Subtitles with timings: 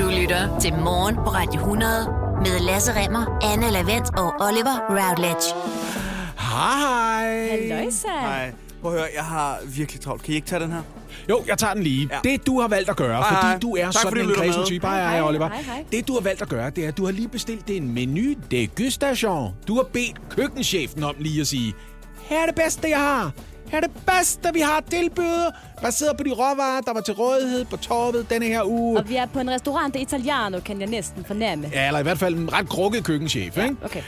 [0.00, 1.90] Du lytter til Morgen på Radio 100
[2.42, 5.54] med Lasse Remmer, Anne Lavendt og Oliver Routledge.
[6.38, 7.48] Hej.
[7.50, 8.08] Halløjsa.
[8.08, 8.52] Hej.
[8.82, 10.22] Prøv at høre, jeg har virkelig travlt.
[10.22, 10.82] Kan I ikke tage den her?
[11.28, 12.08] Jo, jeg tager den lige.
[12.12, 12.30] Ja.
[12.30, 14.64] Det, du har valgt at gøre, Hej, fordi du er Tak, sådan fordi en kredsen
[14.64, 14.86] type.
[14.86, 15.22] Hej, hej.
[15.22, 15.48] Oliver.
[15.48, 15.84] Hej, hej.
[15.92, 18.34] Det, du har valgt at gøre, det er, at du har lige bestilt en menu
[18.50, 19.54] degustation.
[19.68, 21.74] Du har bedt køkkenchefen om lige at sige,
[22.22, 23.32] her er det bedste, jeg har.
[23.70, 25.46] Her er det bedste, vi har tilbyde.
[25.82, 28.98] Baseret på de råvarer, der var til rådighed på torvet denne her uge.
[28.98, 31.70] Og vi er på en restaurant Italiano, kan jeg næsten fornemme.
[31.72, 33.76] Ja, eller i hvert fald en ret krukket køkkenchef, Ja, ikke?
[33.84, 34.02] okay.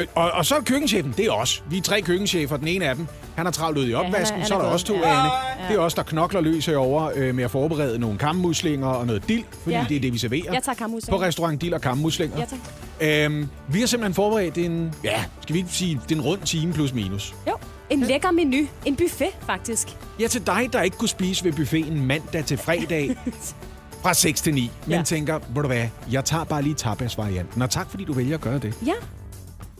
[0.00, 1.62] Øh, og, og så er køkkenchefen, det er os.
[1.70, 3.06] Vi er tre køkkenchefer, den ene af dem.
[3.36, 4.94] Han har travlt ud i han er- opvasken, han så er er der os to,
[4.94, 5.18] Ja.
[5.20, 5.30] Anne.
[5.68, 9.28] Det er os, der knokler løs herovre øh, med at forberede nogle kammuslinger og noget
[9.28, 9.86] dild, fordi Ja.
[9.88, 10.52] det er det, vi serverer.
[10.52, 11.18] Jeg tager kammuslinger.
[11.18, 12.38] På restaurant Dild og kammuslinger.
[12.38, 12.58] Ja, tak.
[13.00, 16.40] Øhm, vi har simpelthen forberedt en, ja, skal vi ikke sige, det er en rund
[16.40, 17.34] time plus minus.
[17.48, 17.52] Jo,
[17.90, 18.66] en lækker menu.
[18.84, 19.96] En buffet, faktisk.
[20.20, 23.16] Ja, til dig, der ikke kunne spise ved buffeten mandag til fredag
[24.02, 25.02] fra 6 til 9, men Ja.
[25.02, 27.62] tænker, ved du hvad, jeg tager bare lige tapas-varianten.
[27.62, 28.74] Og tak, fordi du vælger at gøre det.
[28.86, 28.92] Ja,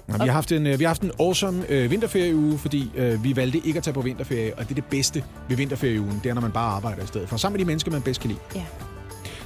[0.08, 3.24] Ja, vi, har haft en, øh, vi har haft en awesome øh, vinterferieuge, fordi øh,
[3.24, 6.30] vi valgte ikke at tage på vinterferie, og det er det bedste ved vinterferieugen, det
[6.30, 8.28] er, når man bare arbejder i stedet for, sammen med de mennesker, man bedst kan
[8.30, 8.40] lide.
[8.54, 8.62] ja.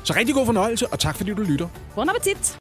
[0.04, 1.68] Så rigtig god fornøjelse, og tak fordi du lytter.
[1.94, 2.58] Bon appetit.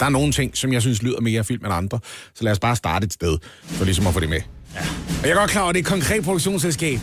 [0.00, 2.00] Der er nogle ting, som jeg synes lyder mere film end andre,
[2.34, 4.40] så lad os bare starte et sted, for ligesom at få det med.
[4.74, 4.80] Ja.
[5.22, 6.98] Og jeg er godt klar over, at det er et konkret produktionsselskab.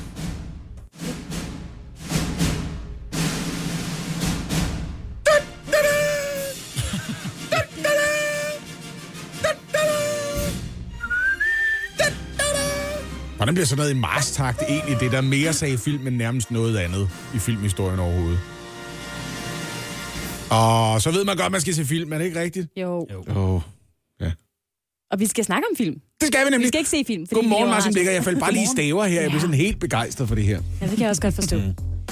[13.35, 16.77] Hvordan bliver sådan noget i marstakt egentlig det, der mere sagde film end nærmest noget
[16.77, 18.39] andet i filmhistorien overhovedet?
[20.51, 22.67] Og så ved man godt, at man skal se film, er det ikke rigtigt?
[22.77, 23.07] Jo.
[23.29, 23.61] Åh, oh,
[24.21, 24.31] ja.
[25.11, 25.95] Og vi skal snakke om film.
[26.21, 26.65] Det skal vi nemlig.
[26.65, 27.27] Vi skal ikke se film.
[27.27, 27.93] fordi Godmorgen, Martin.
[27.93, 28.11] Blikker.
[28.11, 29.21] Jeg faldt bare lige i staver her.
[29.21, 30.61] Jeg blev sådan helt begejstret for det her.
[30.81, 31.61] Ja, det kan jeg også godt forstå.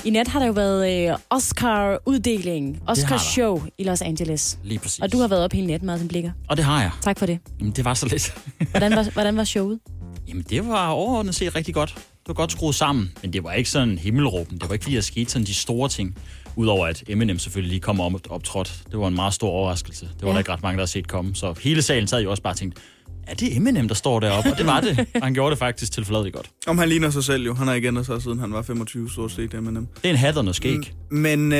[0.05, 4.57] I nat har der jo været øh, Oscar-uddeling, Oscar-show i Los Angeles.
[4.63, 4.99] Lige præcis.
[4.99, 6.31] Og du har været op hele natten, Martin Blikker.
[6.49, 6.91] Og det har jeg.
[7.01, 7.39] Tak for det.
[7.59, 8.37] Jamen, det var så lidt.
[8.71, 9.79] Hvordan var, hvordan var showet?
[10.27, 11.93] Jamen, det var overordnet set rigtig godt.
[11.95, 14.57] Det var godt skruet sammen, men det var ikke sådan himmelråben.
[14.57, 16.17] Det var ikke fordi, der skete sådan de store ting.
[16.59, 18.83] Udover at Eminem selvfølgelig lige kom op, optrådt.
[18.91, 20.05] Det var en meget stor overraskelse.
[20.05, 20.33] Det var Ja.
[20.33, 21.35] der ikke ret mange, der har set komme.
[21.35, 22.81] Så hele salen sad jo også bare og tænkte,
[23.27, 24.51] er det Eminem, der står deroppe?
[24.51, 24.99] Og det var det.
[25.15, 26.49] Og han gjorde det faktisk til forladeligt godt.
[26.67, 27.53] Om han ligner sig selv jo.
[27.53, 29.87] Han har ikke ændret sig, siden han var 25 stort set, Eminem.
[29.95, 30.93] Det er en hat og noget skæg.
[31.11, 31.57] Men øh,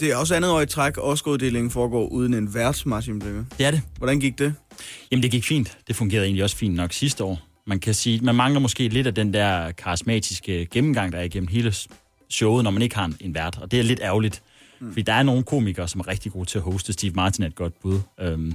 [0.00, 0.92] det er også andet år i træk.
[0.98, 3.44] Oscar-uddelingen foregår uden en vært, Martin Blikker.
[3.58, 3.82] Det er det.
[3.98, 4.54] Hvordan gik det?
[5.12, 5.78] Jamen, det gik fint.
[5.88, 7.40] Det fungerede egentlig også fint nok sidste år.
[7.66, 11.48] Man kan sige, man mangler måske lidt af den der karismatiske gennemgang, der er igennem
[11.48, 11.72] hele
[12.34, 13.58] showet, når man ikke har en- en vært.
[13.62, 14.42] Og det er lidt ærgerligt.
[14.80, 14.88] Mm.
[14.92, 16.92] Fordi der er nogle komikere, som er rigtig gode til at hoste.
[16.92, 18.00] Steve Martin er et godt bud.
[18.20, 18.54] Øhm,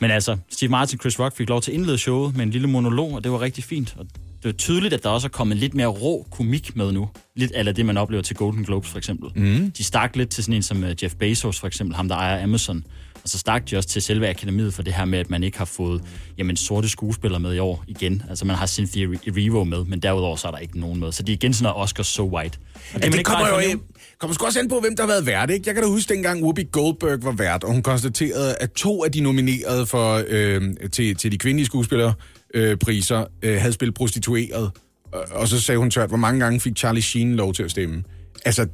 [0.00, 2.50] men altså, Steve Martin og Chris Rock fik lov til at indlede showet med en
[2.50, 3.94] lille monolog, og det var rigtig fint.
[3.98, 4.06] Og
[4.42, 7.08] det er tydeligt, at der også er kommet lidt mere rå komik med nu.
[7.36, 9.30] Lidt af det, man oplever til Golden Globes for eksempel.
[9.42, 9.70] Mm.
[9.70, 12.42] De stak lidt til sådan en som øh, Jeff Bezos for eksempel, ham der ejer
[12.42, 12.84] Amazon.
[13.28, 15.58] Og så stak de også til selve akademiet for det her med, at man ikke
[15.58, 16.02] har fået
[16.38, 18.22] jamen, sorte skuespillere med i år igen.
[18.28, 21.12] Altså man har Cynthia Erivo med, men derudover så er der ikke nogen med.
[21.12, 22.58] Så det er igen sådan noget Oscar so white.
[22.94, 23.80] Og Ja, det kommer jo ind.
[24.18, 25.62] kommer sgu også an på, hvem der har været vært, ikke?
[25.66, 29.12] Jeg kan da huske, dengang Whoopi Goldberg var vært, og hun konstaterede, at to af
[29.12, 30.62] de nominerede for, øh,
[30.92, 32.16] til, til de kvindelige skuespillerpriser
[32.54, 34.70] øh, priser, øh, havde spillet prostitueret.
[35.12, 37.70] Og, og så sagde hun tørt, hvor mange gange fik Charlie Sheen lov til at
[37.70, 38.04] stemme?
[38.44, 38.66] Altså.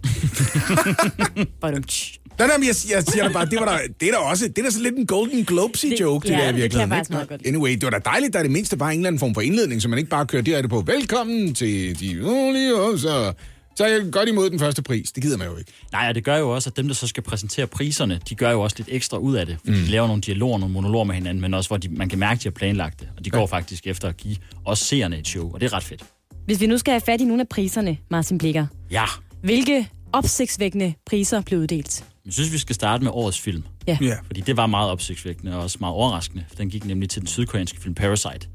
[2.39, 4.49] Nej, nej, men jeg, jeg siger da bare, det, var der, det er da også,
[4.49, 6.71] det er da så lidt en Golden Globesy Det- joke, det, ja, der i det
[6.71, 7.29] kan jeg virkeligheden.
[7.29, 7.47] godt.
[7.47, 9.41] Anyway, det var da dejligt, der er det mindste bare en eller anden form for
[9.41, 13.33] indledning, så man ikke bare kører direkte på, velkommen til de ulige og så
[13.77, 15.13] så jeg godt imod den første pris.
[15.13, 15.73] Det gider man jo ikke.
[15.93, 18.51] Nej, og det gør jo også, at dem, der så skal præsentere priserne, de gør
[18.51, 19.57] jo også lidt ekstra ud af det.
[19.65, 19.85] Fordi mm.
[19.85, 22.39] de laver nogle dialoger, nogle monologer med hinanden, men også hvor de, man kan mærke,
[22.39, 23.09] at de har planlagt det.
[23.19, 25.83] Og de går faktisk efter at give os seerne et show, og det er ret
[25.85, 26.03] fedt.
[26.47, 29.05] Hvis vi nu skal have fat i nogle af priserne, Martin Blikker, Ja,
[29.43, 32.05] hvilke opsigtsvækkende priser blev uddelt?
[32.25, 33.63] Jeg synes, vi skal starte med årets film.
[33.87, 33.99] Ja.
[34.01, 34.17] Ja.
[34.27, 36.45] Fordi det var meget opsigtsvækkende og også meget overraskende.
[36.59, 38.49] Den gik nemlig til den sydkoreanske film Parasite,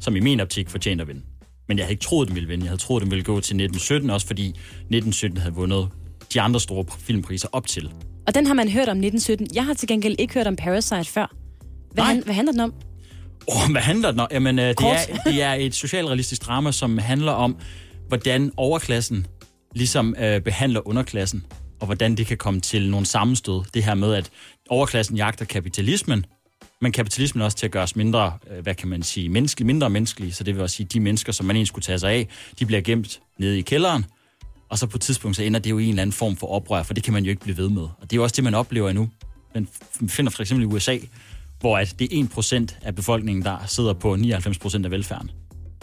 [0.00, 1.22] som i min optik fortjente at vinde.
[1.68, 2.64] Men jeg havde ikke troet, den ville vinde.
[2.64, 5.88] Jeg havde troet, den ville gå til 1917, også fordi 1917 havde vundet
[6.34, 7.90] de andre store filmpriser op til.
[8.26, 9.48] Og den har man hørt om 1917.
[9.54, 11.34] Jeg har til gengæld ikke hørt om Parasite før.
[11.92, 12.14] Hvad, Nej.
[12.14, 12.74] han, hvad handler den om?
[13.46, 14.28] Oh, hvad handler den om?
[14.30, 14.96] Jamen, øh, det, Kort.
[15.08, 17.56] er, det er et socialrealistisk drama, som handler om,
[18.08, 19.26] hvordan overklassen
[19.74, 21.46] ligesom øh, behandler underklassen,
[21.84, 23.62] og hvordan det kan komme til nogle sammenstød.
[23.74, 24.30] Det her med, at
[24.68, 26.26] overklassen jagter kapitalismen,
[26.80, 29.66] men kapitalismen er også til at gøre os mindre, øh, hvad kan man sige, menneskelig,
[29.66, 30.32] mindre menneskelige.
[30.32, 32.28] Så det vil også sige, at de mennesker, som man egentlig skulle tage sig af,
[32.58, 34.04] de bliver gemt nede i kælderen,
[34.68, 36.46] og så på et tidspunkt, så ender det jo i en eller anden form for
[36.46, 37.82] oprør, for det kan man jo ikke blive ved med.
[37.82, 39.10] Og det er jo også det, man oplever endnu.
[39.54, 39.68] Man
[40.08, 40.98] finder for eksempel i USA,
[41.60, 45.30] hvor at det er 1% af befolkningen, der sidder på 99% af velfærden.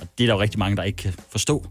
[0.02, 1.66] Og det er der jo rigtig mange, der ikke kan forstå.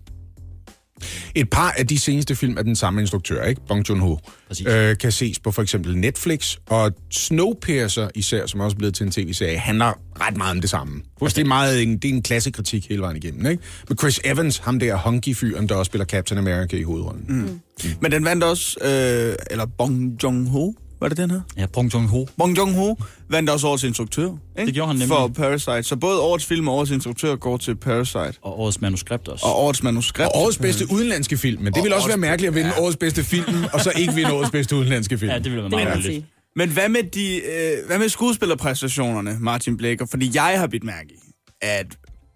[1.34, 3.60] Et par af de seneste film er den samme instruktør, ikke?
[3.68, 4.16] Bong Joon-ho.
[4.48, 4.66] Præcis.
[4.66, 9.06] Øh, kan ses på for eksempel Netflix, og Snowpiercer især, som også er blevet til
[9.06, 11.02] en tv-serie, handler ret meget om det samme.
[11.22, 13.62] Altså, det, er meget en, det er en klassekritik hele vejen igennem, ikke?
[13.88, 17.24] Med Chris Evans, ham der hunky-fyren, der også spiller Captain America i hovedrollen.
[17.28, 17.60] Mm.
[18.00, 21.40] Men den vandt også, øh, eller Bong Joon-ho, var det den her?
[21.56, 22.26] Ja, Bong Joon-ho.
[22.38, 22.96] Bong Joon-ho
[23.28, 24.26] vandt også årets instruktør.
[24.26, 24.66] Ikke?
[24.66, 25.08] Det gjorde han nemlig.
[25.08, 25.82] For Parasite.
[25.82, 28.34] Så både årets film og årets instruktør går til Parasite.
[28.42, 29.46] Og årets manuskript også.
[29.46, 30.28] Og årets manuskript.
[30.34, 32.82] Og årets bedste udenlandske film, men det vil også være mærkeligt at vinde ja.
[32.82, 35.30] årets bedste film, og så ikke vinde årets bedste udenlandske film.
[35.30, 36.24] Ja, det ville være meget ærgerligt.
[36.56, 40.06] Men hvad med, de, øh, hvad med skuespillerpræstationerne, Martin Blækker?
[40.06, 41.32] Fordi jeg har bidt mærke i,
[41.62, 41.86] at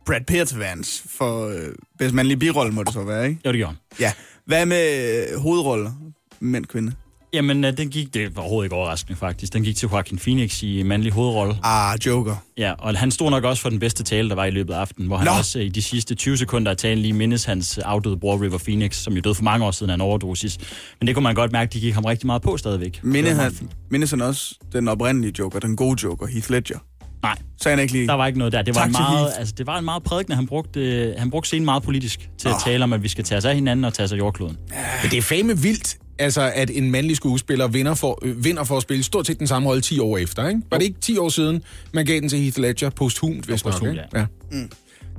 [0.06, 3.40] Brad Pitt vandt for øh, bedst mandlige birolle, må det så være, ikke?
[3.46, 4.00] Jo, det gjorde han.
[4.00, 4.12] Ja.
[4.46, 5.92] Hvad med øh, hovedroller?
[6.40, 6.92] Mænd, kvinde?
[7.34, 10.62] Jamen, øh, den gik, det var overhovedet ikke overraskende faktisk, den gik til Joaquin Phoenix
[10.62, 11.54] i mandlig hovedrolle.
[11.62, 12.36] Ah, Joker.
[12.58, 14.78] Ja, og han stod nok også for den bedste tale, der var i løbet af
[14.78, 15.32] aftenen, hvor han Nå.
[15.38, 18.58] også øh, i de sidste 20 sekunder af talen lige mindes hans afdøde bror River
[18.58, 20.58] Phoenix, som jo døde for mange år siden af en overdosis.
[21.00, 23.00] Men det kunne man godt mærke, de gik ham rigtig meget på stadigvæk.
[23.02, 23.52] Minde han,
[23.90, 26.78] mindes han også den oprindelige Joker, den gode Joker, Heath Ledger?
[27.22, 28.06] Nej, Så han ikke lige...
[28.06, 28.62] der var ikke noget der.
[28.62, 30.36] Det var, Tak en meget, altså, det var en meget prædikende.
[30.36, 32.60] Han brugte, øh, han brugte scenen meget politisk til at Åh.
[32.64, 34.56] tale om, at vi skal tage os af hinanden og tage os af jordkloden.
[35.02, 38.76] Men det er fame vildt, altså, at en mandlig skuespiller vinder for, øh, vinder for
[38.76, 40.48] at spille stort set den samme rolle 10 år efter.
[40.48, 40.60] Ikke?
[40.70, 41.62] Var det ikke 10 år siden,
[41.92, 43.72] man gav den til Heath Ledger posthumt, hvis nok?
[43.72, 44.08] posthumt, Ikke?
[44.14, 44.26] Ja.
[44.52, 44.70] Mm.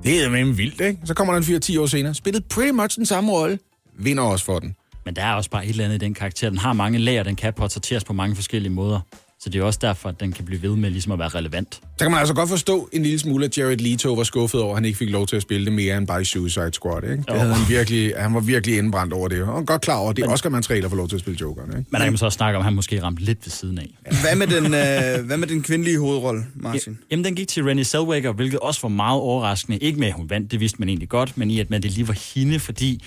[0.04, 1.00] Det er med vildt, ikke?
[1.06, 3.60] Så kommer der en fyr 10 år senere, spillet pretty much den samme rolle,
[4.00, 4.76] vinder også for den.
[5.06, 6.50] Men der er også bare et eller andet i den karakter.
[6.50, 9.00] Den har mange lag, den kan portrætteres på mange forskellige måder.
[9.46, 11.74] Så det er også derfor, at den kan blive ved med ligesom at være relevant.
[11.74, 14.72] Så kan man altså godt forstå en lille smule, at Jared Leto var skuffet over,
[14.72, 17.04] at han ikke fik lov til at spille det mere end bare i Suicide Squad.
[17.04, 17.24] Ikke?
[17.28, 19.42] Det havde han, virkelig, han var virkelig indbrændt over det.
[19.42, 21.20] Og han var godt klar over, at det er Oscar-materiale der får lov til at
[21.20, 21.70] spille Jokeren.
[21.70, 21.86] Ikke?
[21.90, 23.78] Men der kan man så også snakke om, at han måske ramte lidt ved siden
[23.78, 23.90] af.
[24.22, 26.98] Hvad med den, øh, hvad med den kvindelige hovedrolle, Martin?
[27.12, 29.78] Jamen, den gik til Renée Zellweger, hvilket også var meget overraskende.
[29.78, 31.92] Ikke med, at hun vandt, det vidste man egentlig godt, men i at man det
[31.92, 33.04] lige var hende, fordi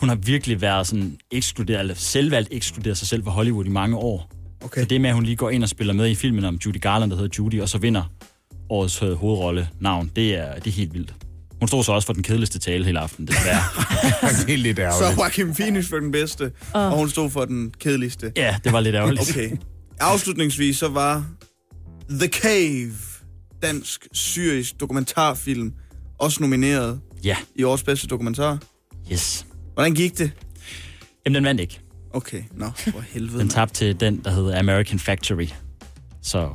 [0.00, 3.96] hun har virkelig været sådan ekskluderet, eller selvvalgt ekskluderet sig selv fra Hollywood i mange
[3.96, 4.30] år.
[4.60, 4.80] Okay.
[4.80, 6.80] Så det med, at hun lige går ind og spiller med i filmen om Judy
[6.80, 8.02] Garland, der hedder Judy, og så vinder
[8.70, 11.14] årets øh, hovedrolle navn, det er, det er helt vildt.
[11.60, 13.62] Hun stod så også for den kedeligste tale hele aftenen, desværre.
[14.46, 15.18] det er lidt Så ærgerligt.
[15.18, 18.32] Joaquin Phoenix var den bedste, og hun stod for den kedeligste.
[18.36, 19.30] ja, det var lidt ærgerligt.
[19.30, 19.50] Okay.
[20.00, 21.24] Afslutningsvis så var
[22.10, 22.92] The Cave,
[23.62, 25.72] dansk, syrisk dokumentarfilm,
[26.18, 28.58] også nomineret Ja, i årets bedste dokumentar.
[29.12, 29.46] yes.
[29.74, 30.30] Hvordan gik det?
[31.26, 31.80] Jamen, den vandt ikke.
[32.12, 33.38] Okay, nå, for helvede.
[33.38, 35.46] Den tabte til den, der hedder American Factory.
[36.22, 36.54] Så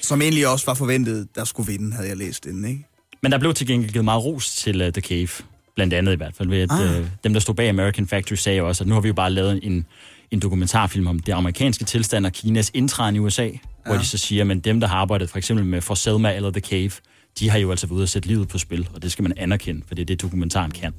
[0.00, 2.86] Som egentlig også var forventet, der skulle vinde, havde jeg læst inden, ikke?
[3.22, 5.28] Men der blev til gengæld givet meget ros til uh, The Cave.
[5.74, 6.48] Blandt andet i hvert fald.
[6.48, 7.00] Ved at, Ah.
[7.00, 9.14] uh, dem, der stod bag American Factory, sagde jo også, at nu har vi jo
[9.14, 9.86] bare lavet en,
[10.30, 13.42] en dokumentarfilm om det amerikanske tilstand og Kinas indtræden i USA.
[13.44, 13.50] Ja.
[13.86, 16.50] Hvor de så siger, at dem, der har arbejdet for eksempel med For Selma eller
[16.50, 16.90] The Cave,
[17.38, 19.32] de har jo altså været ude og sætte livet på spil, og det skal man
[19.36, 20.92] anerkende, for det er det, dokumentaren kan.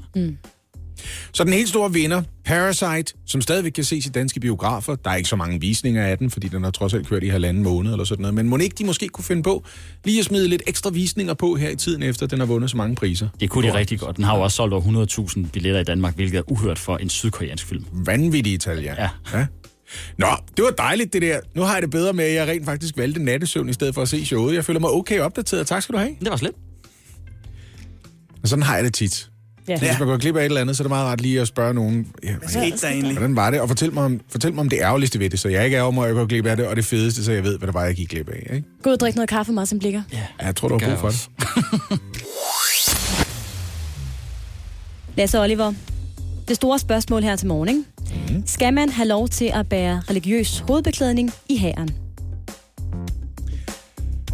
[1.34, 4.96] Så den helt store vinder, Parasite, som stadigvæk kan ses i danske biografer.
[4.96, 7.28] Der er ikke så mange visninger af den, fordi den har trods alt kørt i
[7.28, 8.34] halvanden måned eller sådan noget.
[8.36, 9.64] Men må ikke de måske kunne finde på
[10.04, 12.78] lige at smide lidt ekstra visninger på her i tiden efter, den har vundet så
[12.78, 13.28] mange priser?
[13.40, 14.16] Det kunne de rigtig godt.
[14.18, 15.06] Den har jo også solgt over
[15.36, 17.86] 100.000 billetter i Danmark, hvilket er uhørt for en sydkoreansk film.
[17.92, 18.96] Vanvittige tal, ja.
[19.04, 19.10] Ja.
[19.34, 19.46] ja.
[20.18, 21.40] Nå, det var dejligt det der.
[21.56, 24.02] Nu har jeg det bedre med, at jeg rent faktisk valgte nattesøvn i stedet for
[24.02, 24.56] at se showet.
[24.56, 25.68] Jeg føler mig okay opdateret.
[25.68, 26.16] Tak skal du have.
[26.20, 26.52] Det var slet.
[28.44, 29.30] Og sådan har jeg det tit.
[29.68, 29.78] Ja.
[29.78, 31.48] Hvis man går glip af et eller andet, så er det meget rart lige at
[31.48, 33.14] spørge nogen, ja, Hvad skete der egentlig?
[33.18, 33.62] hvordan var det?
[33.62, 35.82] Og fortæl mig, om, fortæl mig om det ærgerligste ved det, så jeg ikke er
[35.82, 37.74] om, at jeg går glip af det, og det fedeste, så jeg ved, hvad det
[37.74, 38.54] var, jeg gik glip af.
[38.56, 38.68] Ikke?
[38.84, 40.02] Gå ud og drik noget kaffe, Martin Blikker.
[40.14, 40.18] Ja.
[40.42, 41.30] Ja, jeg tror, du har brug for det.
[45.18, 45.74] Lasse Oliver,
[46.48, 47.84] det store spørgsmål her til morgen, ikke?
[48.34, 48.44] Mm.
[48.46, 51.90] Skal man have lov til at bære religiøs hovedbeklædning i hæren?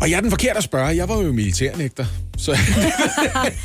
[0.02, 0.88] Og jeg er den forkerte at spørge.
[0.88, 2.06] Jeg var jo militærnægter.
[2.38, 2.52] Så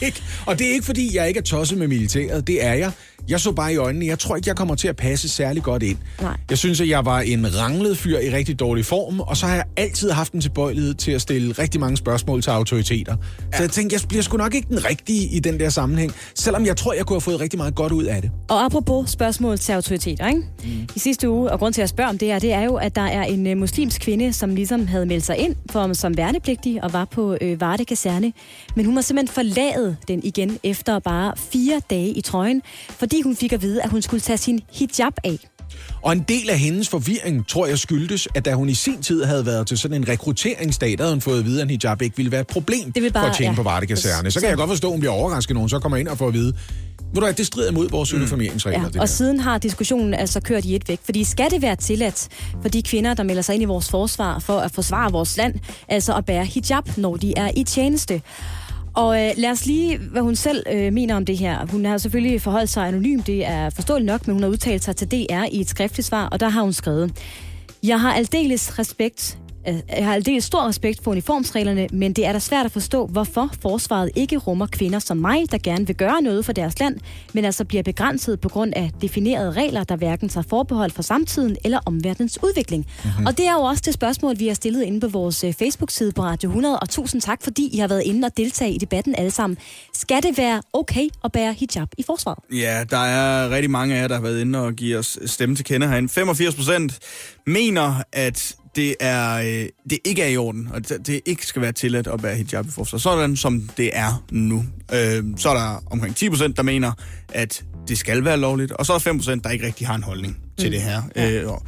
[0.46, 2.46] og det er ikke, fordi jeg ikke er tosset med militæret.
[2.46, 2.92] Det er jeg.
[3.28, 4.06] Jeg så bare i øjnene.
[4.06, 5.98] Jeg tror ikke, jeg kommer til at passe særlig godt ind.
[6.22, 6.36] Nej.
[6.50, 9.54] Jeg synes, at jeg var en ranglet fyr i rigtig dårlig form, og så har
[9.54, 13.16] jeg altid haft en tilbøjelighed til at stille rigtig mange spørgsmål til autoriteter.
[13.56, 16.66] Så jeg tænkte, jeg bliver sgu nok ikke den rigtige i den der sammenhæng, selvom
[16.66, 18.30] jeg tror, jeg kunne have fået rigtig meget godt ud af det.
[18.48, 20.40] Og apropos spørgsmål til autoriteter, ikke?
[20.64, 20.88] Mm.
[20.96, 22.94] I sidste uge, og grund til at spørge om det her, det er jo, at
[22.94, 26.84] der er en uh, muslimsk kvinde, som ligesom havde meldt sig ind for, som værnepligtig
[26.84, 28.32] og var på øh, Varde Kaserne.
[28.76, 33.36] Men hun må simpelthen forlade den igen efter bare fire dage i trøjen, fordi hun
[33.36, 35.38] fik at vide, at hun skulle tage sin hijab af.
[36.02, 39.24] Og en del af hendes forvirring, tror jeg, skyldtes, at da hun i sin tid
[39.24, 42.02] havde været til sådan en rekrutteringsdag, der havde hun fået at vide, at en hijab
[42.02, 43.56] ikke ville være et problem Det bare- for at tjene ja.
[43.56, 44.30] på Vardekaserne.
[44.30, 46.18] Så kan jeg godt forstå, at hun bliver overrasket, når hun så kommer ind og
[46.18, 46.46] får at vide,
[47.12, 48.80] ved du hvad, det strider imod vores uniformeringsregler.
[48.80, 49.06] Ja, og der.
[49.06, 51.00] siden har diskussionen altså kørt i et væk.
[51.04, 52.28] Fordi skal det være tilladt
[52.62, 55.54] for de kvinder, der melder sig ind i vores forsvar for at forsvare vores land,
[55.88, 58.22] altså at bære hijab, når de er i tjeneste?
[58.94, 61.66] Og øh, lad os lige, hvad hun selv øh, mener om det her.
[61.66, 64.96] Hun har selvfølgelig forholdt sig anonym, det er forståeligt nok, men hun har udtalt sig
[64.96, 67.12] til DR i et skriftligt svar, og der har hun skrevet,
[67.82, 72.38] Jeg har aldeles respekt jeg har aldeles stor respekt for uniformsreglerne, men det er da
[72.38, 76.44] svært at forstå, hvorfor forsvaret ikke rummer kvinder som mig, der gerne vil gøre noget
[76.44, 76.96] for deres land,
[77.32, 81.56] men altså bliver begrænset på grund af definerede regler, der hverken tager forbehold for samtiden
[81.64, 82.86] eller omverdenens udvikling.
[83.04, 83.26] Mm-hmm.
[83.26, 86.12] Og det er jo også det spørgsmål, vi har stillet inde på vores øh, Facebook-side
[86.12, 89.14] på Radio 100, og tusind tak, fordi I har været inde og deltage i debatten
[89.18, 89.58] alle sammen.
[89.94, 92.38] Skal det være okay at bære hijab i forsvaret?
[92.52, 95.56] Ja, der er rigtig mange af jer, der har været inde og give os stemme
[95.56, 96.08] til kende herinde.
[96.08, 96.98] 85 procent
[97.46, 101.62] mener, at det, er, øh, det ikke er i orden, og det, det ikke skal
[101.62, 102.98] være tilladt at bære hijab i forsvar.
[102.98, 104.64] Sådan som det er nu.
[104.94, 106.92] Øh, så er der omkring 10 procent, der mener,
[107.32, 109.94] at det skal være lovligt, og så er der 5 procent, der ikke rigtig har
[109.94, 110.72] en holdning til mm.
[110.72, 111.02] det her.
[111.16, 111.62] Øh, og,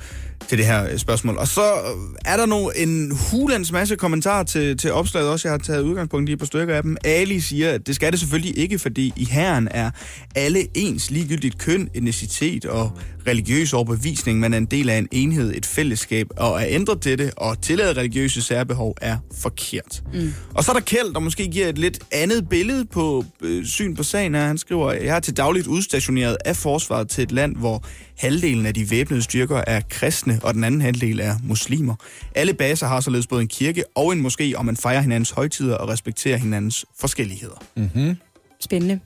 [0.49, 1.39] til det her øh, spørgsmål.
[1.39, 5.49] Og så øh, er der nu en hulens masse kommentarer til, til opslaget også.
[5.49, 6.97] Jeg har taget udgangspunkt i et par stykker af dem.
[7.05, 9.91] Ali siger, at det skal det selvfølgelig ikke, fordi i herren er
[10.35, 14.41] alle ens ligegyldigt køn, etnicitet og religiøs overbevisning.
[14.41, 17.93] Man er en del af en enhed, et fællesskab, og at ændre dette og tillade
[17.93, 20.03] religiøse særbehov er forkert.
[20.15, 20.33] Mm.
[20.55, 23.97] Og så er der Kjeld, der måske giver et lidt andet billede på øh, syn
[23.97, 24.35] på sagen.
[24.35, 27.85] Han skriver, jeg er til dagligt udstationeret af forsvaret til et land, hvor
[28.17, 31.95] halvdelen af de væbnede styrker er kristne, og den anden halvdel er muslimer.
[32.35, 35.77] Alle baser har således både en kirke og en moské, og man fejrer hinandens højtider
[35.77, 37.65] og respekterer hinandens forskelligheder.
[37.77, 38.17] Mm-hmm.
[38.61, 39.01] Spændende.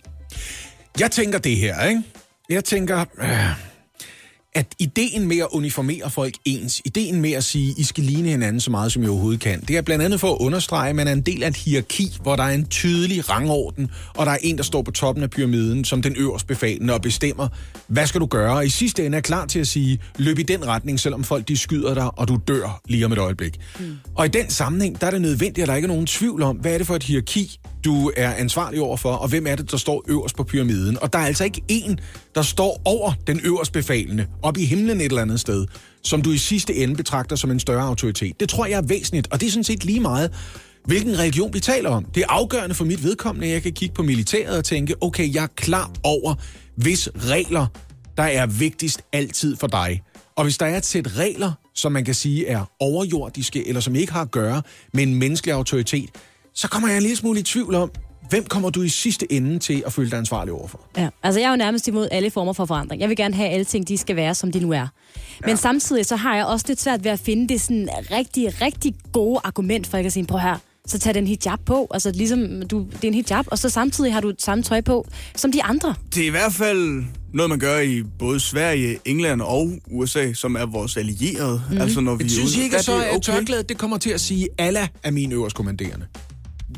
[1.01, 2.03] Jeg tænker det her, ikke?
[2.51, 3.05] Jeg tænker...
[3.19, 3.70] Øh
[4.53, 8.61] at ideen med at uniformere folk ens, ideen med at sige, I skal ligne hinanden
[8.61, 11.09] så meget, som I overhovedet kan, det er blandt andet for at understrege, at man
[11.09, 14.39] er en del af et hierarki, hvor der er en tydelig rangorden, og der er
[14.43, 17.49] en, der står på toppen af pyramiden, som den øverste befalende og bestemmer,
[17.87, 18.57] hvad skal du gøre?
[18.57, 21.49] Og i sidste ende er klar til at sige, løb i den retning, selvom folk
[21.49, 23.61] de skyder dig, og du dør lige om et øjeblik.
[23.81, 23.97] Mm.
[24.15, 26.57] Og i den sammenhæng, der er det nødvendigt, at der ikke er nogen tvivl om,
[26.57, 29.71] hvad er det for et hierarki, du er ansvarlig over for, og hvem er det,
[29.71, 30.99] der står øverst på pyramiden.
[31.03, 32.01] Og der er altså ikke en,
[32.35, 35.67] der står over den øverst befalende, op i himlen et eller andet sted,
[36.03, 38.41] som du i sidste ende betragter som en større autoritet.
[38.41, 40.33] Det tror jeg er væsentligt, og det er sådan set lige meget,
[40.85, 42.05] hvilken religion vi taler om.
[42.05, 45.35] Det er afgørende for mit vedkommende, at jeg kan kigge på militæret og tænke, okay,
[45.35, 46.35] jeg er klar over,
[46.77, 47.67] hvis regler,
[48.17, 50.03] der er vigtigst altid for dig.
[50.37, 53.95] Og hvis der er et sæt regler, som man kan sige er overjordiske, eller som
[53.95, 54.63] ikke har at gøre
[54.95, 56.11] med en menneskelig autoritet,
[56.55, 57.91] så kommer jeg en lille smule i tvivl om,
[58.31, 60.81] hvem kommer du i sidste ende til at føle dig ansvarlig overfor?
[60.97, 63.01] Ja, altså jeg er jo nærmest imod alle former for forandring.
[63.01, 64.87] Jeg vil gerne have, at alle ting de skal være, som de nu er.
[65.41, 65.57] Men ja.
[65.57, 69.41] samtidig så har jeg også lidt svært ved at finde det sådan rigtig, rigtig gode
[69.45, 70.57] argument for, at jeg kan sige, prøv her,
[70.87, 71.89] så tag den hijab på.
[71.91, 75.07] Altså ligesom, du, det er en hijab, og så samtidig har du samme tøj på
[75.37, 75.95] som de andre.
[76.15, 80.55] Det er i hvert fald noget, man gør i både Sverige, England og USA, som
[80.55, 81.63] er vores allierede.
[81.71, 81.79] Mm.
[81.79, 83.21] Altså, når vi jeg synes ikke, så at okay.
[83.21, 86.07] tørklædet det kommer til at sige, at Allah er min øverst kommanderende.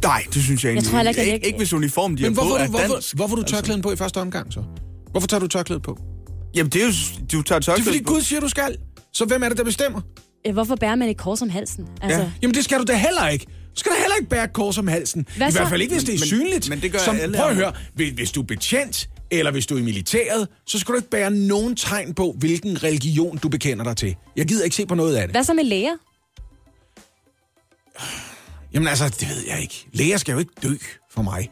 [0.02, 0.82] Nej, det synes jeg ikke.
[0.82, 3.37] Jeg tror ikke, ikke, ikke hvis uniformen de Men hvorfor, har på, du, hvorfor, hvorfor
[3.37, 3.88] du tørklæden altså.
[3.88, 4.62] på i første omgang, så?
[5.11, 5.99] Hvorfor tager du tørklædet på?
[6.54, 6.92] Jamen, det er jo...
[7.32, 8.76] Du tager tørklædet Det er fordi Gud siger, du skal.
[9.12, 10.00] Så hvem er det, der bestemmer?
[10.52, 11.87] Hvorfor bærer man et kors om halsen?
[12.02, 12.20] Altså...
[12.20, 12.30] Ja.
[12.42, 13.46] Jamen, det skal du da heller ikke.
[13.46, 15.26] Du skal da heller ikke bære et kors om halsen.
[15.37, 15.58] Hvad I så?
[15.58, 16.68] hvert fald ikke, hvis det er men, synligt.
[16.68, 17.38] Men det gør Som, alle.
[17.38, 17.72] Prøv at høre.
[17.94, 21.30] Hvis du er betjent, eller hvis du er i militæret, så skal du ikke bære
[21.30, 24.14] nogen tegn på, hvilken religion du bekender dig til.
[24.37, 25.34] Jeg gider ikke se på noget af det.
[25.34, 25.92] Hvad så med læger?
[28.75, 29.87] Jamen altså, det ved jeg ikke.
[29.93, 30.75] Læger skal jo ikke dø
[31.11, 31.50] for mig.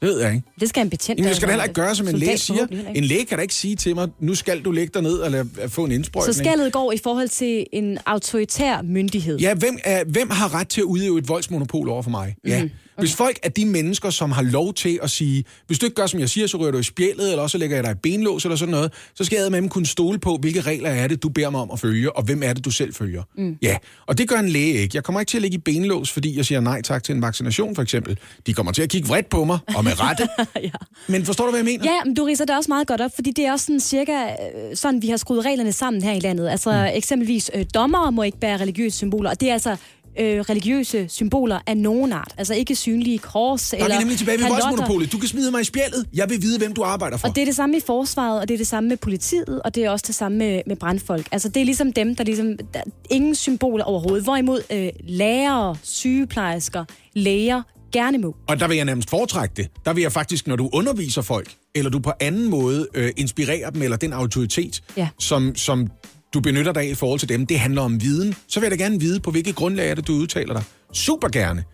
[0.00, 0.46] Det ved jeg ikke.
[0.60, 2.66] Det skal en betjent Jamen, jeg skal da heller ikke gøre, som en læge siger.
[2.94, 5.30] En læge kan da ikke sige til mig, nu skal du lægge dig ned og
[5.30, 6.34] lade, få en indsprøjtning.
[6.34, 9.38] Så skaldet går i forhold til en autoritær myndighed.
[9.38, 12.34] Ja, hvem, er, hvem har ret til at udøve et voldsmonopol over for mig?
[12.46, 12.68] Ja.
[12.96, 13.02] Okay.
[13.02, 16.06] Hvis folk er de mennesker, som har lov til at sige, hvis du ikke gør,
[16.06, 18.44] som jeg siger, så rører du i spjældet, eller også lægger jeg dig i benlås,
[18.44, 21.22] eller sådan noget, så skal jeg med dem kunne stole på, hvilke regler er det,
[21.22, 23.22] du beder mig om at følge, og hvem er det, du selv følger.
[23.36, 23.56] Mm.
[23.62, 24.96] Ja, og det gør en læge ikke.
[24.96, 27.22] Jeg kommer ikke til at ligge i benlås, fordi jeg siger nej tak til en
[27.22, 28.18] vaccination, for eksempel.
[28.46, 30.28] De kommer til at kigge vredt på mig, og med rette.
[30.62, 30.70] ja.
[31.08, 31.84] Men forstår du, hvad jeg mener?
[31.84, 34.12] Ja, men du riser det også meget godt op, fordi det er også sådan cirka
[34.22, 36.48] øh, sådan, vi har skruet reglerne sammen her i landet.
[36.48, 36.96] Altså mm.
[36.96, 39.76] eksempelvis øh, dommere må ikke bære religiøse symboler, og det er altså
[40.20, 42.34] øh, religiøse symboler af nogen art.
[42.38, 45.12] Altså ikke synlige kors Der eller er vi nemlig tilbage ved voldsmonopolet.
[45.12, 46.06] Du kan smide mig i spjældet.
[46.14, 47.28] Jeg vil vide, hvem du arbejder for.
[47.28, 49.74] Og det er det samme i forsvaret, og det er det samme med politiet, og
[49.74, 51.28] det er også det samme med, med brandfolk.
[51.32, 52.56] Altså det er ligesom dem, der ligesom...
[52.74, 54.24] Der er ingen symboler overhovedet.
[54.24, 58.36] Hvorimod øh, lærere, sygeplejersker, læger, gerne må.
[58.48, 59.68] Og der vil jeg nærmest foretrække det.
[59.84, 63.70] Der vil jeg faktisk, når du underviser folk, eller du på anden måde øh, inspirerer
[63.70, 65.08] dem, eller den autoritet, ja.
[65.18, 65.90] som, som
[66.34, 68.78] du benytter dig af i forhold til dem, det handler om viden, så vil jeg
[68.78, 70.64] da gerne vide, på hvilket grundlag er det, du udtaler dig.
[70.92, 71.64] Super gerne.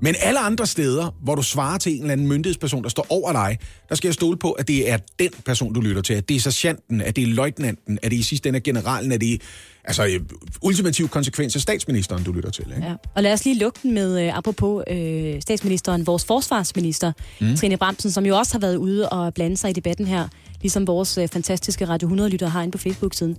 [0.00, 3.32] Men alle andre steder, hvor du svarer til en eller anden myndighedsperson, der står over
[3.32, 3.58] dig,
[3.88, 6.14] der skal jeg stole på, at det er den person, du lytter til.
[6.14, 9.12] At det er sergeanten, at det er løjtnanten, at det i sidste ende er generalen,
[9.12, 9.38] at det er...
[9.84, 10.20] altså, øh,
[10.62, 12.64] ultimativ konsekvens af statsministeren, du lytter til.
[12.76, 12.86] Ikke?
[12.86, 12.94] Ja.
[13.14, 17.56] Og lad os lige lukke den med, øh, apropos øh, statsministeren, vores forsvarsminister, mm.
[17.56, 20.28] Trine Bramsen, som jo også har været ude og blande sig i debatten her,
[20.60, 23.36] ligesom vores øh, fantastiske Radio 100-lytter har inde på Facebook-siden.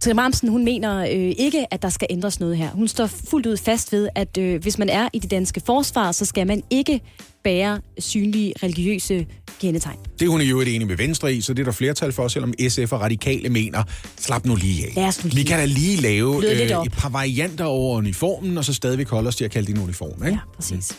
[0.00, 2.70] Trine Bramsen, hun mener øh, ikke, at der skal ændres noget her.
[2.70, 6.12] Hun står fuldt ud fast ved, at øh, hvis man er i det danske forsvar,
[6.12, 7.00] så skal man ikke
[7.44, 9.26] bære synlige religiøse
[9.60, 9.96] kendetegn.
[10.18, 12.28] Det er hun i øvrigt enig med Venstre i, så det er der flertal for,
[12.28, 13.82] selvom SF og Radikale mener,
[14.16, 14.92] slap nu lige af.
[14.96, 15.36] Lad os nu lige.
[15.36, 19.28] Vi kan da lige lave øh, et par varianter over uniformen, og så stadigvæk holde
[19.28, 20.24] os til at kalde det en uniform.
[20.26, 20.26] Ikke?
[20.26, 20.96] Ja, præcis.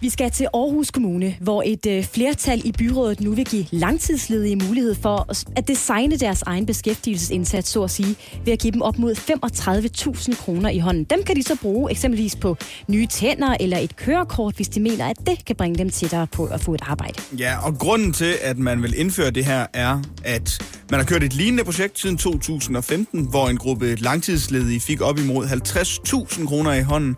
[0.00, 4.56] Vi skal til Aarhus Kommune, hvor et øh, flertal i byrådet nu vil give langtidsledige
[4.56, 8.82] mulighed for at- at designe deres egen beskæftigelsesindsats, så at sige, ved at give dem
[8.82, 11.04] op mod 35.000 kroner i hånden.
[11.04, 12.56] Dem kan de så bruge eksempelvis på
[12.88, 16.44] nye tænder eller et kørekort, hvis de mener, at det kan bringe dem tættere på
[16.44, 17.14] at få et arbejde.
[17.38, 21.22] Ja, og grunden til, at man vil indføre det her, er, at man har kørt
[21.22, 26.82] et lignende projekt siden 2015, hvor en gruppe langtidsledige fik op imod 50.000 kroner i
[26.82, 27.16] hånden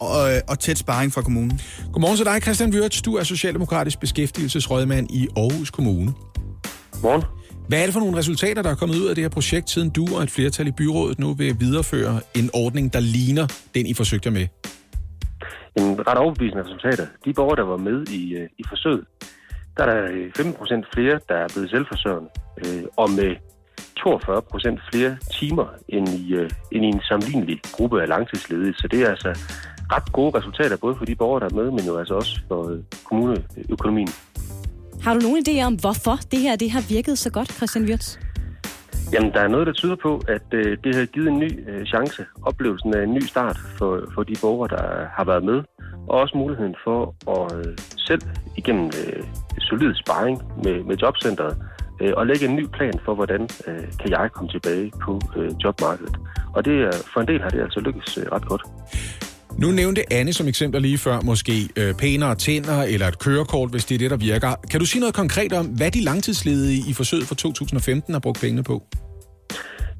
[0.00, 1.60] og, øh, og tæt sparring fra kommunen.
[1.92, 3.02] Godmorgen til dig, Christian Wirtz.
[3.02, 6.14] Du er Socialdemokratisk beskæftigelsesrådmand i Aarhus Kommune.
[7.02, 7.22] Morgen.
[7.68, 9.90] Hvad er det for nogle resultater, der er kommet ud af det her projekt, siden
[9.90, 13.94] du og et flertal i byrådet nu vil videreføre en ordning, der ligner den, I
[13.94, 14.46] forsøgte med?
[15.76, 17.06] En ret overbevisende resultater.
[17.24, 19.04] De borgere, der var med i, øh, i forsøget,
[19.76, 22.30] der er der øh, 15 procent flere, der er blevet selvforsørgende,
[22.64, 23.36] øh, og med
[23.96, 28.74] 42 procent flere timer end i, øh, end i en sammenlignelig gruppe af langtidsledige.
[28.74, 29.30] Så det er altså
[29.94, 32.70] ret gode resultater, både for de borgere, der er med, men jo altså også for
[32.70, 34.08] øh, kommuneøkonomien.
[35.02, 38.18] Har du nogen idé om, hvorfor det her det har virket så godt, Christian Wirtz?
[39.12, 41.86] Jamen, der er noget, der tyder på, at øh, det har givet en ny øh,
[41.86, 42.26] chance.
[42.42, 45.62] Oplevelsen af en ny start for, for de borgere, der har været med.
[46.08, 48.22] Og også muligheden for at øh, selv
[48.56, 49.22] igennem øh,
[49.58, 51.56] solid sparring med, med jobcentret
[52.00, 55.50] øh, og lægge en ny plan for, hvordan øh, kan jeg komme tilbage på øh,
[55.64, 56.16] jobmarkedet.
[56.54, 58.62] Og det er, for en del har det altså lykkes øh, ret godt.
[59.58, 63.84] Nu nævnte Anne som eksempel lige før måske øh, pænere tænder eller et kørekort, hvis
[63.84, 64.54] det er det, der virker.
[64.70, 68.40] Kan du sige noget konkret om, hvad de langtidsledige i forsøget for 2015 har brugt
[68.40, 68.82] pengene på?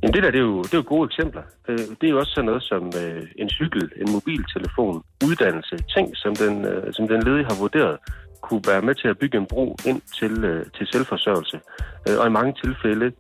[0.03, 1.43] Jamen det der, det er jo, det er jo gode eksempler.
[1.69, 6.17] Øh, det er jo også sådan noget som øh, en cykel, en mobiltelefon, uddannelse, ting,
[6.17, 7.97] som den, øh, som den ledige har vurderet,
[8.43, 11.61] kunne være med til at bygge en bro ind til, øh, til selvforsørgelse.
[12.09, 13.13] Øh, Og i mange tilfælde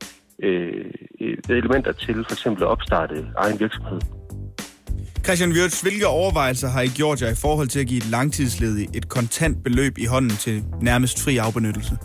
[0.42, 0.84] øh,
[1.48, 4.00] elementer til for eksempel at opstarte egen virksomhed.
[5.24, 8.88] Christian Wirtz, hvilke overvejelser har I gjort jer i forhold til at give et langtidsledig
[8.94, 11.98] et kontant beløb i hånden til nærmest fri afbenyttelse?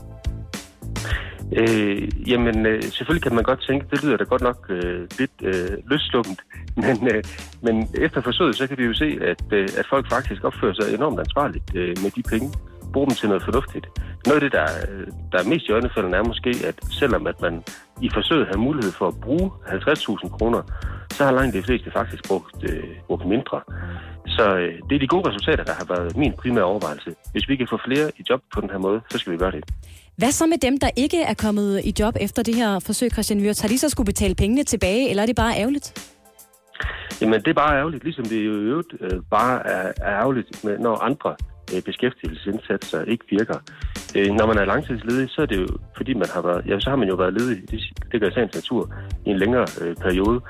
[1.59, 5.31] Øh, jamen, øh, selvfølgelig kan man godt tænke, det lyder da godt nok øh, lidt
[5.43, 6.41] øh, løslukkent,
[6.85, 7.23] men, øh,
[7.61, 10.93] men efter forsøget, så kan vi jo se, at, øh, at folk faktisk opfører sig
[10.93, 12.51] enormt ansvarligt øh, med de penge.
[12.95, 13.85] Bruger dem til noget fornuftigt.
[14.27, 14.67] Noget af det, der,
[15.31, 17.63] der er mest i øjnefaldene, er måske, at selvom at man
[18.01, 20.61] i forsøget har mulighed for at bruge 50.000 kroner,
[21.17, 23.57] så har langt de fleste faktisk brugt, øh, brugt mindre.
[24.27, 27.09] Så øh, det er de gode resultater, der har været min primære overvejelse.
[27.31, 29.51] Hvis vi kan få flere i job på den her måde, så skal vi gøre
[29.51, 29.63] det.
[30.17, 33.39] Hvad så med dem, der ikke er kommet i job efter det her forsøg, Christian
[33.39, 33.61] Wirtz?
[33.61, 35.87] Har de så skulle betale pengene tilbage, eller er det bare ærgerligt?
[37.21, 40.63] Jamen, det er bare ærgerligt, ligesom det jo i øvrigt øh, bare er, er ærgerligt,
[40.63, 41.35] med, når andre
[41.73, 43.59] Øh, beskæftigelsesindsatser ikke virker.
[44.15, 46.89] Øh, når man er langtidsledig, så er det jo, fordi man har været, ja, så
[46.89, 47.79] har man jo været ledig, det,
[48.11, 48.93] det gør i sagens natur,
[49.25, 50.41] i en længere øh, periode.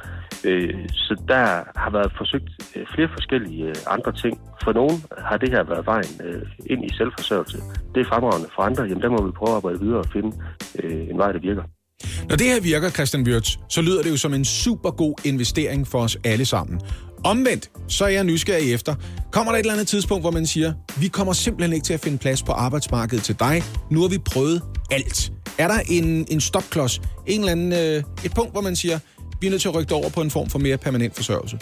[0.43, 1.45] Øh, så der
[1.83, 4.35] har været forsøgt øh, flere forskellige andre ting.
[4.63, 7.57] For nogen har det her været vejen øh, ind i selvforsørgelse.
[7.95, 8.49] Det er fremragende.
[8.55, 10.31] For andre, jamen der må vi prøve at arbejde videre og finde
[10.83, 11.63] øh, en vej, der virker.
[12.29, 15.87] Når det her virker, Christian Wirtz, så lyder det jo som en super god investering
[15.87, 16.81] for os alle sammen.
[17.25, 18.95] Omvendt, så er jeg nysgerrig efter.
[19.31, 21.99] Kommer der et eller andet tidspunkt, hvor man siger, vi kommer simpelthen ikke til at
[21.99, 23.63] finde plads på arbejdsmarkedet til dig.
[23.91, 24.61] Nu har vi prøvet
[24.91, 25.31] alt.
[25.59, 28.99] Er der en, en stopklods, en eller anden, øh, et punkt, hvor man siger,
[29.41, 31.57] vi er nødt til at rykke over på en form for mere permanent forsørgelse?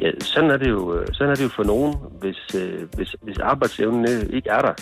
[0.00, 3.16] Ja, sådan er det jo, øh, sådan er det jo for nogen, hvis, øh, hvis,
[3.22, 4.74] hvis arbejdsevnen øh, ikke er der.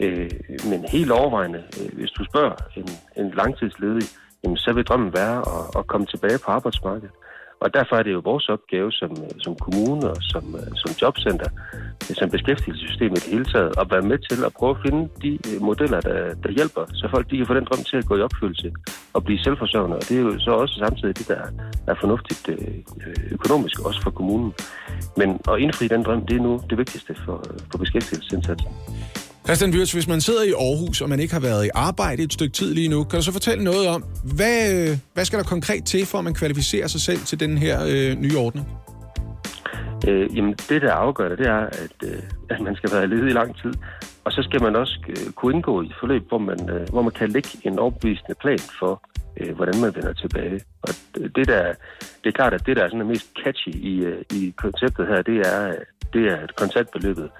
[0.00, 0.30] Øh,
[0.70, 4.08] men helt overvejende, øh, hvis du spørger en, en langtidsledig,
[4.44, 7.14] jamen, så vil drømmen være at, at komme tilbage på arbejdsmarkedet.
[7.60, 10.90] Og derfor er det jo vores opgave som, øh, som kommune og som, øh, som
[11.02, 11.50] jobcenter,
[12.10, 15.02] øh, som beskæftigelsessystem i det hele taget, at være med til at prøve at finde
[15.22, 18.16] de modeller, der, der hjælper, så folk de kan få den drøm til at gå
[18.16, 18.72] i opfyldelse
[19.12, 19.96] og blive selvforsørgende.
[19.96, 21.42] Og det er jo så også samtidig det, der
[21.86, 22.48] er fornuftigt
[23.32, 24.52] økonomisk, også for kommunen.
[25.16, 28.70] Men at indfri den drøm, det er nu det vigtigste for, for beskæftigelsesindsatsen.
[29.46, 32.32] Christian Wirtz, hvis man sidder i Aarhus, og man ikke har været i arbejde et
[32.32, 34.04] stykke tid lige nu, kan du så fortælle noget om,
[34.36, 37.76] hvad, hvad skal der konkret til, for at man kvalificerer sig selv til den her
[37.90, 38.66] øh, nye ordning?
[40.08, 43.30] Øh, jamen, det der afgør det, det er, at, øh, at man skal være ledig
[43.30, 43.72] i lang tid.
[44.24, 47.12] Og så skal man også øh, kunne indgå i forløb, hvor man, øh, hvor man
[47.12, 49.02] kan lægge en overbevisende plan for,
[49.40, 50.60] øh, hvordan man vender tilbage.
[50.82, 50.88] Og
[51.36, 51.62] det, der,
[52.22, 55.22] det er klart, at det, der er sådan mest catchy i, øh, i konceptet her,
[55.22, 55.72] det er,
[56.12, 57.30] det er kontantbeløbet.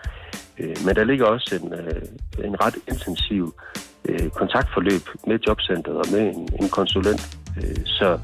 [0.58, 3.54] Øh, men der ligger også en, øh, en ret intensiv
[4.08, 7.38] øh, kontaktforløb med jobcentret og med en, en konsulent.
[7.84, 8.18] Så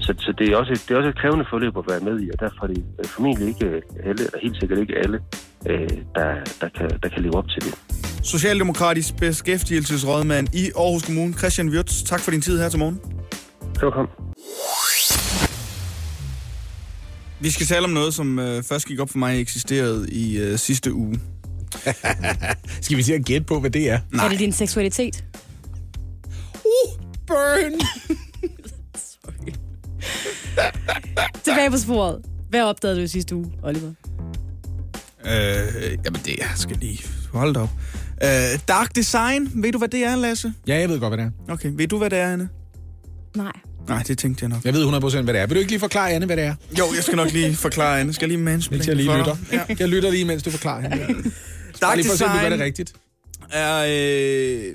[0.00, 2.20] så, så det, er også et, det er også et krævende forløb at være med
[2.20, 3.66] i, og derfor er det formentlig ikke
[4.04, 5.18] alle, eller helt sikkert ikke alle,
[6.14, 6.28] der,
[6.60, 7.74] der, kan, der kan leve op til det.
[8.22, 12.02] Socialdemokratisk beskæftigelsesrådmand i Aarhus Kommune, Christian Wirtz.
[12.02, 13.00] Tak for din tid her til morgen.
[13.80, 14.08] Velkommen.
[17.40, 20.58] Vi skal tale om noget, som øh, først gik op for mig eksisterede i øh,
[20.58, 21.20] sidste uge.
[22.80, 24.00] Skal vi se at gætte på, hvad det er?
[24.12, 24.24] Nej.
[24.24, 25.24] Er det din seksualitet?
[26.54, 27.80] Uh, burn!
[31.44, 32.18] Tilbage på sporet.
[32.50, 33.92] Hvad opdagede du sidste uge, Oliver?
[35.26, 37.70] Øh, jamen det jeg skal lige holde op.
[38.22, 38.28] Øh,
[38.68, 40.52] dark design, ved du hvad det er, Lasse?
[40.66, 41.52] Ja, jeg ved godt, hvad det er.
[41.52, 42.48] Okay, ved du hvad det er, Anne?
[43.36, 43.52] Nej.
[43.88, 44.64] Nej, det tænkte jeg nok.
[44.64, 45.46] Jeg ved 100% hvad det er.
[45.46, 46.54] Vil du ikke lige forklare, Anne, hvad det er?
[46.78, 48.12] Jo, jeg skal nok lige forklare, Anne.
[48.12, 49.36] Skal jeg lige mansplain Ikke jeg lige for lytter.
[49.52, 49.60] Ja.
[49.78, 51.30] Jeg lytter lige, mens du forklarer hende.
[51.86, 52.94] Dark lige for at se, om du gør design det rigtigt.
[53.50, 53.84] er
[54.70, 54.74] øh,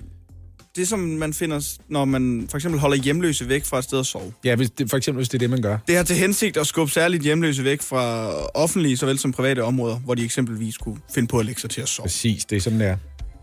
[0.76, 4.06] det, som man finder, når man for eksempel holder hjemløse væk fra et sted at
[4.06, 4.34] sove.
[4.44, 5.78] Ja, hvis det, for eksempel, hvis det er det, man gør.
[5.88, 9.96] Det har til hensigt at skubbe særligt hjemløse væk fra offentlige såvel som private områder,
[9.96, 12.04] hvor de eksempelvis kunne finde på at lægge sig til at sove.
[12.04, 12.98] Præcis, det er sådan, det er.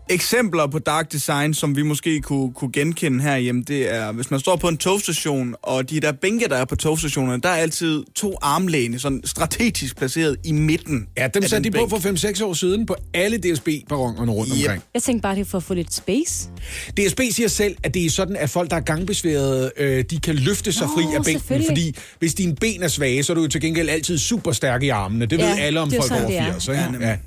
[0.09, 4.39] Eksempler på dark design, som vi måske kunne, kunne genkende herhjemme, det er, hvis man
[4.39, 8.03] står på en togstation, og de der bænke, der er på togstationerne, der er altid
[8.15, 11.07] to armlæne, sådan strategisk placeret i midten.
[11.17, 12.03] Ja, dem satte de på bænk.
[12.03, 14.63] for 5-6 år siden på alle DSB-perronerne rundt Yep.
[14.65, 14.83] omkring.
[14.93, 16.49] Jeg tænkte bare, det er for at få lidt space.
[16.97, 20.35] DSB siger selv, at det er sådan, at folk, der er gangbesværede, øh, de kan
[20.35, 21.65] løfte sig Nå, fri af bænken.
[21.67, 24.83] Fordi hvis dine ben er svage, så er du jo til gengæld altid super stærk
[24.83, 25.25] i armene.
[25.25, 26.51] Det Ja, ved alle om det folk sådan, over det er.
[26.53, 26.67] 80.
[26.67, 26.79] Ikke?
[26.81, 27.05] Ja, nemlig.
[27.07, 27.17] Ja.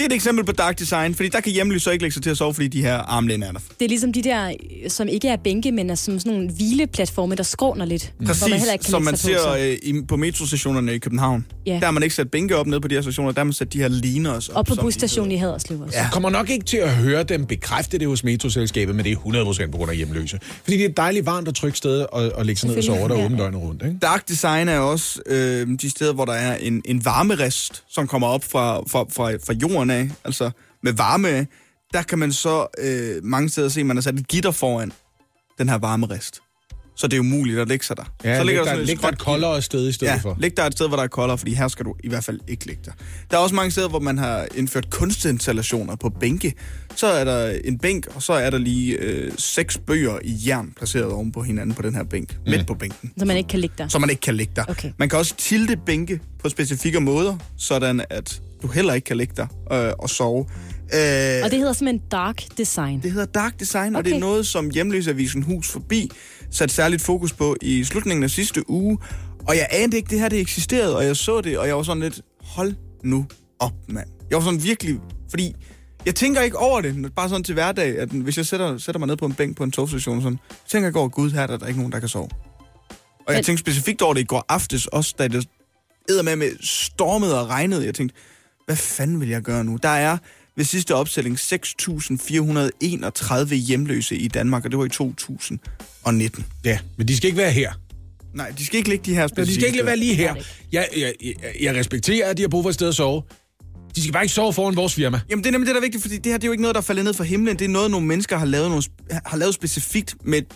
[0.00, 2.22] Det er et eksempel på dark design, fordi der kan hjemløse så ikke lægge sig
[2.22, 3.58] til at sove, fordi de her armlæne er der.
[3.78, 6.50] Det er ligesom de der, øh, som ikke er bænke, men er som sådan nogle
[6.50, 8.12] hvileplatforme, der skråner lidt.
[8.18, 9.58] Man Præcis, heller ikke kan som man på, ser så.
[9.58, 11.46] øh, i, på metrostationerne i København.
[11.66, 11.72] Ja.
[11.72, 13.52] Der har man ikke sat bænke op nede på de her stationer, der har man
[13.52, 14.56] sat de her liner op.
[14.56, 15.98] Og på busstationen i Haderslev også.
[15.98, 16.08] Ja.
[16.12, 19.70] Kommer nok ikke til at høre dem bekræfte det hos metroselskabet, men det er 100%
[19.70, 20.38] på grund af hjemløse.
[20.64, 22.84] Fordi det er et dejligt varmt og trygt sted at, at lægge sig ned og
[22.84, 23.44] sove der Selvfølgelig, åbent ja.
[23.44, 23.82] døgnet rundt.
[23.82, 23.98] Ikke?
[24.02, 28.28] Dark design er også øh, de steder, hvor der er en, en varmerest, som kommer
[28.28, 30.50] op fra, fra, fra, fra jorden af, altså
[30.82, 31.46] med varme af.
[31.92, 34.92] Der kan man så øh, mange steder se, at man har sat et gitter foran
[35.58, 36.40] den her varmerest.
[36.96, 38.04] Så det er umuligt at lægge sig der.
[38.24, 40.36] Ja, så ligger der, sådan et læg der et koldere sted i stedet Ja, for.
[40.38, 42.40] læg der et sted, hvor der er koldere, fordi her skal du i hvert fald
[42.48, 42.90] ikke ligge der.
[43.30, 46.54] Der er også mange steder, hvor man har indført kunstinstallationer på bænke.
[46.96, 50.72] Så er der en bænk, og så er der lige øh, seks bøger i jern
[50.76, 52.36] placeret oven på hinanden på den her bænk.
[52.46, 52.50] Mm.
[52.50, 53.12] Midt på bænken.
[53.18, 53.88] Så man ikke kan ligge der.
[53.88, 54.64] Så man ikke kan ligge der.
[54.68, 54.92] Okay.
[54.98, 59.34] Man kan også tilte bænke på specifikke måder, sådan at du heller ikke kan ligge
[59.36, 59.46] der
[59.88, 60.46] øh, og sove.
[60.94, 63.02] Øh, Og det hedder simpelthen dark design.
[63.02, 64.20] det hedder dark design, og det er Okay.
[64.20, 66.10] noget, som Hjemløsavisen Hus Forbi
[66.50, 68.98] satte særligt fokus på i slutningen af sidste uge.
[69.48, 71.82] Og jeg anede ikke, det her det eksisterede, og jeg så det, og jeg var
[71.82, 73.26] sådan lidt, hold nu
[73.58, 74.08] op, mand.
[74.30, 74.98] Jeg var sådan virkelig,
[75.30, 75.54] fordi
[76.06, 79.06] jeg tænker ikke over det, bare sådan til hverdag, at hvis jeg sætter, sætter mig
[79.06, 81.56] ned på en bænk på en togstation, sådan, så tænker jeg over, gud, her er
[81.56, 82.28] der ikke nogen, der kan sove.
[83.28, 85.46] Og jeg tænkte specifikt over det i går aftes, også da det
[86.24, 87.86] med med stormede og regnede.
[87.86, 88.16] Jeg tænkte,
[88.70, 89.78] hvad fanden vil jeg gøre nu?
[89.82, 90.18] Der er
[90.56, 96.44] ved sidste opstilling 6.431 hjemløse i Danmark, og det var i 2019.
[96.64, 97.72] Ja, men de skal ikke være her.
[98.34, 99.86] Nej, de skal ikke ligge de her specifikke de skal ikke steder.
[99.86, 100.34] være lige her.
[100.34, 103.22] Er Jeg, jeg, jeg, jeg respekterer, at de har brug for et sted at sove.
[103.96, 105.20] De skal bare ikke sove foran vores firma.
[105.30, 106.62] Jamen, det er nemlig det, der er vigtigt, fordi det her det er jo ikke
[106.62, 107.58] noget, der falder ned fra himlen.
[107.58, 108.82] Det er noget, nogle mennesker har lavet, nogle,
[109.26, 110.46] har lavet specifikt med et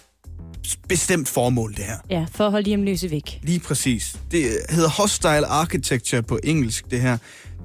[0.89, 1.97] bestemt formål, det her.
[2.11, 3.41] Ja, for at holde hjemløse væk.
[3.43, 4.17] Lige præcis.
[4.31, 7.19] Det hedder hostile architecture på engelsk, det her.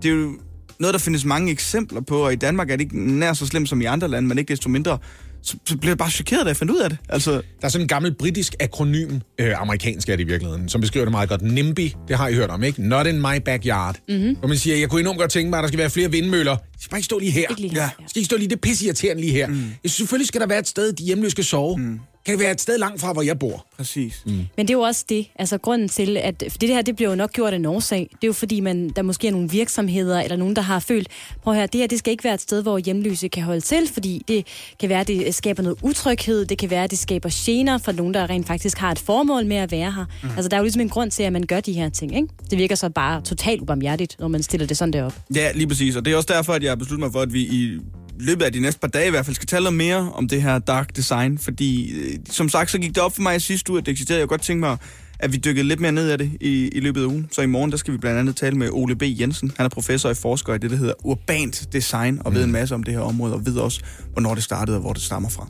[0.03, 0.31] Det er jo
[0.79, 3.69] noget, der findes mange eksempler på, og i Danmark er det ikke nær så slemt
[3.69, 4.97] som i andre lande, men ikke desto mindre.
[5.43, 6.97] Så, så blev jeg bare chokeret, da jeg fandt ud af det.
[7.09, 10.81] Altså, Der er sådan en gammel britisk akronym, øh, amerikansk er det i virkeligheden, som
[10.81, 11.41] beskriver det meget godt.
[11.41, 12.81] NIMBY, det har I hørt om, ikke?
[12.87, 13.95] Not in my backyard.
[14.09, 14.35] Mm-hmm.
[14.39, 16.55] Hvor man siger, jeg kunne enormt godt tænke mig, at der skal være flere vindmøller.
[16.55, 17.45] De skal bare ikke stå lige her.
[17.49, 17.89] Ikke lige her, Ja.
[17.99, 18.07] ja.
[18.07, 19.47] Skal ikke stå lige det pisse irriterende lige her.
[19.47, 19.53] Mm.
[19.55, 21.77] Jeg synes, selvfølgelig skal der være et sted, de hjemløse skal sove.
[21.77, 21.99] Mm.
[22.25, 23.65] Kan det være et sted langt fra, hvor jeg bor?
[23.79, 24.23] præcis.
[24.25, 24.31] Mm.
[24.31, 27.09] Men det er jo også det, altså grunden til, at for det her det bliver
[27.09, 27.99] jo nok gjort af en årsag.
[27.99, 31.07] Det er jo fordi, man, der måske er nogle virksomheder, eller nogen, der har følt,
[31.43, 33.89] prøv her, det her det skal ikke være et sted, hvor hjemløse kan holde til,
[33.93, 34.47] fordi det
[34.79, 37.91] kan være, at det skaber noget utryghed, det kan være, at det skaber gener for
[37.91, 40.05] nogen, der rent faktisk har et formål med at være her.
[40.23, 40.29] Mm.
[40.29, 42.27] Altså der er jo ligesom en grund til, at man gør de her ting, ikke?
[42.49, 45.13] Det virker så bare totalt ubarmhjertigt, når man stiller det sådan derop.
[45.35, 45.95] Ja, lige præcis.
[45.95, 47.79] Og det er også derfor, at jeg har besluttet mig for, at vi i
[48.19, 50.41] løbet af de næste par dage i hvert fald skal tale noget mere om det
[50.41, 51.37] her dark design.
[51.37, 53.91] Fordi, øh, som sagt, så gik det op for mig i sidste uge, at det
[53.91, 54.19] eksisterede.
[54.19, 54.77] Jeg godt tænke mig,
[55.19, 57.29] at vi dykkede lidt mere ned af det i, i løbet af ugen.
[57.31, 59.03] Så i morgen, der skal vi blandt andet tale med Ole B.
[59.05, 59.51] Jensen.
[59.57, 62.75] Han er professor i forsker i det, der hedder urbant design, og ved en masse
[62.75, 63.81] om det her område, og ved også,
[64.13, 65.47] hvornår det startede og hvor det stammer fra.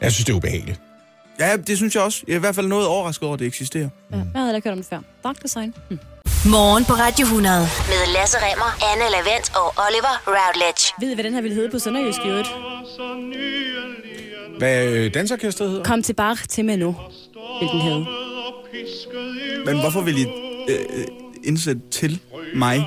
[0.00, 0.80] Jeg synes, det er ubehageligt.
[1.40, 2.24] Ja, det synes jeg også.
[2.26, 3.88] Jeg er i hvert fald noget overrasket over, at det eksisterer.
[4.12, 5.00] Ja, jeg havde ikke hørt om det før.
[5.24, 5.74] Dark design.
[5.90, 5.98] Hm.
[6.50, 10.82] Morgen på Radio 100 med Lasse Remmer, Anne Lavendt og Oliver Routledge.
[11.00, 12.48] Ved I, hvad den her ville hedde på Sønderjysk i øvrigt?
[14.58, 15.84] Hvad øh, dansorkestret hedder?
[15.84, 16.96] Kom tilbage til mig nu,
[17.60, 18.06] vil den hedde.
[19.66, 20.22] Men hvorfor vil I
[20.68, 21.04] øh, øh,
[21.44, 22.20] indsætte til
[22.54, 22.86] mig?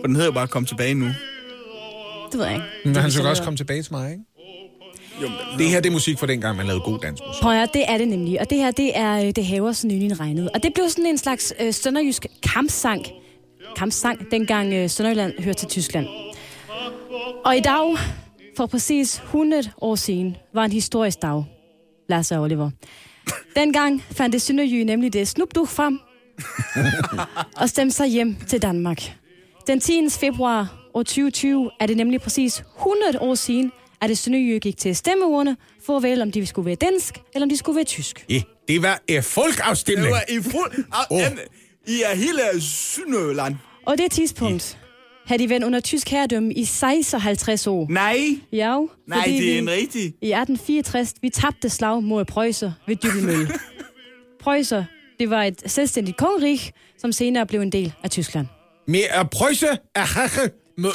[0.00, 1.06] For den hedder jo bare Kom tilbage nu.
[2.32, 2.66] Det ved jeg ikke.
[2.84, 4.24] Men han skal så også komme tilbage til mig, ikke?
[5.22, 5.58] Jo, men...
[5.58, 7.42] Det her det er musik fra dengang, man lavede god dansmusik.
[7.42, 8.40] Prøv at det er det nemlig.
[8.40, 10.50] Og det her, det er øh, det haver så nylig regnet.
[10.50, 13.06] Og det blev sådan en slags øh, sønderjysk kampsang.
[13.76, 16.06] Kampsang, dengang øh, Sønderjylland hørte til Tyskland.
[17.44, 17.96] Og i dag,
[18.56, 21.44] for præcis 100 år siden, var en historisk dag,
[22.08, 22.70] Lasse og Oliver.
[23.56, 26.00] Dengang fandt det Sønderjy nemlig det snupduk frem
[27.60, 29.02] og stemte sig hjem til Danmark.
[29.66, 30.08] Den 10.
[30.10, 33.72] februar år 2020 er det nemlig præcis 100 år siden,
[34.04, 37.46] at det Sønderjy gik til stemmeurene for at vælge, om de skulle være dansk, eller
[37.46, 38.24] om de skulle være tysk.
[38.30, 40.06] Ja, det var en folkeafstemning.
[40.06, 40.84] Det var i fuld...
[41.10, 41.20] Oh.
[41.86, 43.56] I er hele Sønderjylland.
[43.86, 44.78] Og det tidspunkt
[45.26, 47.86] havde de vendt under tysk herredømme i 56 år.
[47.90, 48.18] Nej,
[48.52, 50.02] Ja, nej, det er vi en rigtig...
[50.02, 53.48] i 1864, vi tabte slag mod Preussen ved Dybelmølle.
[54.42, 54.82] Preussen,
[55.20, 56.60] det var et selvstændigt kongerig,
[56.98, 58.46] som senere blev en del af Tyskland.
[58.88, 60.90] Med at prøjse af hakke med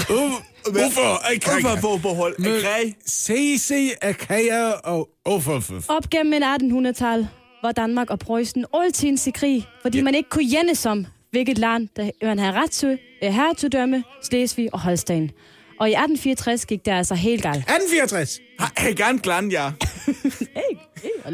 [0.65, 2.93] af Hvorfor behold af Med?
[3.09, 5.63] CC af kager og overfor.
[5.87, 6.43] Op gennem en
[6.87, 7.27] 1800-tal
[7.63, 10.03] var Danmark og Preussen altid i krig, fordi ja.
[10.03, 14.73] man ikke kunne enes om, hvilket land, der man havde ret til øh, hertugdømme, Slesvig
[14.73, 15.31] og Holstein.
[15.79, 17.57] Og i 1864 gik det altså helt galt.
[17.57, 18.39] 1864.
[18.59, 19.71] Har jeg gerne glæden, ja.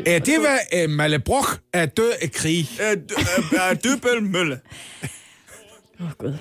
[0.06, 2.70] Ja, det var uh, Mallebrok af død af krig.
[2.82, 4.60] Øh, d- øh, øh, Døbelmølle.
[6.00, 6.34] Åh, oh, Gud.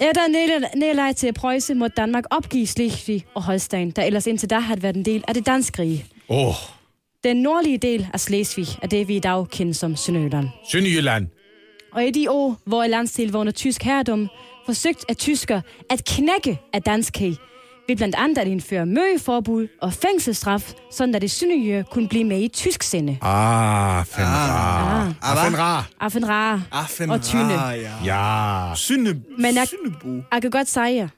[0.00, 0.28] Efter
[0.76, 4.96] nederlag til Preussen måtte Danmark opgive Slesvig og Holstein, der ellers indtil da havde været
[4.96, 6.06] en del af det danske rige.
[6.28, 6.54] Åh, oh,
[7.24, 10.48] Den nordlige del af Slesvig er det, vi i dag kender som Sønderjylland.
[10.72, 11.26] Sønderjylland.
[11.92, 14.28] Og i de år, hvor landsdel var under tysk herredom,
[14.66, 17.34] forsøgte at tysker at knække af danskhed
[17.88, 22.40] ved blandt andet at indføre møgeforbud og fængselsstraf, sådan at det synlige kunne blive med
[22.42, 23.18] i tysk sinde.
[23.22, 25.06] Ah, fandme rar.
[25.22, 25.30] Ah.
[25.32, 25.90] Ah, fandme rar.
[26.00, 27.56] Affen Ra Affen og Tyne.
[27.56, 27.90] rar, ja.
[28.70, 28.74] Ja.
[28.74, 30.22] Synde, Men jeg- Syndebo.
[30.32, 31.10] Jeg kan godt sige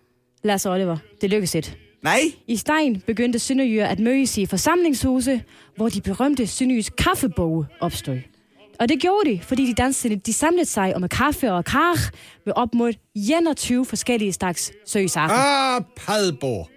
[0.45, 1.77] Lars Oliver, det lykkedes ikke.
[2.03, 5.43] Nej, I Stein begyndte sønderjyder at mødes i forsamlingshuse,
[5.77, 8.19] hvor de berømte sønderjyske kaffeboge opstod.
[8.81, 12.11] Og det gjorde de, fordi de dansende de samlede sig om kaffe og kar
[12.47, 15.29] med op mod 21 forskellige slags søgesager.
[15.29, 16.69] Ah, Padborg.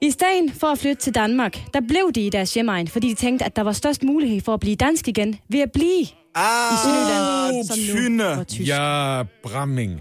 [0.06, 3.14] I stedet for at flytte til Danmark, der blev de i deres hjemegn, fordi de
[3.14, 6.72] tænkte, at der var størst mulighed for at blive dansk igen ved at blive ah,
[6.72, 7.78] i Sønderjylland, som
[8.18, 8.68] nu var tysk.
[8.68, 10.00] Ja, Bramming.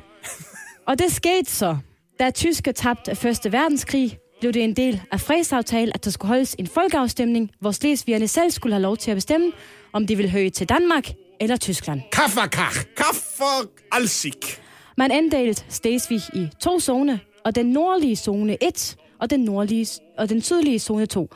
[0.88, 1.78] Og det skete så,
[2.20, 6.30] da tysker tabte af Første Verdenskrig, blev det en del af fredsaftalen, at der skulle
[6.30, 9.52] holdes en folkeafstemning, hvor slesvigerne selv skulle have lov til at bestemme,
[9.94, 12.02] om de ville høre til Danmark eller Tyskland.
[12.12, 12.86] Kaffakach.
[12.98, 14.62] Kaffe alsik.
[14.98, 20.30] Man inddelte Slesvig i to zoner, og den nordlige zone 1 og den, nordlige, og
[20.30, 21.30] den sydlige zone 2.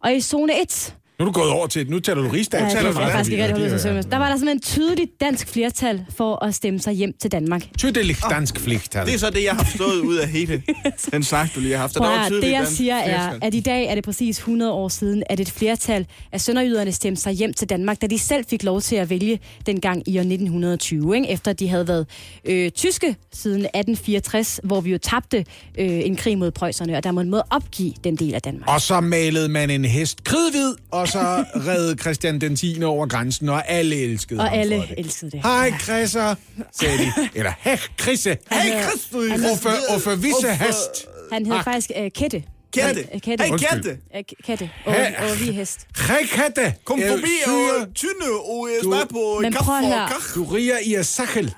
[0.00, 2.60] Og i zone 1, Nu er du gået over til, nu taler du rigsdag.
[2.60, 6.44] Ja, det er faktisk ikke rigtig Der var der simpelthen et tydeligt dansk flertal for
[6.44, 7.62] at stemme sig hjem til Danmark.
[7.78, 9.06] Tydelig dansk flertal.
[9.06, 10.62] Det er så det, jeg har forstået ud af hele
[11.12, 11.96] den snak, du lige har haft.
[11.96, 14.72] Prøv der at var det jeg siger er, at i dag er det præcis 100
[14.72, 18.44] år siden, at et flertal af sønderjyderne stemte sig hjem til Danmark, da de selv
[18.50, 21.30] fik lov til at vælge dengang i år 1920, ikke?
[21.30, 22.06] efter de havde været
[22.44, 25.44] øh, tyske siden 1864, hvor vi jo tabte øh,
[25.88, 28.70] en krig mod prøjserne, og der måtte måde opgive den del af Danmark.
[28.70, 32.82] Og så malede man en hest kridhvid, og så red Christian den 10.
[32.84, 34.98] over grænsen, og alle elskede Og ham alle for det.
[34.98, 35.40] elskede det.
[35.42, 36.34] Hej, Chrisser,
[36.80, 37.12] sagde de.
[37.34, 38.36] Eller, hej, Chrisse.
[38.52, 39.14] Hey, Christus!
[39.52, 41.06] Og for, og for visse hest.
[41.32, 41.64] Han hed Ah.
[41.64, 42.42] faktisk øh, Kette.
[42.72, 43.00] Kette.
[43.14, 43.44] Øh, Kette.
[43.44, 43.70] Hey, Undskyld.
[43.82, 43.98] Kette.
[44.16, 44.70] Øh, Kette.
[44.86, 45.86] Og, og vi hest.
[46.08, 46.74] Hej, Katte.
[46.84, 48.10] Kom forbi og tyne
[48.48, 50.34] og smag på Men kaffe og kach.
[50.34, 51.54] Du riger i at sakkel.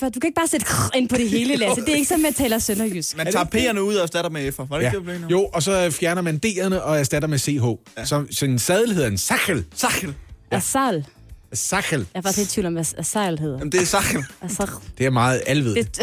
[0.00, 1.80] For du kan ikke bare sætte ind på det hele, Lasse.
[1.80, 3.16] Det er ikke som, at taler sønderjysk.
[3.16, 4.66] Man tager P'erne ud og erstatter med F'er.
[4.68, 4.92] Var det Ja.
[4.98, 5.30] ikke det?
[5.30, 7.64] Jo, og så fjerner man D'erne og erstatter med CH.
[7.98, 8.04] Ja.
[8.04, 9.64] Så, så en sadel hedder en sakkel.
[9.74, 10.14] Sachel.
[10.50, 11.04] Asal.
[11.52, 11.98] Sakkel.
[11.98, 13.58] Jeg er faktisk lidt i tvivl om, hvad asal hedder.
[13.58, 14.24] Jamen, det er Sachel.
[14.42, 14.66] Asal.
[14.98, 15.74] Det er meget alved.
[15.74, 16.00] Det...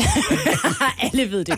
[1.13, 1.57] Alle ved det.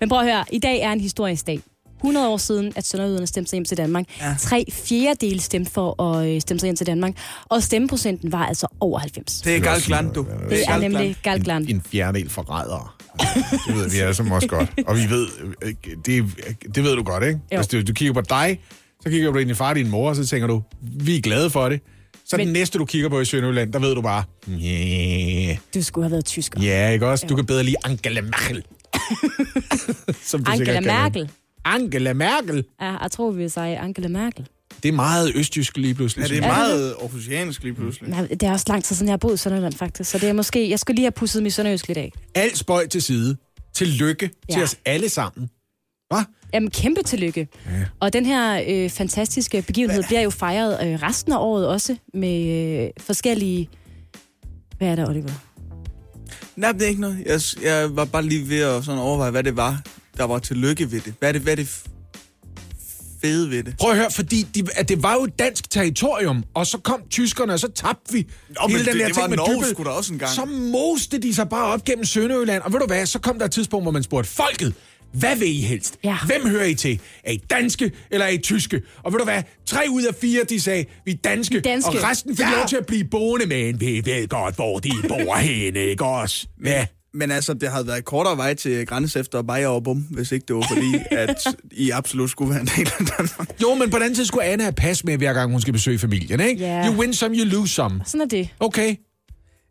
[0.00, 0.44] Men prøv at høre.
[0.52, 1.60] I dag er en historisk dag.
[1.96, 4.04] 100 år siden, at sønderjyderne stemte sig hjem til Danmark.
[4.20, 4.34] Ja.
[4.38, 7.12] Tre fjerdedele stemte for at øh, stemme sig hjem til Danmark.
[7.44, 9.40] Og stemmeprocenten var altså over 90.
[9.40, 10.26] Det er Galgland, du.
[10.50, 11.68] Det er nemlig Galgland.
[11.68, 12.88] En fjerdedel forrædere.
[13.66, 14.70] Det ved vi sammen også godt.
[14.86, 15.26] Og vi ved,
[15.62, 15.74] øh,
[16.06, 16.24] det,
[16.74, 17.40] det ved du godt, ikke?
[17.52, 17.56] Jo.
[17.56, 18.60] Hvis du, du kigger på dig,
[19.02, 21.20] så kigger du på din far og din mor, og så tænker du, vi er
[21.20, 21.80] glade for det.
[22.24, 25.56] Så Men- den næste, du kigger på i Sønderjylland, der ved du bare, yeah.
[25.74, 26.60] Du skulle have været tysker.
[26.62, 27.26] ja, ikke også?
[27.26, 28.62] Du kan bedre lide Angela Merkel.
[30.30, 30.80] Som du Angela.
[30.80, 31.30] Merkel.
[31.66, 32.64] Angela Merkel.
[32.80, 34.48] Ja, jeg tror, vi vil sige Angela Merkel.
[34.82, 36.22] Det er meget østjysk lige pludselig.
[36.22, 38.10] Ja, det er meget aarhusiansk lige pludselig.
[38.10, 40.10] Men det er også lang tid siden, jeg har boet i Sønderjylland, faktisk.
[40.10, 40.70] Så det er måske...
[40.70, 42.12] Jeg skulle lige have pusset min sønderjysk lidt af.
[42.34, 43.36] Alt spøj til side.
[43.74, 44.54] Tillykke ja.
[44.54, 45.50] til os alle sammen.
[46.10, 46.22] Hvad?
[46.54, 47.48] Jamen, kæmpe tillykke.
[47.66, 47.70] Ja.
[48.00, 52.46] Og den her øh, fantastiske begivenhed bliver jo fejret øh, resten af året også med
[52.84, 53.68] øh, forskellige...
[54.78, 55.30] Hvad er det, Oliver?
[56.56, 57.22] Nej, det er ikke noget.
[57.26, 59.82] Jeg, jeg var bare lige ved at sådan overveje, hvad det var,
[60.16, 61.14] der var tillykke ved det.
[61.18, 61.82] Hvad er det, hvad er det
[63.22, 63.74] fede ved det?
[63.78, 67.00] Prøv at høre, fordi de, at det var jo et dansk territorium, og så kom
[67.10, 69.70] tyskerne, og så tabte vi Nå, men det- det var Norge Dybbøl.
[69.74, 70.32] sgu da også engang.
[70.32, 73.44] Så moste de sig bare op gennem Sønderjylland, og ved du hvad, så kom der
[73.44, 74.74] et tidspunkt, hvor man spurgte folket,
[75.12, 75.98] hvad vil I helst?
[76.04, 76.16] Ja.
[76.26, 77.00] Hvem hører I til?
[77.24, 78.82] Er I danske, eller er I tyske?
[79.04, 81.88] Og ved du hvad, tre ud af fire, de sagde, vi er danske, danske.
[81.90, 82.50] og resten fik Ja.
[82.56, 86.46] lov til at blive boende, men vi ved godt, hvor de bor henne, ikke også?
[86.64, 86.86] Ja.
[87.16, 90.44] Men altså, det havde været kortere vej til grænse efter Bayer og Bum, hvis ikke
[90.48, 93.62] det var fordi, at I absolut skulle være en del af Danmark.
[93.62, 95.72] Jo, men på den anden side skulle Anna have pas med, hver gang hun skal
[95.72, 96.64] besøge familien, ikke?
[96.64, 96.86] Ja.
[96.88, 98.00] You win some, you lose some.
[98.06, 98.48] Sådan er det.
[98.60, 98.96] Okay.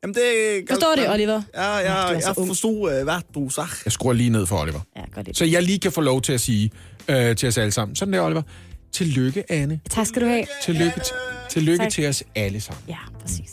[0.04, 0.22] Jamen, det
[0.70, 1.42] Forstår det, Oliver?
[1.56, 3.70] Ja, Ja, ja, jeg forstod, øh, hvad du sagde.
[3.86, 4.80] Jeg skruer lige ned for Oliver.
[4.96, 5.38] Ja, godt det.
[5.38, 6.72] Så jeg lige kan få lov til at sige
[7.08, 7.96] øh, til os alle sammen.
[7.96, 8.42] Sådan der, Oliver.
[8.92, 9.80] Tillykke, Anne.
[9.90, 10.46] Tak skal du have.
[10.64, 11.92] Tillykke, t- tillykke Tak.
[11.92, 12.84] til os alle sammen.
[12.88, 13.50] Ja, præcis.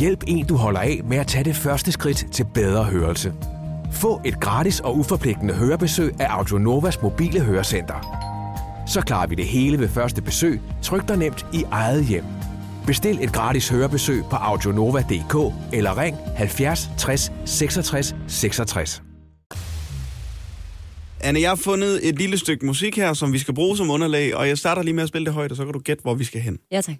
[0.00, 3.32] Hjælp en, du holder af med at tage det første skridt til bedre hørelse.
[3.92, 8.16] Få et gratis og uforpligtende hørebesøg af Audionovas mobile hørecenter.
[8.86, 12.24] Så klarer vi det hele ved første besøg, tryk dig nemt i eget hjem.
[12.86, 19.02] Bestil et gratis hørebesøg på audionova.dk eller ring 70 60 66 66.
[21.20, 24.34] Anne, jeg har fundet et lille stykke musik her, som vi skal bruge som underlag,
[24.34, 26.14] og jeg starter lige med at spille det højt, og så kan du gætte, hvor
[26.14, 26.58] vi skal hen.
[26.72, 26.96] Ja, tak.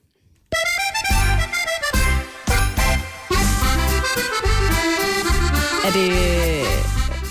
[5.91, 6.13] Er det,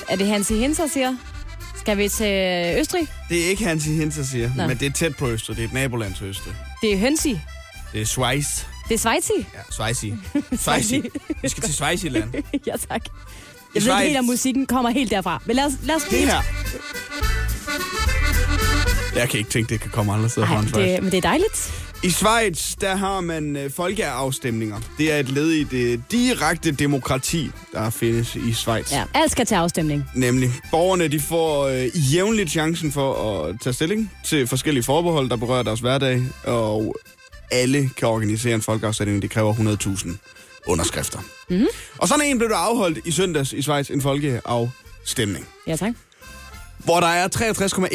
[0.10, 1.16] er det Hansi Hinser, siger?
[1.78, 3.08] Skal vi til Østrig?
[3.30, 4.68] Det er ikke Hansi Hinter, siger, Nå.
[4.68, 5.58] men det er tæt på Østrig.
[5.58, 6.54] Det er et naboland til Østrig.
[6.82, 7.40] Det er Hønsi.
[7.94, 8.46] Det er Schweiz.
[8.88, 9.32] Det er Schweizi.
[9.54, 10.14] Ja, Schweizi.
[10.64, 11.02] Schweizi.
[11.42, 12.34] Vi skal til Schweiziland.
[12.68, 12.82] ja, tak.
[12.90, 13.02] Jeg
[13.74, 14.00] ved Schweiz.
[14.02, 15.42] ikke helt, om musikken kommer helt derfra.
[15.46, 16.42] Men lad os, lad os Det her.
[19.16, 20.90] Jeg kan ikke tænke, det kan komme andre steder fra Schweiz.
[20.90, 21.74] det, men det er dejligt.
[22.04, 24.80] I Schweiz, der har man øh, folkeafstemninger.
[24.98, 28.92] Det er et led i det direkte demokrati, der findes i Schweiz.
[28.92, 30.06] Ja, alt skal til afstemning.
[30.16, 35.36] Nemlig, borgerne de får øh, jævnligt chancen for at tage stilling til forskellige forbehold, der
[35.36, 36.96] berører deres hverdag, og
[37.52, 39.22] alle kan organisere en folkeafstemning.
[39.22, 40.10] Det kræver 100.000
[40.68, 41.20] underskrifter.
[41.50, 41.68] Mm-hmm.
[41.98, 45.48] Og sådan en blev der afholdt i søndags i Schweiz, en folkeafstemning.
[45.68, 45.94] Ja, tak.
[46.84, 47.28] Hvor der er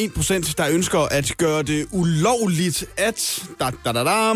[0.09, 4.35] 63,1 procent, der ønsker at gøre det ulovligt at da, da, da, da,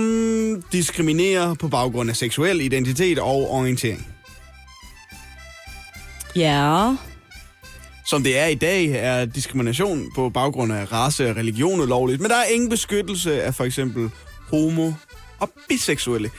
[0.73, 4.07] diskriminere på baggrund af seksuel identitet og orientering.
[6.37, 6.95] Ja.
[8.07, 12.31] Som det er i dag, er diskrimination på baggrund af race og religion ulovligt, men
[12.31, 14.11] der er ingen beskyttelse af for eksempel
[14.51, 14.93] homo
[15.39, 16.31] og biseksuelle.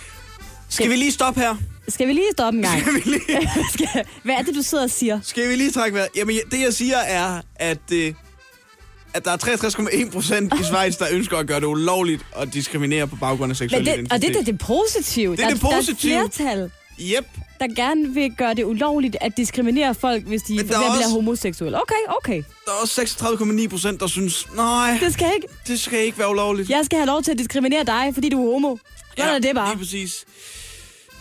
[0.70, 1.56] Skal vi lige stoppe her?
[1.90, 2.82] Skal vi lige stoppe en gang?
[2.82, 3.22] Skal vi lige,
[3.74, 5.20] Skal- Hvad er det, du sidder og siger?
[5.24, 6.10] skal vi lige trække vejret?
[6.16, 8.14] Jamen, det jeg siger er, at, øh,
[9.14, 13.08] at der er 63,1 procent i Schweiz, der ønsker at gøre det ulovligt at diskriminere
[13.08, 14.14] på baggrund af seksuel det, identitet.
[14.14, 15.38] og det, det, det er positivt.
[15.38, 16.30] Det er der, det Der er positive.
[16.30, 16.72] flertal,
[17.02, 17.26] Yep.
[17.60, 21.04] der gerne vil gøre det ulovligt at diskriminere folk, hvis de for der er eksempel
[21.04, 21.82] er homoseksuelle.
[21.82, 22.44] Okay, okay.
[22.66, 25.48] Der er også 36,9 procent, der synes, nej, Det skal ikke.
[25.68, 26.70] det skal ikke være ulovligt.
[26.70, 28.78] Jeg skal have lov til at diskriminere dig, fordi du er homo.
[29.18, 29.70] Sådan er det bare.
[29.70, 30.26] Lige præcis.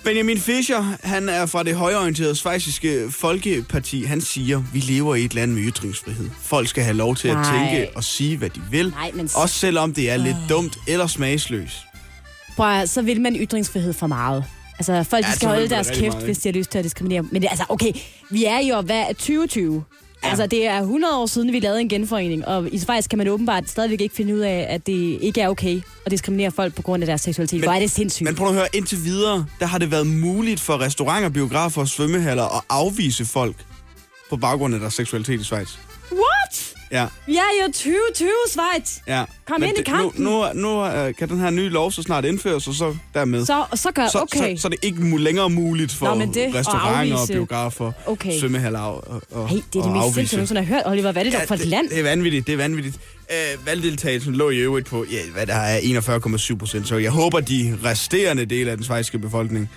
[0.09, 4.05] Benjamin Fischer, han er fra det højorienterede svejsiske Folkeparti.
[4.05, 6.31] Han siger, vi lever i et land med ytringsfrihed.
[6.43, 7.59] Folk skal have lov til at Nej.
[7.59, 8.91] tænke og sige, hvad de vil.
[8.91, 11.77] Nej, men Også selvom det er lidt dumt eller smagsløst.
[12.57, 14.45] Prøv så vil man ytringsfrihed for meget.
[14.79, 17.23] Altså, folk Ja, skal holde deres kæft, meget, hvis de har lyst til at diskriminere.
[17.23, 17.93] Men det, altså, okay,
[18.31, 19.85] vi er jo, hvad er 2020?
[20.23, 20.29] Ja.
[20.29, 23.29] Altså, det er 100 år siden, vi lavede en genforening, og i Schweiz kan man
[23.29, 26.83] åbenbart stadigvæk ikke finde ud af, at det ikke er okay at diskriminere folk på
[26.83, 27.63] grund af deres seksualitet.
[27.63, 28.25] Hvor er det sindssygt.
[28.25, 31.89] Men prøv at høre, indtil videre, der har det været muligt for restauranter, biografer og
[31.89, 33.57] svømmehaller at afvise folk
[34.31, 35.69] på baggrund af deres seksualitet i Schweiz.
[36.13, 36.78] What?
[36.93, 38.97] Ja, Vi er jo 2020, Schweiz.
[39.07, 39.25] ja.
[39.49, 40.25] Kom Men ind i det- kampen.
[40.25, 43.47] Nu, nu, nu uh, kan den her nye lov så snart indføres, og så dermed...
[43.47, 44.57] Så, så gør, så, okay.
[44.57, 47.21] så, så er det ikke mu- længere muligt for Nå, men det- at restauranter og
[47.23, 48.39] afvise- biografer, Okay.
[48.41, 50.29] svømmehaller og, og, Hey, det er og det mest afvise.
[50.37, 50.83] sindssyge, jeg har hørt.
[50.87, 51.89] Oliver, hvad er det der for et det, land?
[51.89, 52.97] det er vanvittigt, det er vanvittigt.
[53.31, 57.41] Øh, valgdeltagelsen lå i øvrigt på, ja, hvad der er 41,7 procent, så jeg håber,
[57.41, 59.71] de resterende dele af den svejsiske befolkning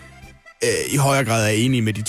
[0.63, 2.03] øh, i højere grad er enige med de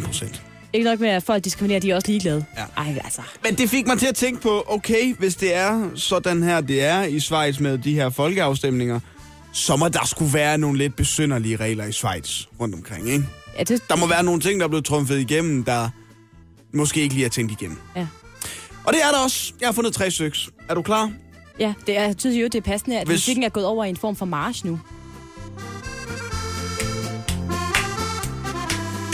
[0.00, 0.42] 63,1 procent.
[0.72, 2.44] Ikke nok med, at folk diskriminerer, de er også ligeglade.
[2.56, 2.62] Ja.
[2.82, 3.22] Ej, altså.
[3.44, 6.82] Men det fik mig til at tænke på, okay, hvis det er sådan her, det
[6.84, 9.00] er i Schweiz med de her folkeafstemninger,
[9.52, 13.24] så må der skulle være nogle lidt besynderlige regler i Schweiz rundt omkring, ikke?
[13.58, 15.88] Ja, det, Der må være nogle ting, der er blevet trumfet igennem, der
[16.72, 17.78] måske ikke lige er tænkt igennem.
[17.96, 18.06] Ja.
[18.84, 19.52] Og det er der også.
[19.60, 20.38] Jeg har fundet tre stykker.
[20.68, 21.10] Er du klar?
[21.60, 23.84] Ja, det er, jeg synes jo, det er passende, at Hvis- musikken er gået over
[23.84, 24.80] i en form for march nu.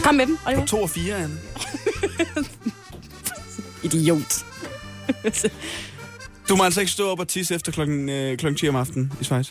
[0.05, 0.67] Kom med dem, På Oliver.
[0.67, 1.37] to og fire, Anne.
[3.85, 4.45] Idiot.
[6.49, 9.13] Du må altså ikke stå op og tisse efter klokken, øh, klokken 10 om aftenen
[9.21, 9.51] i Schweiz.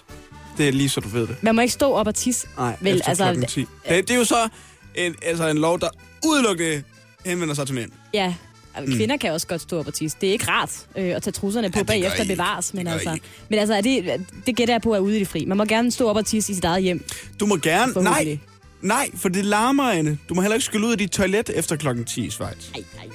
[0.57, 1.35] Det er lige så du ved det.
[1.43, 2.47] Man må ikke stå op og tisse.
[2.57, 3.59] Nej, Vel, efter altså, klokken 10.
[3.89, 4.49] Det, det er jo så
[4.95, 5.89] en, altså en lov, der
[6.27, 6.83] udelukkende
[7.25, 7.91] henvender sig til mænd.
[8.13, 8.33] Ja,
[8.75, 10.17] altså, kvinder kan også godt stå op og tisse.
[10.21, 12.73] Det er ikke rart øh, at tage trusserne på Ja, bagefter I bevares.
[12.73, 13.25] Men I altså, ikke.
[13.49, 15.45] men altså er det, det gætter jeg på er ude i det fri.
[15.45, 17.05] Man må gerne stå op og tisse i sit eget hjem.
[17.39, 17.93] Du må gerne...
[18.03, 18.37] Nej.
[18.82, 20.17] Nej, for det larmer, Anne.
[20.29, 22.51] Du må heller ikke skylle ud af dit toilet efter klokken 10 i Schweiz.
[22.51, 23.11] Ej, ej, ej, ej.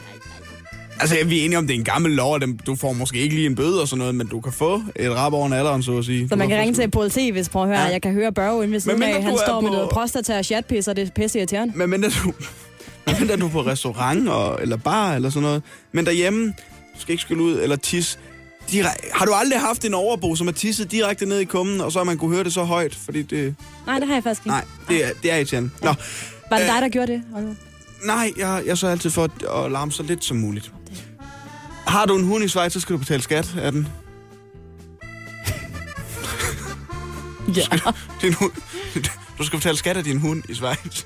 [1.00, 3.18] Altså, vi er enige om, det er en gammel lov, og dem- du får måske
[3.18, 5.82] ikke lige en bøde og sådan noget, men du kan få et rap over alderen,
[5.82, 6.28] så at sige.
[6.28, 7.78] Så man kan ringe til politiet, hvis prøv at høre.
[7.80, 7.84] Ja.
[7.84, 9.22] Jeg kan høre Børge inde ved siden af.
[9.22, 11.78] Han står med på- noget prostata og chatpis, og det er pisse irriterende.
[11.78, 12.32] Men mindre du,
[13.20, 15.62] mindre du er på restaurant og, eller bar eller sådan noget.
[15.92, 16.46] Men derhjemme,
[16.94, 18.18] du skal ikke skylle ud eller tisse.
[18.70, 21.92] Direk- har du aldrig haft en overbo, som er tisset direkte ned i kummen, og
[21.92, 22.94] så har man kunne høre det så højt?
[22.94, 23.54] Fordi det...
[23.86, 24.48] Nej, det har jeg faktisk ikke.
[24.48, 25.70] Nej, det er, det er irriterende.
[25.82, 25.94] Nå,
[26.50, 27.22] Var det Øh, dig, der gjorde det?
[27.36, 27.54] Oliver?
[28.04, 29.24] nej, jeg, jeg så altid for
[29.64, 30.72] at, larme så lidt som muligt.
[31.86, 33.88] Har du en hund i Schweiz, så skal du betale skat af den.
[37.56, 37.62] Ja.
[38.22, 38.52] Din hund.
[39.38, 41.04] Du skal betale skat af din hund i Schweiz.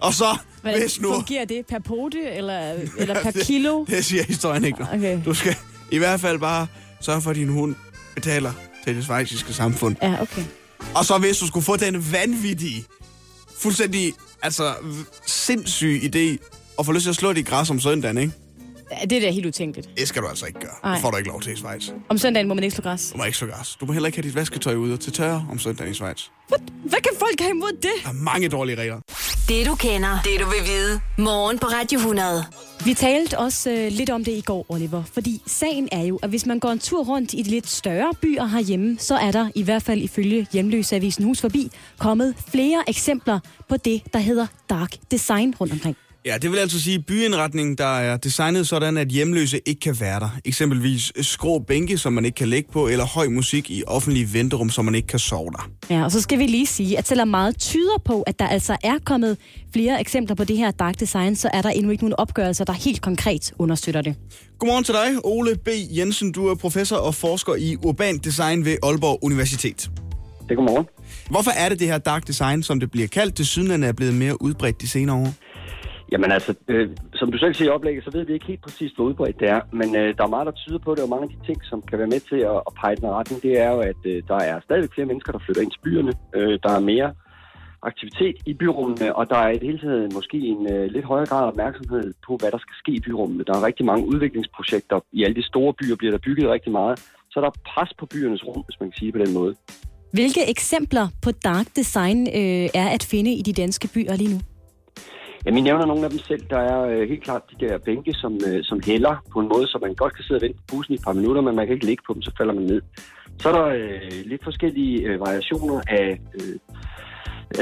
[0.00, 1.14] Og så, Hvordan hvis nu...
[1.14, 1.66] fungerer det?
[1.66, 3.84] Per pote eller, eller per kilo?
[3.90, 4.86] Det siger historien ikke.
[4.94, 5.18] Okay.
[5.24, 5.56] Du skal
[5.92, 6.66] i hvert fald bare
[7.00, 7.74] sørge for, at din hund
[8.14, 8.52] betaler
[8.84, 9.96] til det schweiziske samfund.
[10.02, 10.42] Ja, okay.
[10.94, 12.84] Og så hvis du skulle få den vanvittige,
[13.58, 14.12] fuldstændig
[14.42, 14.74] altså,
[15.26, 18.32] sindssyge idé, og få lyst til at slå dit græs om søndagen, ikke?
[19.00, 19.88] Ja, Det er da helt utænkeligt.
[19.98, 20.74] Det skal du altså ikke gøre.
[20.84, 20.92] Ej.
[20.92, 21.90] Det får du ikke lov til i Schweiz.
[22.08, 23.10] Om søndagen må man ikke slå græs.
[23.12, 23.76] Du må ikke slå græs.
[23.80, 26.22] Du må heller ikke have dit vasketøj ude til tørre om søndagen i Schweiz.
[26.48, 27.90] Hvad kan folk have imod det?
[28.04, 29.00] Der er mange dårlige regler.
[29.48, 31.00] Det du kender, det du vil vide.
[31.18, 32.44] Morgen på Radio 100.
[32.84, 36.28] Vi talte også øh, lidt om det i går, Oliver, fordi sagen er jo, at
[36.28, 39.48] hvis man går en tur rundt i de lidt større byer herhjemme, så er der,
[39.54, 43.38] i hvert fald ifølge Hjemløsavisen Hus Forbi, kommet flere eksempler
[43.68, 45.96] på det, der hedder dark design rundt omkring.
[46.26, 50.20] Ja, det vil altså sige byindretning, der er designet sådan, at hjemløse ikke kan være
[50.20, 50.28] der.
[50.44, 54.70] Eksempelvis skrå bænke, som man ikke kan ligge på, eller høj musik i offentlige venterum,
[54.70, 55.70] som man ikke kan sove der.
[55.90, 58.76] Ja, og så skal vi lige sige, at selvom meget tyder på, at der altså
[58.84, 59.38] er kommet
[59.72, 62.72] flere eksempler på det her dark design, så er der endnu ikke nogen opgørelser, der
[62.72, 64.14] helt konkret understøtter det.
[64.58, 65.68] Godmorgen til dig, Ole B.
[65.96, 66.32] Jensen.
[66.32, 69.90] Du er professor og forsker i urban design ved Aalborg Universitet.
[70.42, 70.86] Det er godmorgen.
[71.30, 74.14] Hvorfor er det det her dark design, som det bliver kaldt, til siden er blevet
[74.14, 75.34] mere udbredt de senere år?
[76.12, 78.92] Jamen altså, øh, som du selv siger i oplægget, så ved vi ikke helt præcis,
[78.92, 79.60] hvor udbredt det er.
[79.72, 81.82] Men øh, der er meget, der tyder på det, og mange af de ting, som
[81.82, 84.22] kan være med til at, at pege i den retning, det er jo, at øh,
[84.28, 86.12] der er stadig flere mennesker, der flytter ind til byerne.
[86.36, 87.10] Øh, der er mere
[87.90, 91.26] aktivitet i byrummene, og der er i det hele taget måske en øh, lidt højere
[91.26, 93.44] grad af opmærksomhed på, hvad der skal ske i byrummene.
[93.44, 95.00] Der er rigtig mange udviklingsprojekter.
[95.12, 96.96] I alle de store byer bliver der bygget rigtig meget.
[97.30, 99.54] Så der er pres på byernes rum, hvis man kan sige på den måde.
[100.12, 104.40] Hvilke eksempler på dark design øh, er at finde i de danske byer lige nu?
[105.44, 106.42] Jamen, jeg nævner nogle af dem selv.
[106.50, 109.66] Der er øh, helt klart de der bænke, som, øh, som hælder på en måde,
[109.66, 111.66] så man godt kan sidde og vente på bussen i et par minutter, men man
[111.66, 112.82] kan ikke ligge på dem, så falder man ned.
[113.38, 116.56] Så er der øh, lidt forskellige øh, variationer af, øh,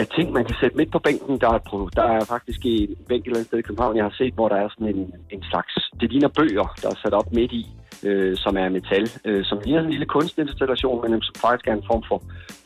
[0.01, 1.41] af ting, man kan sætte midt på bænken.
[1.41, 4.15] Der er, der er faktisk en bænk et eller andet sted i København, jeg har
[4.19, 5.73] set, hvor der er sådan en, en slags...
[6.01, 7.67] Det ligner bøger, der er sat op midt i,
[8.09, 11.87] øh, som er metal, øh, som ligner en lille kunstinstallation, men som faktisk er en
[11.91, 12.23] form for,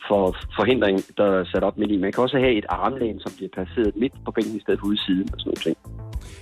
[0.07, 0.21] for
[0.59, 1.97] forhindring, der er sat op midt i.
[1.97, 4.87] Man kan også have et armlæn, som bliver placeret midt på bænken i stedet for
[4.87, 5.77] ude siden og sådan nogle ting.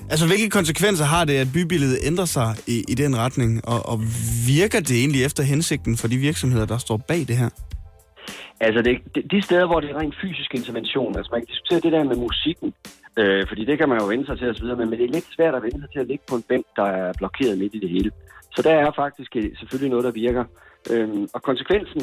[0.10, 3.52] Altså, hvilke konsekvenser har det, at bybilledet ændrer sig i, i den retning?
[3.68, 3.98] Og, og
[4.48, 7.50] virker det egentlig efter hensigten for de virksomheder, der står bag det her?
[8.60, 11.80] Altså, det, det, de steder, hvor det er rent fysisk intervention, altså man kan diskutere
[11.86, 12.74] det der med musikken,
[13.20, 15.30] øh, fordi det kan man jo vende sig til osv., men, men det er lidt
[15.36, 17.80] svært at vende sig til at ligge på en bænk, der er blokeret midt i
[17.80, 18.12] det hele.
[18.56, 20.44] Så der er faktisk øh, selvfølgelig noget, der virker.
[20.92, 22.02] Øhm, og konsekvensen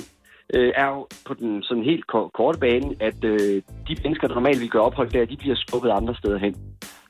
[0.54, 4.60] øh, er jo på den sådan helt korte bane, at øh, de mennesker, der normalt
[4.60, 6.54] vil gøre ophold der, de bliver skubbet andre steder hen.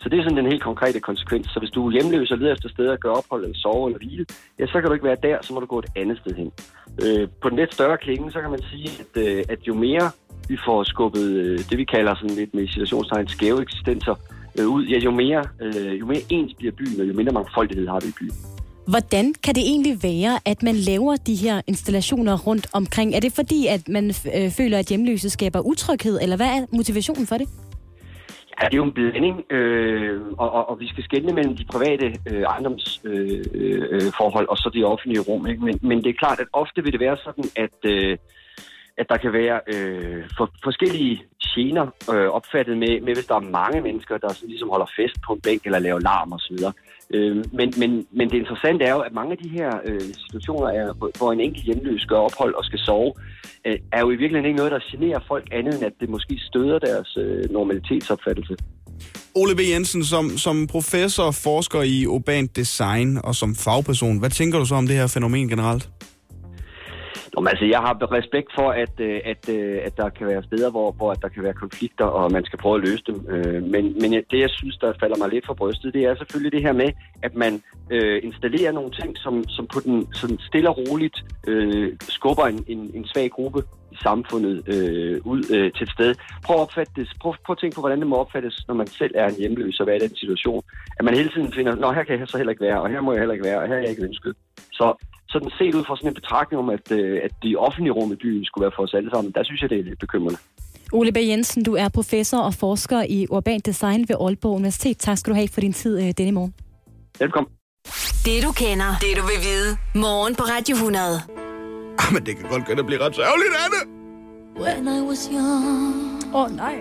[0.00, 1.46] Så det er sådan den helt konkrete konsekvens.
[1.46, 3.98] Så hvis du er hjemløs og leder efter steder at gøre ophold eller sove eller
[3.98, 4.26] hvile,
[4.58, 6.52] ja, så kan du ikke være der, så må du gå et andet sted hen.
[7.04, 10.10] Øh, på den lidt større klinge, så kan man sige, at, øh, at jo mere
[10.48, 14.14] vi får skubbet øh, det, vi kalder sådan lidt med situationstegn skæve eksistenser
[14.58, 17.88] øh, ud, ja, jo mere, øh, jo mere ens bliver byen, og jo mindre mangfoldighed
[17.88, 18.59] har vi i byen.
[18.92, 23.14] Hvordan kan det egentlig være, at man laver de her installationer rundt omkring?
[23.14, 27.26] Er det fordi, at man øh, føler, at hjemløse skaber utryghed, eller hvad er motivationen
[27.26, 27.48] for det?
[28.56, 31.64] Ja, det er jo en blanding, øh, og, og, og vi skal skelne mellem de
[31.64, 35.46] private øh, ejendomsforhold øh, øh, forhold og så de offentlige rum.
[35.46, 35.64] Ikke?
[35.64, 38.18] Men, men det er klart, at ofte vil det være sådan, at, øh,
[38.96, 41.22] at der kan være øh, for, forskellige
[41.54, 45.32] gener øh, opfattet med, med, hvis der er mange mennesker, der ligesom holder fest på
[45.32, 46.56] en bænk eller laver larm osv.
[47.14, 50.68] Øh, men, men, men det interessante er jo, at mange af de her øh, situationer,
[50.68, 53.12] er, hvor- en enkelt hjemløs gør ophold og skal sove,
[53.66, 56.38] øh, er jo i virkeligheden ikke noget, der generer folk andet, end at det måske
[56.50, 58.56] støder deres øh, normalitetsopfattelse.
[59.34, 59.60] Ole B.
[59.72, 64.64] Jensen, som, som professor og forsker i urban design og som fagperson, hvad tænker du
[64.64, 65.88] så om det her fænomen generelt?
[67.34, 70.42] Nå, men altså, jeg har respekt for, at, øh, at, øh, at der kan være
[70.42, 73.26] steder, hvor, hvor der kan være konflikter, og man skal prøve at løse dem.
[73.28, 76.52] Øh, men, men det, jeg synes, der falder mig lidt for brystet, det er selvfølgelig
[76.52, 76.90] det her med,
[77.22, 81.96] at man øh, installerer nogle ting, som, som på den sådan stille og roligt øh,
[82.00, 83.62] skubber en, en, en svag gruppe
[84.02, 86.14] samfundet øh, ud øh, til et sted.
[86.44, 88.86] Prøv at, opfatte det, prøv, prøv at tænke på, hvordan det må opfattes, når man
[88.86, 90.62] selv er en hjemløs og hvad er den situation.
[90.98, 93.00] At man hele tiden finder, nå, her kan jeg så heller ikke være, og her
[93.00, 94.34] må jeg heller ikke være, og her er jeg ikke ønsket.
[94.72, 94.86] Så
[95.28, 98.16] sådan set ud fra sådan en betragtning om, at, øh, at de offentlige rum i
[98.16, 100.38] byen skulle være for os alle sammen, der synes jeg, det er lidt bekymrende.
[100.92, 101.16] Ole B.
[101.16, 104.98] Jensen, du er professor og forsker i urban design ved Aalborg Universitet.
[104.98, 106.54] Tak skal du have for din tid øh, denne morgen.
[107.18, 107.52] Velkommen.
[108.24, 109.70] Det du kender, det du vil vide.
[109.94, 111.49] Morgen på Radio 100.
[112.00, 113.80] Ah, men det kan godt gøre, det bliver ret sørgeligt, Anne.
[114.62, 116.76] When I was young, Åh oh, nej.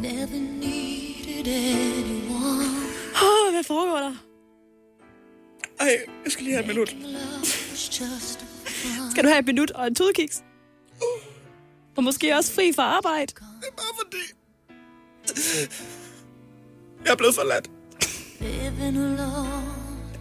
[0.00, 2.64] never needed anyone.
[3.22, 4.14] Oh, hvad foregår der?
[5.80, 6.96] Ej, jeg skal lige have et minut.
[9.10, 10.42] Skal du have et minut og en tudkiks?
[11.96, 13.26] Og måske også fri fra arbejde.
[13.26, 14.22] Det er bare fordi...
[17.04, 17.70] Jeg er blevet forladt.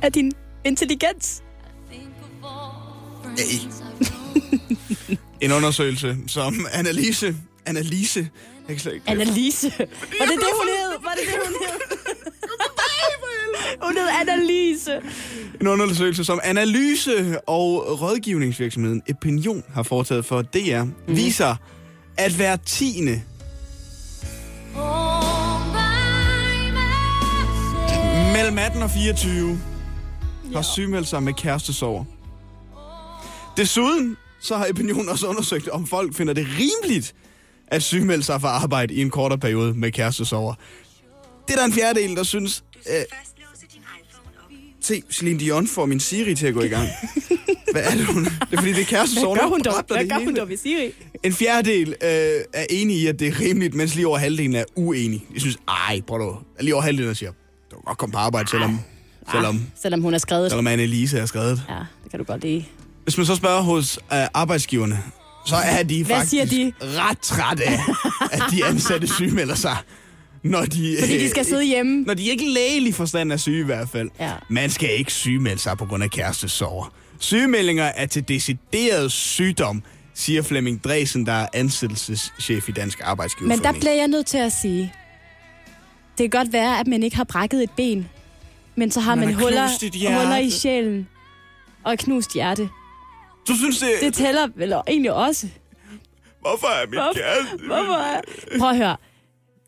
[0.02, 0.32] Af din
[0.66, 1.44] intelligens.
[3.36, 5.18] Known.
[5.42, 7.36] En undersøgelse, som Annalise...
[7.66, 8.20] Annalise...
[8.20, 9.10] Jeg kan slet ikke...
[9.10, 9.74] Annalise.
[9.78, 11.04] Var det det, hun hed?
[11.04, 12.28] Var det det, hun hed?
[13.82, 15.02] Hun hed Annalise.
[15.62, 20.94] En undersøgelse, som Analyse og rådgivningsvirksomheden Opinion har foretaget for DR, mm.
[21.08, 21.56] viser,
[22.18, 23.22] at hver tiende
[28.34, 29.60] mellem 18 og 24
[30.54, 32.06] har sygemeldt sig med kærestesover.
[33.62, 37.14] Desuden så har Opinion også undersøgt, om folk finder det rimeligt
[37.68, 40.54] at sygemelde sig fra arbejde i en kortere periode med kærestesover.
[41.48, 42.64] Det er der en fjerdedel, der synes...
[42.90, 43.02] Øh,
[44.82, 46.88] se, Celine Dion får min Siri til at gå i gang.
[47.72, 48.26] Hvad er det, hun...
[48.26, 49.36] Det er fordi, det er kærestesover.
[49.36, 49.74] Hvad gør hun dog?
[49.74, 50.92] dræbte Hvad det gør hun dog ved Siri?
[51.24, 52.08] En fjerdedel øh,
[52.54, 55.26] er enig i, at det er rimeligt, mens lige over halvdelen er uenig.
[55.34, 56.38] Jeg synes, ej, prøv du.
[56.60, 57.32] Lige over halvdelen der siger,
[57.72, 58.80] du kan godt komme på arbejde, selvom,
[59.32, 60.52] selvom, Selvom hun har skrevet.
[60.52, 61.62] selvom Anne-Lise er skrevet.
[61.70, 62.66] Ja, det kan du godt lide.
[63.04, 65.04] Hvis man så spørger hos øh, arbejdsgiverne,
[65.46, 66.74] så er de Hvad faktisk de?
[66.82, 67.80] ret trætte af,
[68.32, 69.78] at de ansatte sygemelder sig.
[70.44, 72.02] Når de, Fordi de øh, skal sidde hjemme.
[72.04, 74.10] Når de ikke lægelig forstand er syge i hvert fald.
[74.20, 74.32] Ja.
[74.50, 76.94] Man skal ikke sygemelde sig på grund af kærestesover.
[77.20, 79.84] Sygemeldinger er til decideret sygdom,
[80.14, 83.64] siger Flemming Dresen, der er ansættelseschef i Dansk Men Arbejdsgiverforening.
[83.64, 84.94] der bliver jeg nødt til at sige,
[86.18, 88.10] det kan godt være, at man ikke har brækket et ben,
[88.76, 89.68] men så har Man man, huller,
[90.22, 91.08] huller i sjælen
[91.84, 92.70] og et knust hjerte.
[93.48, 95.48] Du synes, det, Det tæller vel egentlig også.
[96.42, 97.66] Hvorfor er mit Hvorfor- kæreste...
[97.66, 97.94] Hvorfor?
[97.94, 98.22] er-
[98.60, 98.98] Prøv at høre.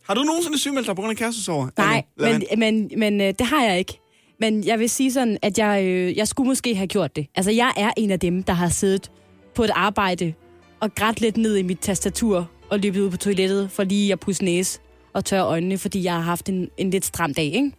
[0.08, 1.68] Har du nogensinde sygemeldt dig på grund af kærestesover?
[1.78, 4.00] Nej, Eller- men, men, men øh, det har jeg ikke.
[4.40, 7.28] Men jeg vil sige sådan, at jeg, øh, jeg skulle måske have gjort det.
[7.36, 9.12] Altså, jeg er en af dem, der har siddet
[9.56, 10.34] på et arbejde
[10.80, 14.20] og grædt lidt ned i mit tastatur og løbet ud på toilettet for lige at
[14.20, 14.80] pusse næse
[15.14, 17.72] og tørre øjnene, fordi jeg har haft en, en lidt stram dag, ikke?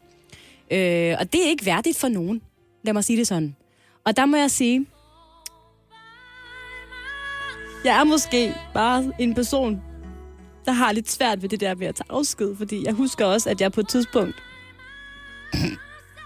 [1.11, 2.41] Øh, og det er ikke værdigt for nogen.
[2.85, 3.57] Lad mig sige det sådan.
[4.07, 4.87] Og der må jeg sige,
[7.85, 9.83] jeg er måske bare en person,
[10.65, 13.51] der har lidt svært ved det der med at tage afsked, fordi jeg husker også,
[13.51, 14.43] at jeg på et tidspunkt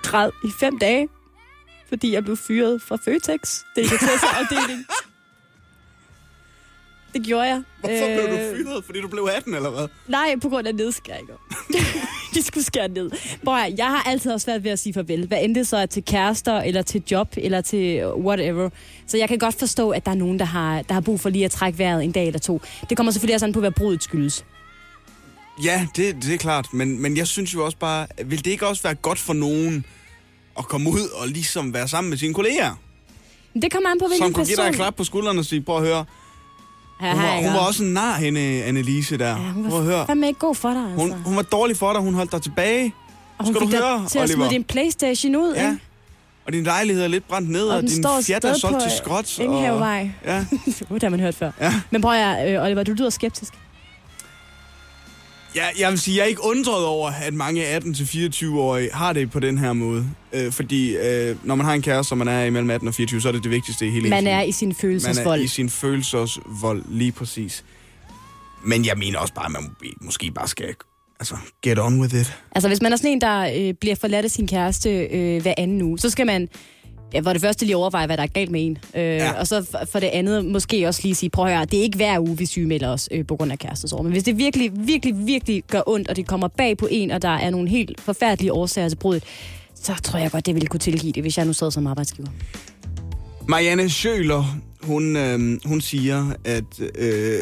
[0.02, 1.09] græd i fem dage,
[1.88, 4.86] fordi jeg blev fyret fra Føtex, delikatesseafdeling.
[7.12, 7.62] Det gjorde jeg.
[7.80, 8.84] Hvorfor blev du Øh, fyret?
[8.84, 9.88] Fordi du blev 18, eller hvad?
[10.09, 11.34] Nej, på grund af nedskæringer.
[12.35, 13.11] De skulle skære ned.
[13.45, 15.26] Bror, jeg har altid også svært ved at sige farvel.
[15.26, 18.70] Hvad end det så er til kærester, eller til job, eller til whatever.
[19.07, 21.29] Så jeg kan godt forstå, at der er nogen, der har, der har brug for
[21.31, 22.61] lige at trække vejret en dag eller to.
[22.89, 24.45] Det kommer selvfølgelig også an på, hvad brudet skyldes.
[25.64, 26.66] Ja, det, det er klart.
[26.72, 29.85] Men, men jeg synes jo også bare, vil det ikke også være godt for nogen
[30.59, 32.74] at komme ud og ligesom være sammen med sine kolleger?
[33.62, 34.70] Det kommer an på, hvilken Som kunne give dig person.
[34.70, 36.05] et klap på skulderen og sige, prøv at høre.
[37.03, 39.28] Ja, Hun var, hun var også en nar, hende, Annelise der.
[39.28, 40.07] Ja, hun prøv at var høre.
[40.07, 40.96] fandme ikke god for dig, altså.
[40.96, 42.94] Hun, hun var dårlig for dig, hun holdt dig tilbage.
[43.38, 45.70] og hun skal fik du dig høre, til at smide din Playstation ud, Ja.
[45.70, 45.82] ikke?
[46.46, 48.90] Og din lejlighed er lidt brændt ned, og, Og og din Fiat er solgt til
[48.90, 49.38] skrot.
[49.38, 50.11] Enghavevej.
[50.26, 50.38] Ja.
[50.94, 51.51] det har man hørt før.
[51.61, 51.74] Ja.
[51.90, 53.55] Men prøv at øh, Oliver, du lyder skeptisk.
[55.55, 59.40] Ja, jeg vil sige, jeg er ikke undret over, at mange 18-24-årige har det på
[59.40, 60.07] den her måde.
[60.32, 63.20] Øh, fordi øh, når man har en kæreste, som man er imellem 18 og 24,
[63.20, 65.40] så er det det vigtigste i hele Man er i sin Man følelsesvold.
[65.40, 67.64] er i sin følelsesvold, lige præcis.
[68.64, 70.74] Men jeg mener også bare, at man må- måske bare skal
[71.20, 72.34] altså, get on with it.
[72.53, 75.55] Altså, hvis man er sådan en, der øh, bliver forladt af sin kæreste øh, hver
[75.59, 76.49] anden uge, så skal man
[77.14, 78.78] ja, for det første lige overveje, hvad der er galt med en.
[78.94, 79.32] Øh, ja.
[79.32, 81.96] Og så for- det andet måske også lige sige, prøv at høre, det er ikke
[81.96, 84.04] hver uge, vi sygemelder os øh, på grund af kærestesorg.
[84.04, 87.22] Men hvis det virkelig, virkelig, virkelig gør ondt, og det kommer bag på en, og
[87.22, 89.24] der er nogle helt forfærdelige årsager til bruddet,
[89.74, 92.28] så tror jeg godt, det ville kunne tilgive det, hvis jeg nu sad som arbejdsgiver.
[93.48, 94.44] Marianne Schøler,
[94.82, 96.64] hun, øh, hun siger, at
[96.98, 97.38] øh,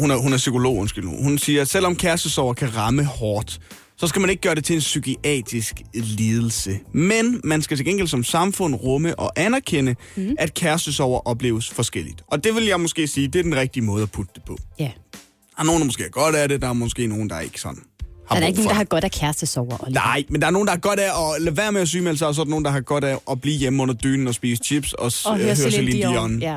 [0.00, 1.10] hun, er, hun er psykolog, undskyld nu.
[1.22, 3.60] Hun siger, at selvom kærestesorger kan ramme hårdt,
[4.00, 6.78] så skal man ikke gøre det til en psykiatrisk lidelse.
[6.92, 10.34] Men man skal til gengæld som samfund rumme og anerkende, mm.
[10.38, 12.22] at kærestesorger opleves forskelligt.
[12.26, 14.56] Og det vil jeg måske sige, det er den rigtige måde at putte det på.
[14.78, 14.84] Ja.
[14.84, 17.60] Der er nogen, der måske er godt af det, der er måske nogen, der ikke
[17.60, 17.82] sådan
[18.28, 19.76] har Der er ikke nogen, der har godt af kærestesover.
[19.76, 21.88] Og Nej, men der er nogen, der har godt af at lade være med at
[21.88, 23.94] sygemelde sig, og så er der nogen, der har godt af at blive hjemme under
[23.94, 26.12] dynen og spise chips og, og øh, høre Celine Dion.
[26.12, 26.38] Dion.
[26.38, 26.56] Ja.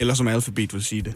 [0.00, 1.14] Eller som Alphabet vil sige det.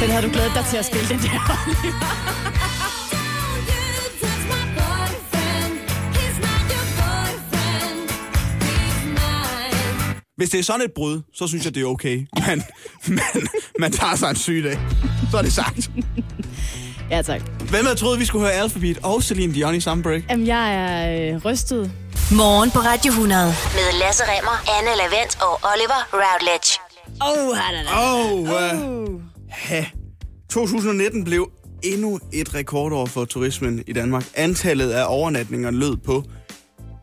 [0.00, 1.38] Den har du glædet dig til at spille, den der.
[10.36, 12.26] Hvis det er sådan et brud, så synes jeg, det er okay.
[12.46, 12.62] Men,
[13.08, 14.78] men man tager sig en sygedag.
[15.30, 15.90] Så er det sagt.
[17.10, 17.40] Ja, tak.
[17.70, 20.22] Hvem havde troet, vi skulle høre Alphabet og Celine Dion i samme break?
[20.30, 21.92] Jamen, jeg er øh, rystet.
[22.32, 26.70] Morgen på Radio 100 med Lasse Remmer, Anne Lavendt og Oliver Routledge.
[27.20, 29.20] Oh, han er Åh, oh, uh,
[29.56, 29.84] ha.
[30.50, 31.50] 2019 blev
[31.82, 34.24] endnu et rekordår for turismen i Danmark.
[34.34, 36.24] Antallet af overnatninger lød på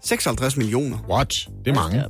[0.03, 0.97] 56 millioner.
[1.09, 1.47] What?
[1.65, 2.03] Det er mange.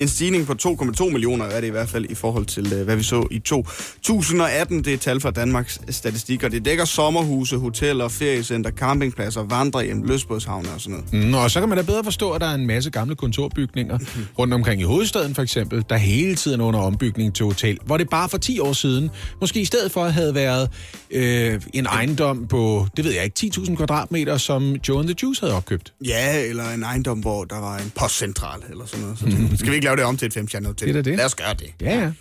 [0.00, 2.96] En stigning på 2,2 millioner er det i hvert fald i forhold til, øh, hvad
[2.96, 4.84] vi så i 2018.
[4.84, 10.68] Det er tal fra Danmarks Statistik, og det dækker sommerhuse, hoteller, feriecenter, campingpladser, vandrehjem, løsbådshavne
[10.74, 11.28] og sådan noget.
[11.28, 13.98] Mm, og så kan man da bedre forstå, at der er en masse gamle kontorbygninger
[14.38, 17.96] rundt omkring i hovedstaden for eksempel, der hele tiden er under ombygning til hotel, hvor
[17.96, 20.68] det bare for 10 år siden, måske i stedet for havde været
[21.10, 25.40] øh, en ejendom på, det ved jeg ikke, 10.000 kvadratmeter, som Joe and the Juice
[25.40, 25.92] havde opkøbt.
[26.04, 29.18] Ja, eller en ejendom, hvor der var en postcentral eller sådan noget.
[29.18, 30.88] Så det, skal vi ikke lave det om til et femstjernet hotel?
[30.88, 31.16] Det er det.
[31.16, 31.74] Lad os gøre det.
[31.80, 32.12] Ja, ja.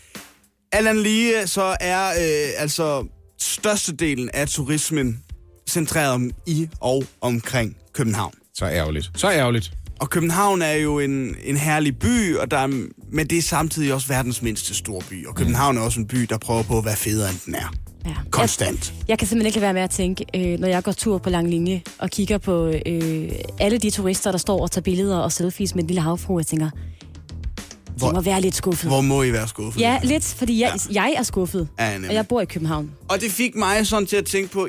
[0.71, 3.07] Alt andet lige, så er øh, altså
[3.39, 5.23] størstedelen af turismen
[5.69, 8.33] centreret om i og omkring København.
[8.53, 9.11] Så ærgerligt.
[9.15, 9.71] Så ærgerligt.
[9.99, 12.67] Og København er jo en, en herlig by, og der er,
[13.11, 15.27] men det er samtidig også verdens mindste storby.
[15.27, 17.73] Og København er også en by, der prøver på at være federe, end den er.
[18.05, 18.15] Ja.
[18.31, 18.93] Konstant.
[18.97, 21.29] Jeg, jeg kan simpelthen ikke være med at tænke, øh, når jeg går tur på
[21.29, 25.31] lang linje og kigger på øh, alle de turister, der står og tager billeder og
[25.31, 26.69] selfies med en lille havfru, jeg tænker,
[27.99, 28.89] Hvor- de må være lidt skuffet.
[28.89, 29.81] Hvor må I være skuffet?
[29.81, 31.01] Ja, lidt, fordi jeg, ja.
[31.03, 32.09] jeg er skuffet, Ja, nemlig.
[32.09, 32.91] og jeg bor i København.
[33.09, 34.67] Og det fik mig sådan til at tænke på,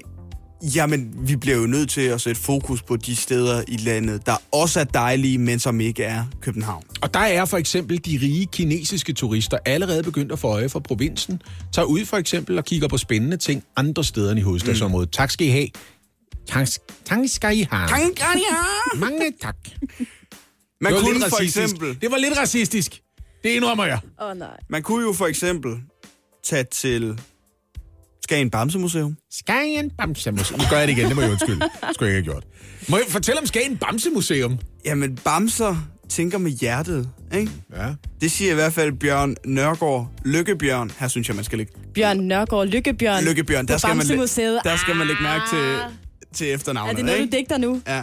[0.74, 4.36] jamen, vi bliver jo nødt til at sætte fokus på de steder i landet, der
[4.52, 6.82] også er dejlige, men som ikke er København.
[7.02, 10.80] Og der er for eksempel de rige kinesiske turister allerede begyndt at få øje for
[10.80, 11.42] provinsen.
[11.74, 15.08] Tager ud for eksempel og kigger på spændende ting andre steder end i hovedstadsområdet.
[15.08, 15.12] Mm.
[15.12, 15.68] Tak skal I have.
[16.48, 16.68] Tak,
[17.04, 17.88] tak skal I have.
[19.00, 19.56] Mange tak.
[20.80, 21.64] Man Det var kunne lidt for racistisk.
[21.64, 23.00] eksempel, Det var lidt racistisk.
[23.42, 23.98] Det indrømmer jeg.
[24.22, 24.56] Åh oh, nej.
[24.68, 25.72] man kunne jo for eksempel
[26.44, 27.20] tage til
[28.24, 29.16] Skagen Bamsemuseum.
[29.32, 30.60] Skagen Bamsemuseum.
[30.60, 31.60] Nu gør jeg det igen, det må jeg undskylde.
[31.60, 32.44] Det skulle jeg ikke have gjort.
[32.88, 34.58] Må jeg fortælle om Skagen Bamsemuseum?
[34.84, 35.76] Jamen, bamser
[36.08, 37.52] tænker med hjertet, ikke?
[37.76, 37.94] Ja.
[38.20, 40.10] Det siger i hvert fald Bjørn Nørgaard.
[40.24, 40.90] Lykkebjørn.
[40.98, 41.72] Her synes jeg, man skal lægge...
[41.94, 43.24] Bjørn Nørgaard, Lykkebjørn.
[43.24, 43.66] Lykkebjørn.
[43.68, 44.06] Der på skal, man,
[44.64, 45.90] der skal man lægge mærke til, Ah.
[46.34, 47.32] til Er efternavnet, det noget, ikke?
[47.32, 47.82] du digter nu?
[47.86, 48.02] Ja.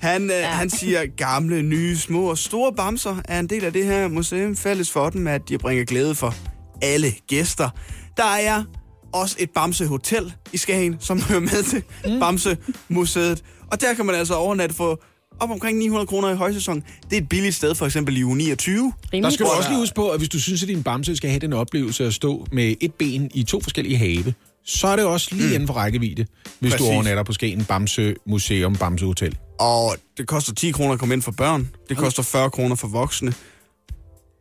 [0.00, 0.46] Han, øh, ja.
[0.46, 4.56] han siger, gamle, nye, små og store bamser er en del af det her museum.
[4.56, 6.34] Fælles for dem, at de bringer glæde for
[6.82, 7.70] alle gæster.
[8.16, 8.64] Der er
[9.12, 12.20] også et Bamsehotel i Skagen, som hører med til mm.
[12.20, 13.44] Bamsemuseet.
[13.70, 15.00] Og der kan man altså overnatte for
[15.40, 16.82] op omkring 900 kroner i højsæson.
[17.10, 18.92] Det er et billigt sted, for eksempel i uge 29.
[19.12, 21.30] Der skal du også lige huske på, at hvis du synes, at din bamse skal
[21.30, 24.34] have den oplevelse at stå med et ben i to forskellige have,
[24.68, 25.52] så er det også lige mm.
[25.54, 26.26] inden for rækkevidde,
[26.60, 26.86] hvis Præcis.
[26.86, 29.36] du overnatter på Skagen Bamse Museum Bamse Hotel.
[29.60, 31.68] Og det koster 10 kroner at komme ind for børn.
[31.88, 33.32] Det koster 40 kroner for voksne.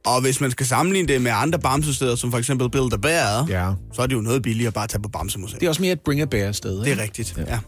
[0.06, 3.46] Og hvis man skal sammenligne det med andre bamsesteder, som for eksempel Build a Bear,
[3.50, 3.72] Ja.
[3.94, 5.60] så er det jo noget billigere bare at tage på Bamsemuseet.
[5.62, 6.80] Det er også mere et bring a bear sted.
[6.84, 7.44] Det er rigtigt, ja.
[7.54, 7.60] ja.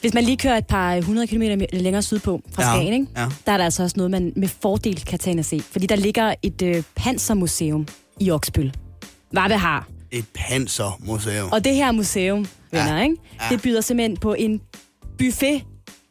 [0.00, 3.06] Hvis man lige kører et par hundrede kilometer længere sydpå fra Ja, Skagen, ikke?
[3.16, 3.26] ja.
[3.46, 5.60] der er der altså også noget, man med fordel kan tage ind og se.
[5.72, 7.86] Fordi der ligger et øh, pansermuseum
[8.20, 8.72] i Oksbøl.
[9.32, 9.88] Varve har.
[10.12, 11.52] Et pansermuseum.
[11.52, 13.02] Og det her museum, venner, Ja.
[13.02, 13.16] ikke?
[13.40, 13.54] Ja.
[13.54, 14.60] det byder simpelthen på en
[15.18, 15.62] buffet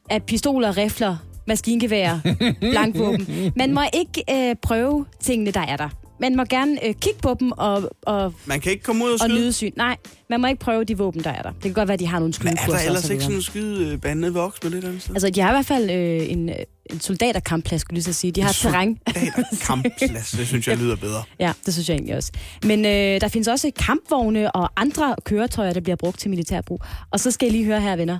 [0.10, 2.20] af pistoler, rifler, maskingevær,
[2.72, 3.52] blankvåben.
[3.56, 5.89] Man må ikke øh, prøve tingene, der er der.
[6.20, 9.13] Man må gerne øh, kigge på dem og, og, Man kan ikke komme ud og
[9.13, 9.34] og skyde.
[9.39, 9.72] nyde syn.
[9.76, 9.97] Nej,
[10.30, 11.51] man må ikke prøve de våben, der er der.
[11.51, 12.63] Det kan godt være, at de har nogle Men skydekurser.
[12.63, 15.15] er der og ellers så ikke sådan en skydebane nede ved Oksbøl et andet sted?
[15.15, 16.55] Altså, de har i hvert fald øh, en, øh,
[16.89, 18.32] en soldaterkampplads, skulle jeg lige så sige.
[18.32, 18.97] De har terræn.
[19.67, 21.24] Kampplads, det synes jeg lyder bedre.
[21.39, 22.32] Ja, det synes jeg egentlig også.
[22.65, 26.82] Men øh, der findes også kampvogne og andre køretøjer, der bliver brugt til militærbrug.
[27.11, 28.20] Og så skal jeg lige høre her, venner.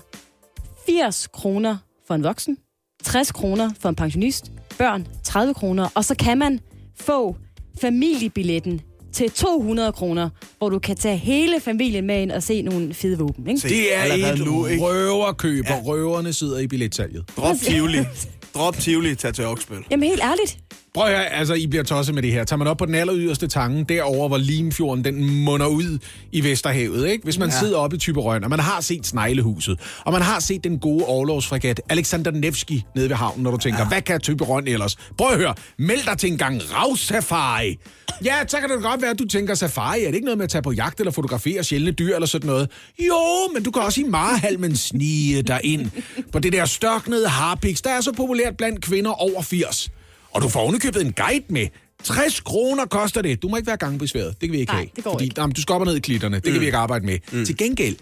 [0.86, 1.78] 80 kroner
[2.08, 2.58] for en voksen,
[3.04, 6.60] 60 kroner for en pensionist, børn 30 kroner, og så kan man
[7.00, 7.36] få
[7.82, 8.82] familiebilletten
[9.14, 13.18] til 200 kroner, hvor du kan tage hele familien med ind og se nogle fede
[13.18, 13.48] våben.
[13.48, 13.70] Ikke?
[13.70, 14.84] Det er et nu, ikke?
[14.84, 17.24] røverkøb, og røverne sidder i billetsalget.
[17.38, 17.98] Drop Tivoli.
[18.56, 19.78] Drop Tivoli, tag til Oksbøl.
[19.92, 20.58] Jamen helt ærligt.
[21.00, 22.44] Prøv at høre, altså, I bliver tosset med det her.
[22.44, 26.00] Tager man op på den aller yderste tange, derover hvor Limfjorden, den munder ud
[26.32, 27.24] i Vesterhavet, ikke?
[27.24, 27.60] Hvis man ja.
[27.60, 31.06] sidder oppe i Typerøn, og man har set Sneglehuset, og man har set den gode
[31.06, 33.88] overlovsfregat Alexander Nevsky nede ved havnen, når du tænker, ja.
[33.88, 34.96] hvad kan Typerøn ellers?
[35.18, 37.78] Prøv at høre, meld dig til en gang ravsafari.
[38.26, 40.44] Ja, så kan det godt være, at du tænker, safari, er det ikke noget med
[40.44, 42.70] at tage på jagt eller fotografere sjældne dyr eller sådan noget?
[43.00, 45.92] Jo, men du kan også i marhalmen snige dig ind
[46.32, 49.92] på det der størknede harpiks, der er så populært blandt kvinder over 80.
[50.34, 51.68] Og du får ovenikøbet en guide med.
[52.04, 53.42] 60 kroner koster det.
[53.42, 54.36] Du må ikke være gangbesværet.
[54.42, 54.90] Det kan vi ikke Nej, have.
[54.96, 55.42] det går fordi, ikke.
[55.42, 56.36] Jamen, du skal op og ned i klitterne.
[56.36, 56.52] Det mm.
[56.52, 57.18] kan vi ikke arbejde med.
[57.32, 57.46] Mm.
[57.46, 57.96] Til gengæld,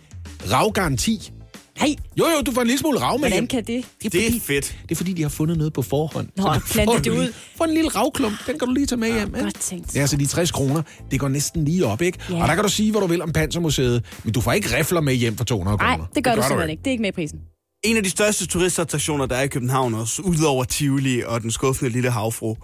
[0.52, 1.32] ravgaranti.
[1.80, 3.86] Nej, Jo, jo, du får en lille smule rav med hvordan kan det?
[4.04, 4.78] Det Det er fedt.
[4.84, 6.28] det er fordi, de har fundet noget på forhånd.
[6.38, 7.34] Nå, Så plantet det du ud.
[7.58, 9.28] Få en lille ravklump, den kan du lige tage med hjem.
[9.28, 9.40] ikke?
[9.42, 9.96] godt tænkt.
[9.96, 12.20] Ja, så de 60 kroner, det går næsten lige op, ikke?
[12.30, 12.42] Ja.
[12.42, 15.02] Og der kan du sige, hvad du vil om Pansermuseet, men du får ikke rifler
[15.02, 16.06] med hjem for 200 Nej, kroner.
[16.16, 16.82] det gør du simpelthen ikke.
[16.82, 17.40] Det er ikke med i prisen.
[17.84, 21.92] En af de største turistattraktioner, der er i København, også udover Tivoli og den skuffende
[21.92, 22.56] lille havfru,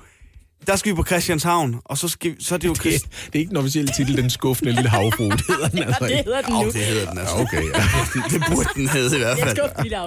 [0.68, 2.74] der skal vi på Christianshavn, og så, skal, så er det jo...
[2.74, 3.06] Det, Christ...
[3.26, 5.30] det er ikke den officielle titel, den skuffende lille havfru.
[5.30, 6.24] Det hedder den altså det ikke.
[6.24, 6.66] hedder den nu.
[6.66, 7.36] det hedder den altså.
[7.36, 7.84] Okay, ja.
[8.14, 9.84] det, det burde den hedde i hvert Jeg fald.
[9.84, 9.98] lille.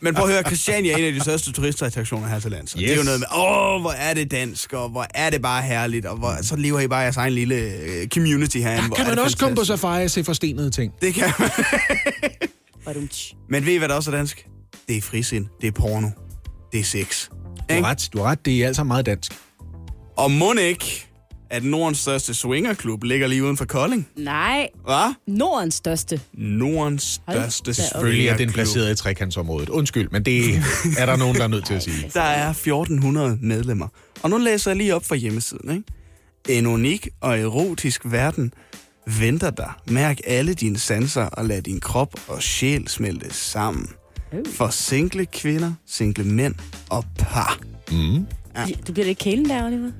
[0.00, 2.72] Men prøv at høre, Christiania er en af de største turistattraktioner her til lands.
[2.72, 2.80] Yes.
[2.82, 5.62] Det er jo noget med, åh, hvor er det dansk, og hvor er det bare
[5.62, 8.88] herligt, og hvor, så lever I bare jeres egen lille øh, community herinde.
[8.88, 9.80] Der kan man det også komme på fantastisk.
[9.82, 10.92] safari og se forstenede ting.
[11.02, 11.50] Det kan man.
[12.84, 13.34] Badumtsch.
[13.48, 14.46] Men ved I, hvad der også er dansk?
[14.88, 16.08] Det er frisind, det er porno,
[16.72, 17.28] det er sex.
[17.68, 18.44] Du har ret, du har ret.
[18.44, 19.32] Det er alt sammen meget dansk.
[20.16, 21.06] Og må ikke,
[21.50, 24.08] at Nordens største swingerklub ligger lige uden for Kolding?
[24.16, 25.14] Nej, Hvad?
[25.26, 26.20] Nordens største.
[26.32, 27.74] Nordens største.
[27.74, 29.68] Selvfølgelig er den placeret i trekantsområdet.
[29.68, 30.54] Undskyld, men det
[30.98, 32.10] er der nogen, der er nødt til at sige.
[32.14, 33.88] Der er 1400 medlemmer.
[34.22, 35.70] Og nu læser jeg lige op fra hjemmesiden.
[35.76, 36.58] Ikke?
[36.58, 38.52] En unik og erotisk verden
[39.06, 39.72] venter dig.
[39.88, 43.88] Mærk alle dine sanser og lad din krop og sjæl smelte sammen.
[44.52, 46.54] For single kvinder, single mænd
[46.90, 47.58] og par.
[48.86, 49.90] Du bliver lidt kælen der, Oliver.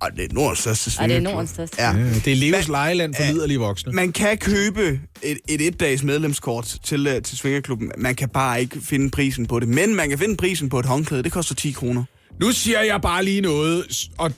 [0.00, 1.20] Og det er Nordens største Ej, det er.
[1.20, 1.82] Nordens største.
[1.82, 1.96] Ja.
[1.96, 3.92] Ja, det er Leos lejeland for liderlige voksne.
[3.92, 7.92] Man kan købe et, et et-dages medlemskort til, øh, til Svingerklubben.
[7.98, 9.68] Man kan bare ikke finde prisen på det.
[9.68, 11.22] Men man kan finde prisen på et håndklæde.
[11.22, 12.04] Det koster 10 kroner.
[12.40, 13.84] Nu siger jeg bare lige noget,
[14.18, 14.32] og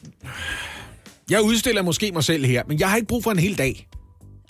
[1.30, 3.86] jeg udstiller måske mig selv her, men jeg har ikke brug for en hel dag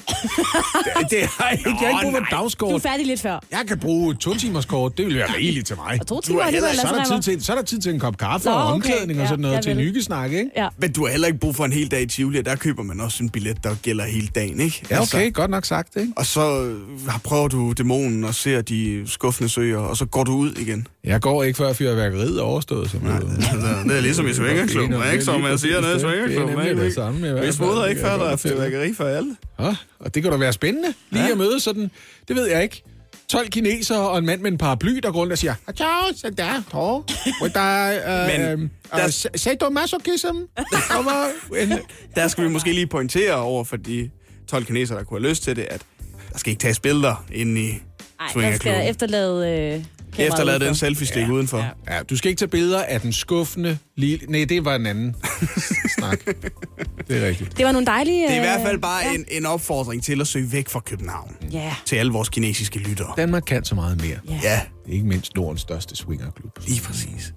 [0.08, 1.70] det, det har jeg ikke.
[1.82, 2.82] Jeg har ikke brug for et Du er dagskort.
[2.82, 3.38] færdig lidt før.
[3.50, 4.98] Jeg kan bruge et to-timers kort.
[4.98, 5.98] Det vil være rigeligt til mig.
[6.00, 7.62] Og to Du timer er alligevel, heller- Så er, der tid til, så er der
[7.62, 8.72] tid til en kop kaffe Nå, og okay.
[8.74, 10.50] omklædning og Ja, sådan noget jeg til en hyggesnak, ikke?
[10.56, 10.68] Ja.
[10.78, 12.82] Men du har heller ikke brug for en hel dag i Tivoli, og der køber
[12.82, 14.82] man også en billet, der gælder hele dagen, ikke?
[14.90, 15.32] Ja, okay.
[15.32, 16.12] Godt nok sagt, ikke?
[16.16, 16.78] og så øh,
[17.24, 20.86] prøver du dæmonen og ser de skuffende søer, og så går du ud igen.
[21.04, 22.90] Jeg går ikke før fyrværkeriet er overstået.
[22.90, 23.18] Som Nej,
[23.88, 25.24] det er ligesom i Svingerklubben, Det er ikke?
[25.24, 26.00] Som man siger nede i det.
[26.00, 26.62] Svingerklubben, er
[27.34, 27.46] ikke?
[27.46, 29.36] Vi smutter ikke før, jeg der er fyrværkeri for alle.
[29.60, 31.30] Ja, og det kan da være spændende lige Ja.
[31.30, 31.90] at møde sådan,
[32.28, 32.82] det ved jeg ikke.
[33.28, 36.30] 12 kinesere og en mand med en paraply, der går rundt og siger, Ciao, så
[36.30, 37.06] der, tår.
[37.42, 37.88] Og der
[38.26, 38.56] Men er,
[38.96, 40.36] der- øh, sadomasochism.
[40.90, 41.24] Kommer
[41.60, 41.72] en-
[42.16, 44.10] Der skal vi måske lige pointere over for de
[44.48, 45.82] 12 kinesere, der kunne have lyst til det, at
[46.32, 47.76] der skal ikke tages billeder inde i Ej,
[48.26, 48.80] der Swingerklubben.
[48.80, 49.48] skal efterlade...
[49.78, 49.84] Øh,
[50.14, 50.66] kameraet Efterlad udenfor.
[50.66, 51.64] den selfie-stik udenfor.
[51.90, 54.26] Ja, du skal ikke tage billeder af den skuffende lille...
[54.28, 55.16] Nej, det var en anden
[55.98, 56.18] snak.
[57.08, 57.56] Det er rigtigt.
[57.58, 58.22] Det var nogle dejlige...
[58.22, 59.14] Det er i øh, hvert fald bare ja.
[59.14, 61.36] en, en opfordring til at søge væk fra København.
[61.52, 61.74] Ja.
[61.86, 63.12] Til alle vores kinesiske lyttere.
[63.16, 64.18] Danmark kan så meget mere.
[64.28, 64.40] Ja.
[64.42, 66.58] Ja, Ikke mindst Nordens største swingerklub.
[66.66, 67.32] lige præcis.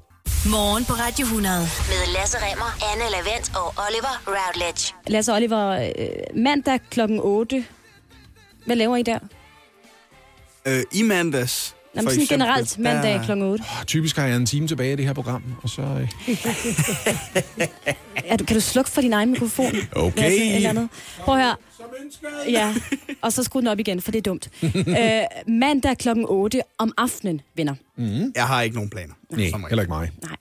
[0.49, 4.93] Morgen på Radio 100 med Lasse Remmer, Anne Lavendt og Oliver Routledge.
[5.07, 7.65] Lasse Oliver, øh, mandag klokken 8.
[8.65, 9.19] Hvad laver I der?
[10.67, 13.61] Øh, I mandags, Jamen, for sådan eksempel, generelt mandag der- klokken 8.
[13.79, 15.81] Oh, typisk har jeg en time tilbage i det her program, og så...
[15.81, 16.07] øh,
[18.25, 19.71] Er du, kan du slukke for din egen mikrofon?
[19.95, 20.21] Okay.
[20.21, 20.89] Lasse, eller andet?
[21.19, 21.55] Prøv at høre.
[22.49, 22.73] Ja,
[23.21, 24.49] og så skru den op igen, for det er dumt.
[24.63, 27.75] øh, mandag klokken 8 om aftenen, venner.
[28.35, 29.13] Jeg har ikke nogen planer.
[29.29, 29.53] Nej, regel.
[29.69, 30.09] heller ikke mig.
[30.23, 30.35] Nej.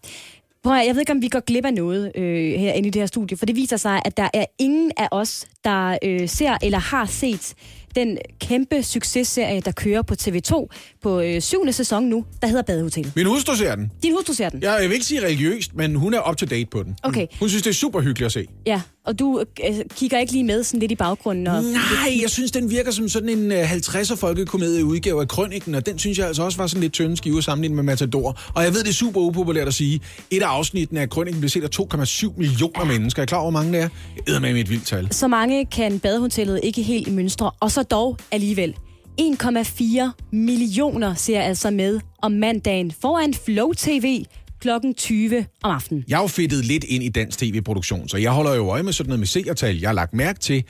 [0.62, 2.90] Prøv at, høre, jeg ved ikke, om vi går glip af noget øh, herinde i
[2.90, 6.28] det her studie, for det viser sig, at der er ingen af os, der øh,
[6.28, 7.54] ser eller har set
[7.94, 10.66] den kæmpe successerie, der kører på TV2
[11.06, 13.16] på øh, syvende sæson nu, der hedder Badehotellet.
[13.16, 13.90] Min hustru ser den.
[14.02, 14.62] Din hustru ser den?
[14.62, 16.96] Jeg, jeg vil ikke sige religiøst, men hun er up to date på den.
[17.02, 17.26] Okay.
[17.38, 18.46] Hun synes, det er super hyggeligt at se.
[18.66, 21.46] Ja, Og du øh, kigger ikke lige med sådan lidt i baggrunden?
[21.46, 21.62] Og...
[21.62, 25.86] Nej, jeg synes, den virker som sådan en øh, 50'er folkekomedie udgave af Krøniken, og
[25.86, 28.40] den synes jeg altså også var sådan lidt tynde skive sammenlignet med Matador.
[28.54, 30.00] Og jeg ved, det er super upopulært at sige.
[30.30, 33.22] Et af afsnittene af Krøniken blev set af 2,7 millioner mennesker.
[33.22, 33.88] Er I klar over, hvor mange det er?
[34.32, 35.08] Jeg med et vildt tal.
[35.10, 38.74] Så mange kan badehotellet ikke helt i mønstre, og så dog alligevel.
[39.20, 44.24] 1,4 millioner ser altså med om mandagen foran Flow TV
[44.60, 46.04] klokken 20 om aftenen.
[46.08, 48.92] Jeg er jo fedtet lidt ind i dansk tv-produktion, så jeg holder jo øje med
[48.92, 49.80] sådan noget med seertal.
[49.80, 50.64] Jeg har lagt mærke til,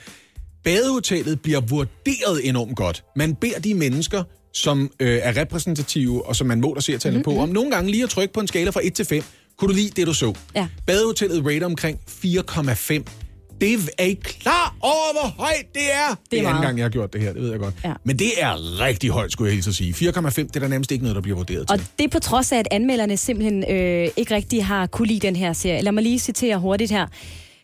[0.63, 3.03] badehotellet bliver vurderet enormt godt.
[3.15, 4.23] Man beder de mennesker,
[4.53, 7.35] som øh, er repræsentative, og som man måler seertallet mm-hmm.
[7.37, 9.23] på, om nogle gange lige at trykke på en skala fra 1 til 5.
[9.57, 10.33] Kunne du lide det, du så?
[10.55, 10.67] Ja.
[10.85, 13.26] Badehotellet rater omkring 4,5.
[13.61, 16.15] Det er I klar over, hvor højt det er?
[16.31, 16.53] Det er, meget.
[16.53, 17.75] anden gang, jeg har gjort det her, det ved jeg godt.
[17.83, 17.93] Ja.
[18.03, 19.93] Men det er rigtig højt, skulle jeg helt så sige.
[19.93, 21.73] 4,5, det er der nærmest ikke noget, der bliver vurderet til.
[21.73, 25.27] Og det er på trods af, at anmelderne simpelthen øh, ikke rigtig har kunne lide
[25.27, 25.81] den her serie.
[25.81, 27.07] Lad mig lige citere hurtigt her.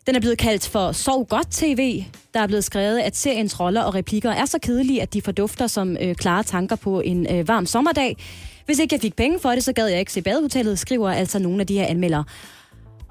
[0.07, 2.03] Den er blevet kaldt for Sov godt TV.
[2.33, 5.67] Der er blevet skrevet, at seriens roller og replikker er så kedelige, at de fordufter
[5.67, 8.17] som øh, klare tanker på en øh, varm sommerdag.
[8.65, 11.39] Hvis ikke jeg fik penge for det, så gad jeg ikke se badehotellet, skriver altså
[11.39, 12.23] nogle af de her anmeldere.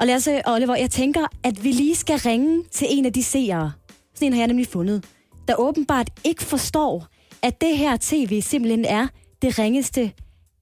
[0.01, 3.23] Og Lasse og Oliver, jeg tænker, at vi lige skal ringe til en af de
[3.23, 3.73] seere.
[4.15, 5.05] Sådan en har jeg nemlig fundet.
[5.49, 7.07] Der åbenbart ikke forstår,
[7.43, 9.09] at det her tv simpelthen er
[9.43, 10.13] det ringeste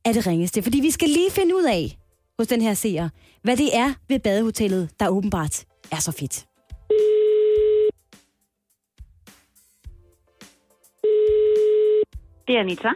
[0.05, 0.63] af det ringeste.
[0.63, 1.99] Fordi vi skal lige finde ud af
[2.39, 3.09] hos den her seer,
[3.43, 6.47] hvad det er ved badehotellet, der åbenbart er så fedt.
[12.47, 12.89] Det er Anita.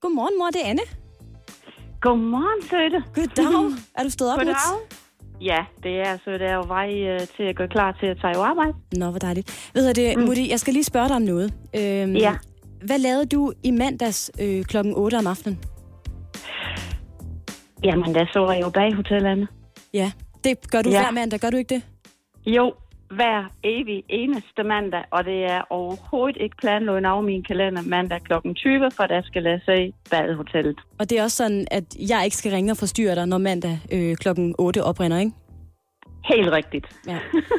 [0.00, 0.46] Godmorgen, mor.
[0.46, 0.82] Det er Anne.
[2.00, 3.04] Godmorgen, Søde.
[3.14, 3.78] Goddag.
[3.98, 4.54] Er du stået op, Goddag.
[4.54, 4.96] Muts?
[5.40, 6.30] Ja, det er så.
[6.30, 8.72] Det er jo vej øh, til at gå klar til at tage på arbejde.
[8.96, 9.70] Nå, hvor dejligt.
[9.74, 10.24] Ved du det, mm.
[10.24, 11.52] Mutti, jeg skal lige spørge dig om noget.
[11.76, 12.34] Øhm, Ja.
[12.86, 15.58] Hvad lavede du i mandags øh, klokken 8 om aftenen?
[17.84, 19.48] Jamen, der så jeg jo bag hotellerne.
[19.94, 20.12] Ja,
[20.44, 21.02] det gør du Ja.
[21.02, 21.82] hver mandag, gør du ikke det?
[22.46, 22.72] Jo,
[23.10, 28.32] hver evig eneste mandag, og det er overhovedet ikke planlagt af min kalender mandag kl.
[28.54, 30.78] 20, for der skal jeg se badehotellet.
[30.98, 33.78] Og det er også sådan, at jeg ikke skal ringe og forstyrre dig, når mandag
[33.92, 35.32] øh, klokken 8 oprinder, ikke?
[36.24, 36.86] Helt rigtigt.
[37.06, 37.18] Ja.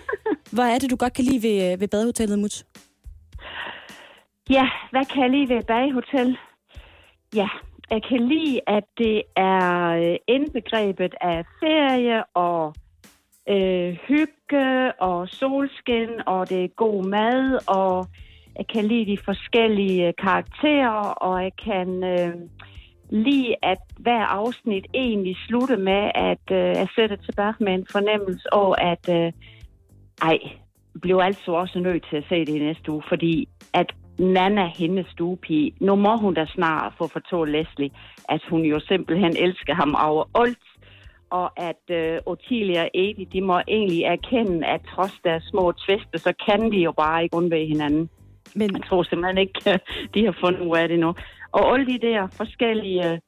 [0.56, 2.66] Hvad er det, du godt kan lide ved, ved badehotellet, Muts?
[4.50, 6.38] Ja, hvad kan jeg lide ved et bagehotel?
[7.36, 7.50] Ja,
[7.92, 12.76] jeg kan lide, at det er øh, indbegrebet af ferie og
[13.50, 18.08] øh, hygge og solskin, og det er god mad, og
[18.58, 22.34] jeg kan lide de forskellige øh, karakterer, og jeg kan øh,
[23.10, 28.54] lide, at hver afsnit egentlig slutter med, at øh, jeg sætter tilbage med en fornemmelse
[28.54, 29.32] over, at øh,
[30.22, 30.40] ej,
[31.02, 35.08] blev altså også nødt til at se det i næste uge, fordi at Nana, hendes
[35.08, 37.90] stuepige, nu må hun da snart få fortalt Leslie,
[38.30, 40.71] at hun jo simpelthen elsker ham over alt,
[41.32, 46.18] og at øh, Ottilia og Edi, de må egentlig erkende, at trods deres små tvister,
[46.18, 48.10] så kan de jo bare ikke undvære hinanden.
[48.56, 49.80] Men, Jeg tror simpelthen ikke,
[50.14, 51.14] de har fundet ud af det nu.
[51.52, 53.20] Og alle de der forskellige øh,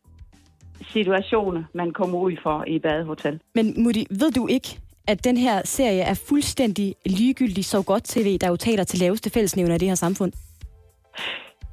[0.88, 3.40] situationer, man kommer ud for i badehotel.
[3.56, 8.38] men Mutti, ved du ikke, at den her serie er fuldstændig ligegyldig så godt tv,
[8.38, 10.32] der jo taler til laveste fællesnævner i det her samfund?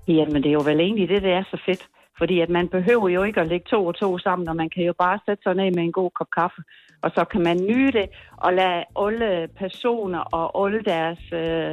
[0.09, 1.89] Jamen, det er jo vel egentlig det, det er så fedt.
[2.21, 4.85] Fordi at man behøver jo ikke at lægge to og to sammen, og man kan
[4.85, 6.63] jo bare sætte sig ned med en god kop kaffe.
[7.03, 11.73] Og så kan man nyde det og lade alle personer og alle deres, øh,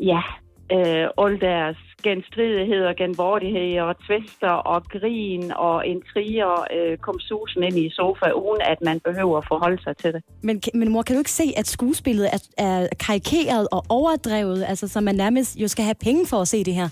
[0.00, 0.22] ja,
[0.72, 7.78] øh, alle deres genstridigheder, genvordigheder og tvister og grin og intriger øh, komme susen ind
[7.78, 10.22] i sofa, uden at man behøver at forholde sig til det.
[10.42, 14.88] Men, men mor, kan du ikke se, at skuespillet er, er karikeret og overdrevet, altså
[14.88, 16.88] så man nærmest jo skal have penge for at se det her?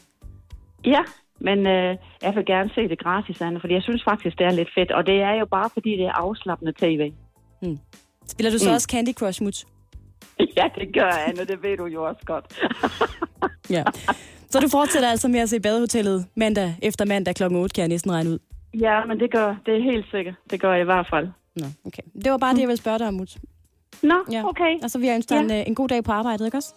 [0.85, 1.03] Ja,
[1.41, 4.51] men øh, jeg vil gerne se det gratis, Anne, fordi jeg synes faktisk, det er
[4.51, 4.91] lidt fedt.
[4.93, 7.13] Og det er jo bare, fordi det er afslappende tv.
[8.29, 8.75] Spiller du så Mm.
[8.75, 9.67] også Candy Crush, Muts?
[10.59, 12.47] Ja, det gør jeg, Anne, det ved du jo også godt.
[13.77, 13.85] Ja.
[14.51, 17.43] Så du fortsætter altså med at se badehotellet mandag efter mandag kl.
[17.45, 18.39] 8, kan jeg næsten regne ud.
[18.81, 20.35] Ja, men det gør det er helt sikkert.
[20.51, 21.29] Det gør jeg i hvert fald.
[21.57, 22.03] Nå, okay.
[22.25, 23.39] Det var bare det, jeg ville spørge dig om, Muts.
[24.03, 24.49] Nå, Ja.
[24.49, 24.75] okay.
[24.83, 25.43] Og så vil jeg ønske dig Ja.
[25.45, 26.75] en, øh, en god dag på arbejdet, ikke også?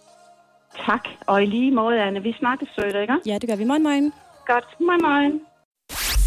[0.86, 1.04] Tak.
[1.26, 2.22] Og i lige måde, Anne.
[2.22, 3.14] Vi snakkes sødt, ikke?
[3.26, 3.64] Ja, det gør vi.
[3.64, 4.12] Moin, moin.
[4.52, 4.66] Godt.
[4.80, 5.32] Moin, moin.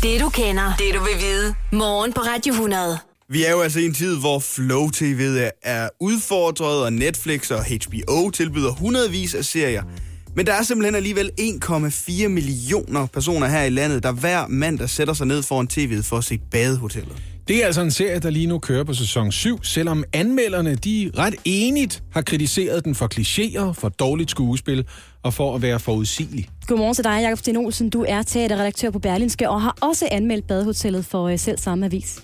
[0.04, 1.56] Det du kender, det du vil vide.
[1.72, 2.98] Morgen på Radio 100.
[3.30, 7.60] Vi er jo altså i en tid, hvor Flow TV er udfordret, og Netflix og
[7.66, 9.84] HBO tilbyder hundredvis af serier.
[10.36, 15.14] Men der er simpelthen alligevel 1,4 millioner personer her i landet, der hver mandag sætter
[15.14, 17.33] sig ned foran tv'et for at se Badehotellet.
[17.48, 21.12] Det er altså en serie, der lige nu kører på sæson 7, selvom anmelderne de
[21.18, 24.86] ret enigt har kritiseret den for klichéer, for dårligt skuespil
[25.24, 26.50] og for at være forudsigelig.
[26.68, 27.90] Godmorgen til dig, Jakob Sten Olsen.
[27.90, 32.24] Du er teaterredaktør på Berlinske og har også anmeldt Badehotellet for øh, selv samme avis.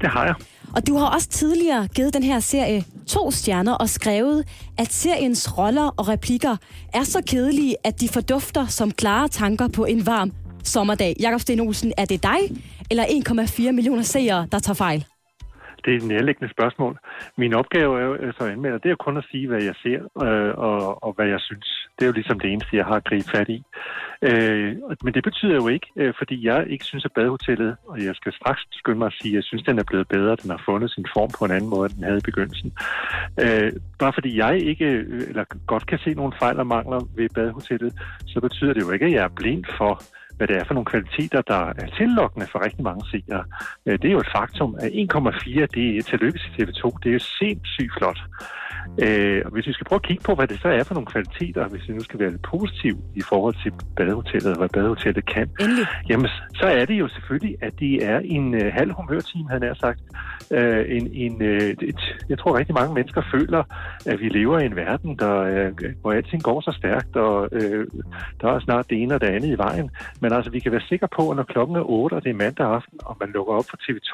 [0.00, 0.34] Det har jeg.
[0.76, 4.44] Og du har også tidligere givet den her serie to stjerner og skrevet,
[4.78, 6.56] at seriens roller og replikker
[6.94, 10.32] er så kedelige, at de fordufter som klare tanker på en varm
[10.64, 11.16] sommerdag.
[11.20, 12.38] Jakob Sten Olsen, er det dig
[12.90, 15.04] eller 1,4 millioner seere, der tager fejl?
[15.86, 16.98] det er et nærliggende spørgsmål.
[17.36, 20.00] Min opgave er jo altså anmelder, det er jo kun at sige, hvad jeg ser
[20.26, 21.88] øh, og, og hvad jeg synes.
[21.96, 23.62] Det er jo ligesom det eneste, jeg har gribet fat i.
[24.22, 28.14] Øh, men det betyder jo ikke, øh, fordi jeg ikke synes, at badehotellet, og jeg
[28.14, 30.50] skal straks skynde mig at sige, at jeg synes, at den er blevet bedre, den
[30.50, 32.72] har fundet sin form på en anden måde, end den havde i begyndelsen.
[33.44, 37.28] Øh, bare fordi jeg ikke, øh, eller godt kan se nogle fejl og mangler ved
[37.28, 37.92] badehotellet,
[38.26, 40.02] så betyder det jo ikke, at jeg er blind for,
[40.36, 43.44] hvad det er for nogle kvaliteter, der er tillokkende for rigtig mange seere.
[43.86, 46.82] Øh, det er jo et faktum, at 1,4 det er tillykke til TV2.
[47.02, 48.20] Det er jo sindssygt flot.
[49.04, 51.06] Øh, og hvis vi skal prøve at kigge på, hvad det så er for nogle
[51.06, 55.26] kvaliteter, hvis vi nu skal være lidt positiv i forhold til badehotellet og hvad badehotellet
[55.34, 55.86] kan, Endelig.
[56.08, 59.74] jamen så er det jo selvfølgelig, at det er en øh, halv humørteam, han er
[59.74, 60.00] sagt.
[60.50, 63.62] Øh, en, en, øh, et, jeg tror rigtig mange mennesker føler,
[64.06, 67.86] at vi lever i en verden, der, øh, hvor alting går så stærkt, og øh,
[68.40, 69.90] der er snart det ene og det andet i vejen.
[70.20, 72.34] Men altså, vi kan være sikre på, at når klokken er 8, og det er
[72.34, 74.12] mandag aften, og man lukker op for TV2,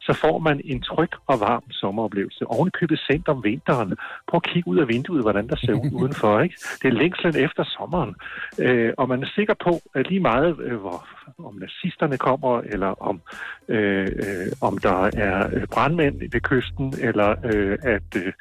[0.00, 2.46] så får man en tryg og varm sommeroplevelse.
[2.46, 3.92] Oven i købet sent om vinteren.
[4.28, 6.40] Prøv at kigge ud af vinduet, hvordan der ser ud udenfor.
[6.40, 6.54] Ikke?
[6.82, 8.14] Det er længslen efter sommeren.
[8.58, 13.02] Øh, og man er sikker på, at lige meget, øh, hvor, om nazisterne kommer, eller
[13.02, 13.20] om,
[13.68, 18.32] øh, øh, om der er øh, brandmænd ved kysten, eller øh, at øh,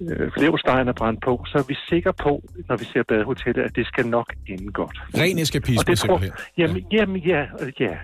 [0.00, 3.76] øh, Flevstein er brændt på, så er vi sikre på, når vi ser badehotellet, at
[3.76, 4.96] det skal nok ende godt.
[5.14, 6.20] Ren eskapisme, Og det tror,
[6.58, 7.96] jamen, jamen, ja, øh, ja.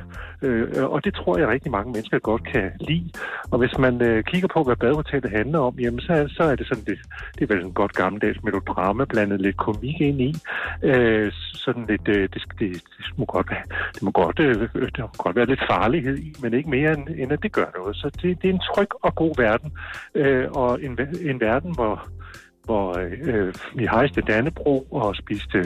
[0.42, 3.10] Øh, og det tror jeg rigtig mange mennesker godt kan lide.
[3.50, 6.66] Og hvis man øh, kigger på, hvad badehotellet handler om, jamen, så, så er det
[6.66, 6.98] sådan, det,
[7.34, 10.34] det er vel en godt gammeldags melodrama, blandet lidt komik ind i.
[10.82, 13.62] Øh, sådan lidt, øh, det, det, det, må godt være,
[13.94, 17.08] det må godt, øh, det må godt være lidt farlighed i, men ikke mere end,
[17.20, 17.96] end at det gør noget.
[17.96, 19.72] Så det, det er en tryg og god verden,
[20.14, 20.98] øh, og en,
[21.30, 21.94] en verden, hvor
[22.64, 25.58] hvor øh, vi hejste Dannebro og spiste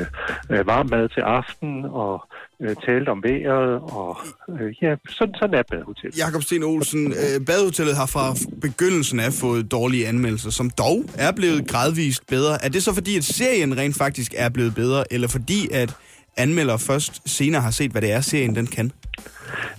[0.51, 2.29] øh, varm mad til aften og
[2.63, 3.73] øh, talte om vejret.
[4.01, 6.19] Og øh, ja, sådan, sådan er badehotellet.
[6.19, 11.33] Jakob Sten Olsen, øh, badehotellet har fra begyndelsen af fået dårlige anmeldelser, som dog er
[11.33, 12.65] blevet gradvist bedre.
[12.65, 15.97] Er det så fordi, at serien rent faktisk er blevet bedre, eller fordi, at
[16.37, 18.93] anmelder først senere har set, hvad det er, serien den kan?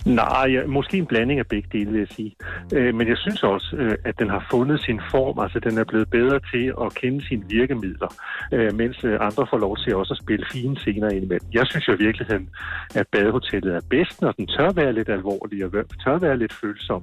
[0.06, 2.36] Nej, ja, måske en blanding af begge dele, vil jeg sige.
[2.74, 5.38] Øh, men jeg synes også, øh, at den har fundet sin form.
[5.38, 8.10] Altså, den er blevet bedre til at kende sine virkemidler,
[8.52, 11.48] øh, mens øh, andre får lov til også at spille fine scener indimellem.
[11.52, 12.48] Jeg synes jo i virkeligheden,
[12.94, 15.70] at badehotellet er bedst, når den tør være lidt alvorlig og
[16.04, 17.02] tør være lidt følsom.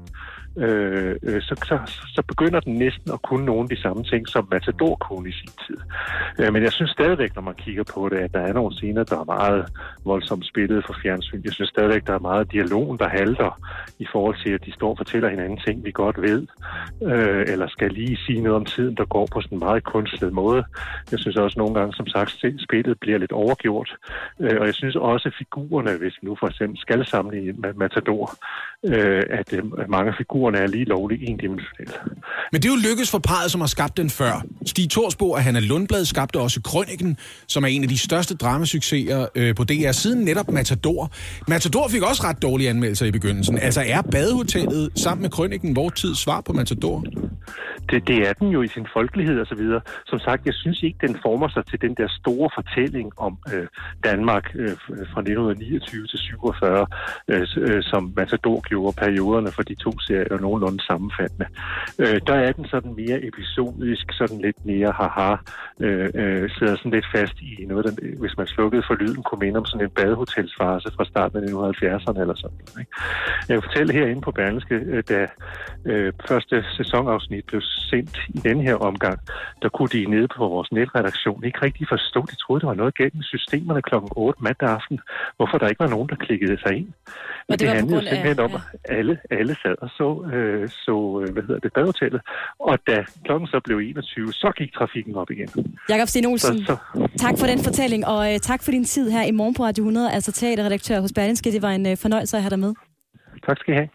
[0.58, 1.80] Øh, øh, så, så,
[2.16, 5.32] så begynder den næsten at kunne nogle af de samme ting, som Matador kunne i
[5.32, 5.78] sin tid.
[6.39, 9.04] Øh, men jeg synes stadigvæk, når man kigger på det, at der er nogle scener,
[9.04, 9.66] der er meget
[10.06, 11.41] voldsomt spillet for fjernsyn.
[11.43, 13.62] Jeg synes stadigvæk, der er meget dialogen, der halter
[13.99, 16.47] i forhold til, at de står og fortæller hinanden ting, vi godt ved,
[17.04, 20.34] øh, eller skal lige sige noget om tiden, der går på sådan en meget kunstig
[20.34, 20.64] måde.
[21.12, 23.95] Jeg synes også nogle gange, som sagt, spillet bliver lidt overgjort.
[24.39, 27.74] Øh, og jeg synes også, at figurerne, hvis vi nu for eksempel skal sammenligne med
[27.74, 28.32] Matador,
[28.86, 31.93] øh, at øh, mange af figurerne er lige lovligt endimensionelle.
[32.51, 34.45] Men det er jo lykkedes for parret, som har skabt den før.
[34.65, 37.17] Stig Torsbo og Hanna Lundblad skabte også Krøniken,
[37.47, 41.11] som er en af de største dramasucceser øh, på DR siden netop Matador.
[41.47, 43.57] Matador fik også ret dårlige anmeldelser i begyndelsen.
[43.59, 47.03] Altså er badehotellet sammen med Krøniken vores tid svar på Matador?
[47.94, 49.82] Det, det er den jo i sin folkelighed og så videre.
[50.06, 53.68] Som sagt, jeg synes ikke, den former sig til den der store fortælling om øh,
[54.04, 56.88] Danmark øh, øh fra 1929 til 47,
[57.28, 61.48] øh, øh, som Matador gjorde perioderne for de to serier nogenlunde sammenfattende.
[62.00, 65.36] Øh, der er den sådan mere episodisk, sådan lidt mere haha,
[65.80, 69.39] øh, øh, sidder sådan lidt fast i noget, der, hvis man slukkede for lyden, kunne
[69.39, 72.80] minde om sådan en badehotelsfase fra starten af 1970'erne eller sådan noget.
[72.80, 72.91] Ikke?
[73.48, 75.28] Jeg vil fortælle herinde på Berlingske, øh, da
[75.86, 79.19] øh, første sæsonafsnit blev sendt i den her omgang,
[79.61, 82.19] der kunne de nede på vores netredaktion ikke rigtig forstå.
[82.31, 84.99] De troede, der var noget galt med systemerne klokken 8 mandag aften,
[85.38, 86.88] hvorfor der ikke var nogen, der klikkede sig ind.
[87.49, 88.61] Men det på handlede grund af- simpelthen om, at
[88.97, 92.21] alle, alle sad og så, øh, så øh, hvad hedder det, badehotellet.
[92.59, 95.49] Og da klokken så blev 21, så gik trafikken op igen.
[95.89, 99.09] Jakob Sten Olsen, Så, så, tak for den fortælling, og øh, tak for din tid
[99.11, 101.51] her i morgen på Radio 100, altså teaterredaktør hos Berlingske.
[101.51, 102.73] Det var en øh, fornøjelse at have dig med.
[103.46, 103.89] Tak skal I have.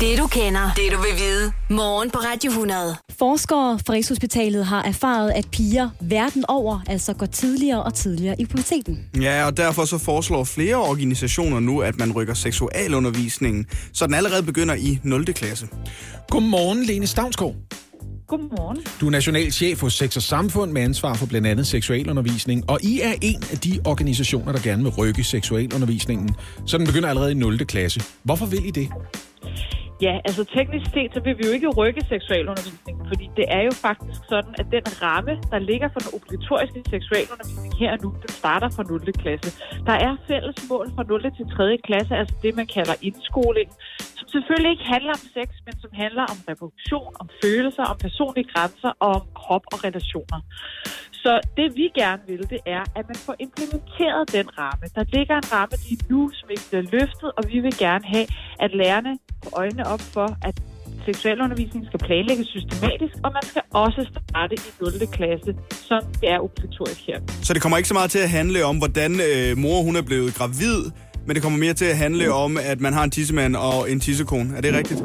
[0.00, 1.52] Det du kender, det du vil vide.
[1.70, 2.96] Morgen på Radio 100.
[3.18, 8.46] Forskere fra Rigshospitalet har erfaret, at piger verden over altså går tidligere og tidligere i
[8.46, 9.04] puberteten.
[9.20, 14.42] Ja, og derfor så foreslår flere organisationer nu, at man rykker seksualundervisningen, så den allerede
[14.42, 15.24] begynder i 0.
[15.24, 15.68] klasse.
[16.30, 17.54] Godmorgen, Lene Stavnsgaard.
[18.26, 18.78] Godmorgen.
[19.00, 22.78] Du er national chef hos Sex og Samfund med ansvar for blandt andet seksualundervisning, og
[22.82, 27.30] I er en af de organisationer, der gerne vil rykke seksualundervisningen, så den begynder allerede
[27.30, 27.66] i 0.
[27.66, 28.00] klasse.
[28.22, 28.88] Hvorfor vil I det?
[30.02, 33.70] Ja, altså teknisk set, så vil vi jo ikke rykke seksualundervisningen, fordi det er jo
[33.86, 38.28] faktisk sådan, at den ramme, der ligger for den obligatoriske seksualundervisning her og nu, den
[38.28, 39.12] starter fra 0.
[39.12, 39.50] klasse.
[39.88, 41.22] Der er fælles mål fra 0.
[41.38, 41.78] til 3.
[41.88, 43.68] klasse, altså det, man kalder indskoling,
[44.18, 48.48] som selvfølgelig ikke handler om sex, men som handler om reproduktion, om følelser, om personlige
[48.52, 50.38] grænser og om krop og relationer.
[51.26, 54.84] Så det vi gerne vil, det er, at man får implementeret den ramme.
[54.96, 58.26] Der ligger en ramme lige nu, som ikke bliver løftet, og vi vil gerne have,
[58.64, 59.12] at lærerne
[59.44, 60.54] får øjnene op for, at
[61.04, 65.06] seksualundervisning skal planlægges systematisk, og man skal også starte i 0.
[65.16, 65.50] klasse,
[65.88, 67.18] som det er obligatorisk her.
[67.42, 70.02] Så det kommer ikke så meget til at handle om, hvordan øh, mor hun er
[70.02, 70.80] blevet gravid,
[71.26, 74.00] men det kommer mere til at handle om, at man har en tissemand og en
[74.00, 74.56] tissekone.
[74.56, 75.00] Er det rigtigt?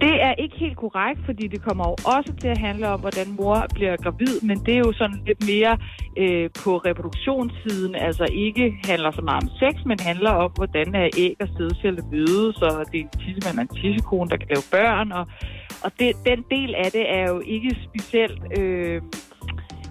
[0.00, 3.28] Det er ikke helt korrekt, fordi det kommer jo også til at handle om, hvordan
[3.38, 5.78] mor bliver gravid, men det er jo sådan lidt mere
[6.16, 11.08] øh, på reproduktionssiden, altså ikke handler så meget om sex, men handler om, hvordan er
[11.18, 14.66] æg og sædceller mødes, og det er en tissemand og en tissekone, der kan lave
[14.70, 15.26] børn, og,
[15.84, 18.42] og det, den del af det er jo ikke specielt...
[18.58, 19.02] Øh,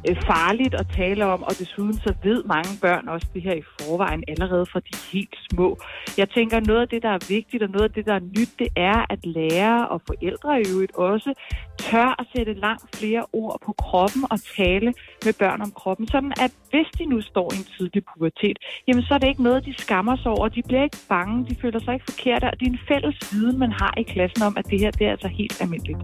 [0.09, 3.63] øh, farligt at tale om, og desuden så ved mange børn også det her i
[3.79, 5.77] forvejen allerede fra de helt små.
[6.17, 8.51] Jeg tænker, noget af det, der er vigtigt, og noget af det, der er nyt,
[8.59, 11.33] det er, at lærere og forældre i øvrigt også
[11.77, 14.93] tør at sætte langt flere ord på kroppen og tale
[15.25, 18.57] med børn om kroppen, sådan at hvis de nu står i en tidlig pubertet,
[18.87, 20.47] jamen så er det ikke noget, de skammer sig over.
[20.47, 23.59] De bliver ikke bange, de føler sig ikke forkerte, og det er en fælles viden,
[23.59, 25.97] man har i klassen om, at det her det er altså helt almindeligt.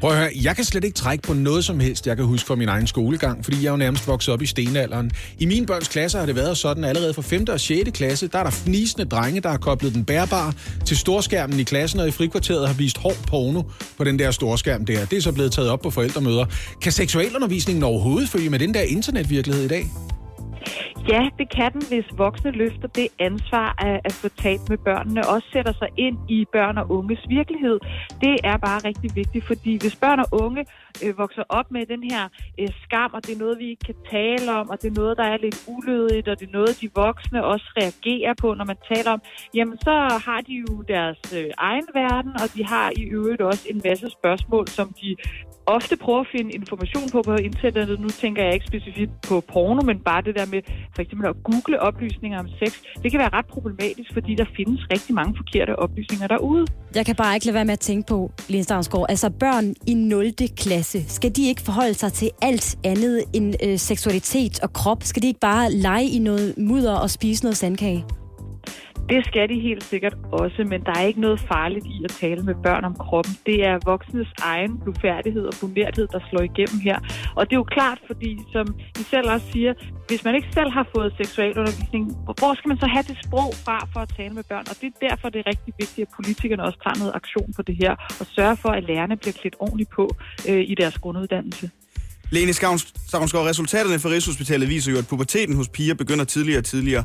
[0.00, 2.46] Prøv at høre, jeg kan slet ikke trække på noget som helst, jeg kan huske
[2.46, 5.10] fra min egen skolegang, fordi jeg jo nærmest vokset op i stenalderen.
[5.38, 7.44] I mine børns klasser har det været sådan, allerede fra 5.
[7.48, 7.90] og 6.
[7.90, 10.52] klasse, der er der fnisende drenge, der har koblet den bærbare
[10.86, 13.62] til storskærmen i klassen, og i frikvarteret har vist hård porno
[13.98, 15.04] på den der storskærm der.
[15.04, 16.46] Det er så blevet taget op på forældremøder.
[16.82, 19.84] Kan seksualundervisningen overhovedet følge med den der internetvirkelighed i dag?
[21.08, 25.28] Ja, det kan den, hvis voksne løfter det ansvar at, at få talt med børnene,
[25.28, 27.78] også sætter sig ind i børn og unges virkelighed.
[28.20, 30.64] Det er bare rigtig vigtigt, fordi hvis børn og unge
[31.04, 32.28] øh, vokser op med den her
[32.60, 35.16] øh, skam, og det er noget, vi ikke kan tale om, og det er noget,
[35.16, 38.76] der er lidt ulødigt, og det er noget, de voksne også reagerer på, når man
[38.94, 39.22] taler om,
[39.54, 39.94] jamen så
[40.26, 44.10] har de jo deres øh, egen verden, og de har i øvrigt også en masse
[44.18, 45.16] spørgsmål, som de
[45.66, 48.00] ofte prøver at finde information på på internettet.
[48.00, 50.62] Nu tænker jeg ikke specifikt på porno, men bare det der med
[50.94, 52.72] for eksempel at google oplysninger om sex.
[53.02, 56.66] Det kan være ret problematisk, fordi der findes rigtig mange forkerte oplysninger derude.
[56.94, 59.94] Jeg kan bare ikke lade være med at tænke på, Lene Stavnsgaard, altså børn i
[59.94, 60.32] 0.
[60.56, 65.02] klasse, skal de ikke forholde sig til alt andet end øh, seksualitet og krop?
[65.02, 68.04] Skal de ikke bare lege i noget mudder og spise noget sandkage?
[69.08, 72.42] Det skal de helt sikkert også, men der er ikke noget farligt i at tale
[72.42, 73.34] med børn om kroppen.
[73.46, 76.98] Det er voksnes egen blufærdighed og bunerthed, der slår igennem her.
[77.36, 78.66] Og det er jo klart, fordi som
[79.00, 79.72] I selv også siger,
[80.08, 82.04] hvis man ikke selv har fået seksualundervisning,
[82.38, 84.64] hvor skal man så have det sprog fra for at tale med børn?
[84.70, 87.62] Og det er derfor, det er rigtig vigtigt, at politikerne også tager noget aktion på
[87.62, 90.04] det her, og sørger for, at lærerne bliver klædt ordentligt på
[90.48, 91.70] øh, i deres grunduddannelse.
[92.30, 97.04] Lene Stavnsgaard, resultaterne fra Rigshospitalet viser jo, at puberteten hos piger begynder tidligere og tidligere.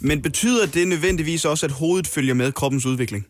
[0.00, 3.26] Men betyder det nødvendigvis også, at hovedet følger med kroppens udvikling?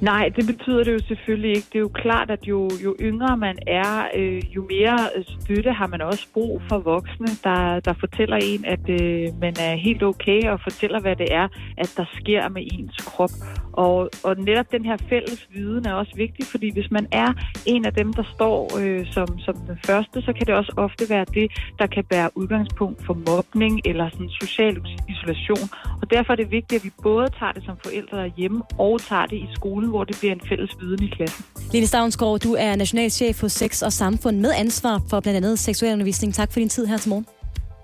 [0.00, 1.68] Nej, det betyder det jo selvfølgelig ikke.
[1.72, 5.72] Det er jo klart, at jo, jo yngre man er, øh, jo mere øh, støtte
[5.72, 10.02] har man også brug for voksne, der, der fortæller en, at øh, man er helt
[10.02, 13.30] okay og fortæller, hvad det er, at der sker med ens krop.
[13.72, 17.32] Og, og netop den her fælles viden er også vigtig, fordi hvis man er
[17.66, 21.04] en af dem, der står øh, som, som den første, så kan det også ofte
[21.10, 24.76] være det, der kan være udgangspunkt for mobning eller sådan social
[25.08, 25.68] isolation.
[26.02, 29.26] Og derfor er det vigtigt, at vi både tager det som forældre derhjemme og tager
[29.26, 31.44] det i skolen, hvor det bliver en fælles viden i klassen.
[31.72, 35.92] Lene Stavnsgaard, du er nationalchef hos Sex og Samfund med ansvar for blandt andet seksuel
[35.92, 36.34] undervisning.
[36.34, 37.26] Tak for din tid her til morgen.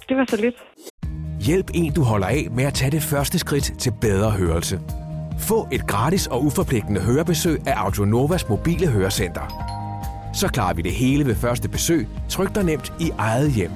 [0.08, 0.54] Det var så lidt.
[1.40, 4.80] Hjælp en, du holder af med at tage det første skridt til bedre hørelse.
[5.40, 9.72] Få et gratis og uforpligtende hørebesøg af Audionovas mobile hørecenter.
[10.34, 13.70] Så klarer vi det hele ved første besøg, tryk dig nemt i eget hjem.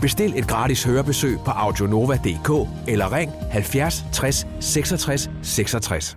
[0.00, 6.16] Bestil et gratis hørebesøg på audionova.dk eller ring 70 60 66 66.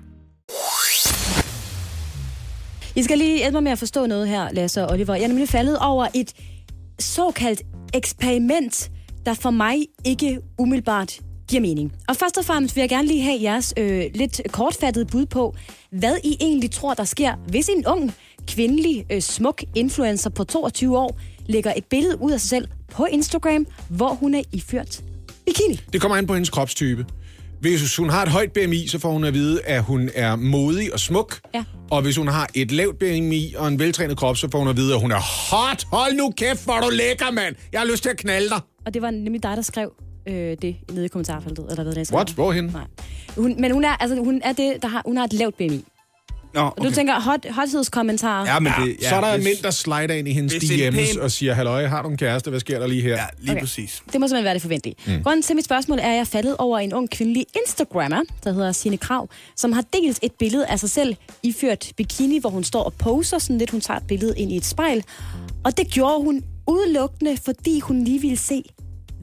[2.96, 5.16] I skal lige hjælpe mig med at forstå noget her, Lasse og Oliver.
[5.16, 6.34] Jeg er nemlig faldet over et
[7.00, 7.62] såkaldt
[7.94, 8.92] eksperiment,
[9.26, 9.76] der for mig
[10.06, 11.94] ikke umiddelbart giver mening.
[12.08, 15.56] Og først og fremmest vil jeg gerne lige have jeres øh, lidt kortfattede bud på,
[15.92, 18.14] hvad I egentlig tror, der sker, hvis en ung,
[18.48, 23.06] kvindelig, øh, smuk influencer på 22 år lægger et billede ud af sig selv på
[23.12, 25.04] Instagram, hvor hun er iført
[25.46, 25.80] bikini.
[25.94, 27.06] Det kommer an på hendes kropstype.
[27.64, 30.94] Hvis hun har et højt BMI, så får hun at vide, at hun er modig
[30.94, 31.40] og smuk.
[31.54, 31.64] Ja.
[31.92, 34.78] Og hvis hun har et lavt BMI og en veltrænet krop, så får hun at
[34.78, 35.20] vide, at hun er
[35.52, 35.84] hot.
[35.92, 37.56] Hold nu kæft, hvor du lækker, mand.
[37.72, 38.60] Jeg har lyst til at knalde dig.
[38.86, 39.94] Og det var nemlig dig, der skrev
[40.28, 41.66] øh, det nede i kommentarfeltet.
[41.70, 42.30] Eller hvad det er, What?
[42.30, 42.66] Hvorhen?
[42.66, 42.84] Nej.
[43.38, 45.86] Hun, men hun er, altså, hun er det, der har, hun har et lavt BMI.
[46.54, 46.96] Nå, Og du okay.
[46.96, 48.46] tænker hot, hothedskommentarer.
[48.54, 50.96] Ja, men det, ja, så er der hvis- mænd, der slider ind i hendes DM's
[51.18, 52.50] pæn- og siger, halløj, har du en kæreste?
[52.50, 53.10] Hvad sker der lige her?
[53.10, 53.52] Ja, lige Okay.
[53.52, 53.62] okay.
[53.62, 54.04] præcis.
[54.14, 54.96] Det må simpelthen være det forventelige.
[55.08, 55.24] Mm.
[55.24, 58.54] Grunden til mit spørgsmål er, at jeg er faldet over en ung kvindelig Instagrammer, der
[58.54, 62.64] hedder Sine Krav, som har delt et billede af sig selv iført bikini, hvor hun
[62.64, 63.70] står og poser sådan lidt.
[63.70, 65.04] Hun tager et billede ind i et spejl.
[65.64, 68.64] Og det gjorde hun udelukkende, fordi hun lige ville se,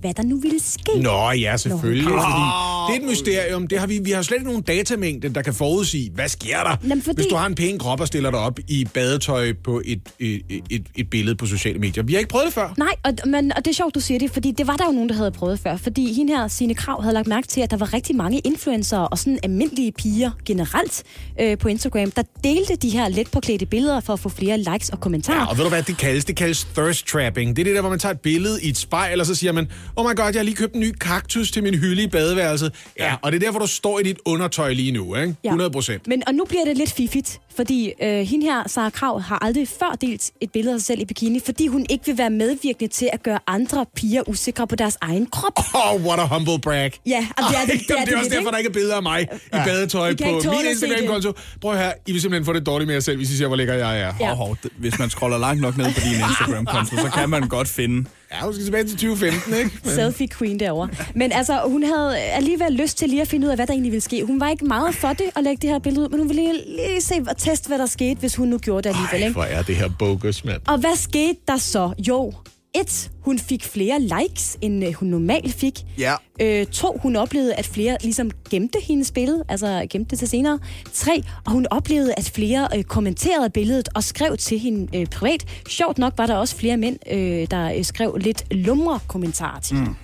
[0.01, 1.01] hvad der nu ville ske.
[1.03, 2.05] Nå ja, selvfølgelig.
[2.05, 2.11] Nå.
[2.11, 3.67] Fordi det er et mysterium.
[3.67, 6.77] Det har vi, vi har slet ikke nogen datamængde, der kan forudsige, hvad sker der,
[6.83, 9.83] Jamen, fordi- hvis du har en pæn krop og stiller dig op i badetøj på
[9.85, 12.03] et, et, et, et billede på sociale medier.
[12.05, 12.75] Vi har ikke prøvet det før.
[12.79, 14.93] Nej, og, men, og det er sjovt, du siger det, fordi det var der jo
[14.93, 15.77] nogen, der havde prøvet før.
[15.77, 18.99] Fordi hende her, Signe Krav, havde lagt mærke til, at der var rigtig mange influencer
[18.99, 21.03] og sådan almindelige piger generelt
[21.41, 24.89] øh, på Instagram, der delte de her let påklædte billeder for at få flere likes
[24.91, 25.39] og kommentarer.
[25.41, 26.25] Ja, og ved du hvad det kaldes?
[26.25, 27.57] Det kaldes thirst trapping.
[27.57, 29.53] Det er det der, hvor man tager et billede i et spejl, og så siger
[29.53, 32.07] man, oh my god, jeg har lige købt en ny kaktus til min hylde i
[32.07, 32.73] badeværelset.
[32.99, 35.35] Ja, og det er derfor, du står i dit undertøj lige nu, ikke?
[35.45, 36.07] 100 procent.
[36.07, 39.69] Men, og nu bliver det lidt fiffigt, fordi øh, hende her, Sara Krav, har aldrig
[39.69, 42.93] før delt et billede af sig selv i bikini, fordi hun ikke vil være medvirkende
[42.95, 45.53] til at gøre andre piger usikre på deres egen krop.
[45.75, 46.93] Oh, what a humble brag.
[47.07, 48.51] Ja, og det er det, det, er Jamen, det er det også lidt, derfor, ikke?
[48.53, 49.27] der ikke er billeder af mig i
[49.67, 50.71] badetøj I kan på min det.
[50.71, 51.33] Instagram-konto.
[51.61, 53.57] Prøv her, I vil simpelthen få det dårligt med jer selv, hvis I ser, hvor
[53.57, 54.13] lækker jeg er.
[54.21, 54.35] Ja.
[54.35, 57.69] Hov, det- hvis man scroller langt nok ned på din Instagram-konto, så kan man godt
[57.69, 58.09] finde...
[58.33, 59.71] Ja, du skal tilbage til 2015, ikke?
[59.85, 60.89] Men- Selfie queen derovre.
[61.15, 63.93] Men altså, hun havde alligevel lyst til lige at finde ud af, hvad der egentlig
[63.93, 64.25] ville ske.
[64.25, 66.43] Hun var ikke meget for det at lægge det her billede ud, men hun ville
[66.43, 69.23] lige, lige se og teste, hvad der skete, hvis hun nu gjorde det alligevel.
[69.23, 70.61] Ej, hvor er det her bogus, mand.
[70.69, 71.93] Og hvad skete der så?
[72.09, 72.33] Jo,
[72.75, 75.81] et, hun fik flere likes, end øh, hun normalt fik.
[75.99, 76.15] Ja.
[76.41, 80.59] Øh, to, hun oplevede, at flere ligesom gemte hendes billede, altså gemte det til senere.
[80.93, 85.47] Tre, og hun oplevede, at flere øh, kommenterede billedet og skrev til hende øh, privat.
[85.69, 89.77] Sjovt nok var der også flere mænd, øh, der øh, skrev lidt lumre kommentarer til
[89.77, 89.95] mm.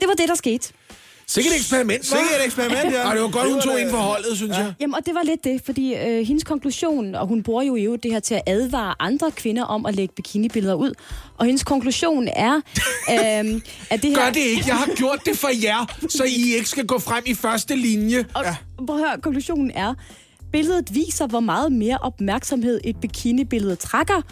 [0.00, 0.72] Det var det, der skete.
[1.26, 2.18] Sikkert et eksperiment, hva'?
[2.18, 3.02] Sikkert et eksperiment, ja.
[3.02, 4.74] Ej, det var godt, hun tog ind for holdet, synes jeg.
[4.80, 7.82] Jamen, og det var lidt det, fordi øh, hendes konklusion, og hun bruger jo i
[7.82, 10.92] øvrigt det her til at advare andre kvinder om at lægge bikinibilleder ud,
[11.38, 12.54] og hendes konklusion er,
[13.14, 13.60] øh,
[13.90, 14.24] at det her...
[14.24, 14.64] Gør det ikke.
[14.66, 18.26] Jeg har gjort det for jer, så I ikke skal gå frem i første linje.
[18.34, 18.56] Og, ja.
[18.86, 19.94] Prøv at høre, konklusionen er,
[20.52, 24.22] billedet viser, hvor meget mere opmærksomhed et bikinibillede trækker,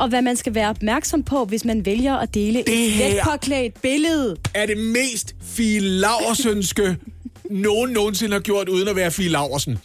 [0.00, 3.08] og hvad man skal være opmærksom på, hvis man vælger at dele Det et her-
[3.08, 4.36] let påklædt billede.
[4.54, 6.96] Er det mest Fie Laversønske,
[7.50, 9.78] nogen nogensinde har gjort, uden at være Fie Laversen.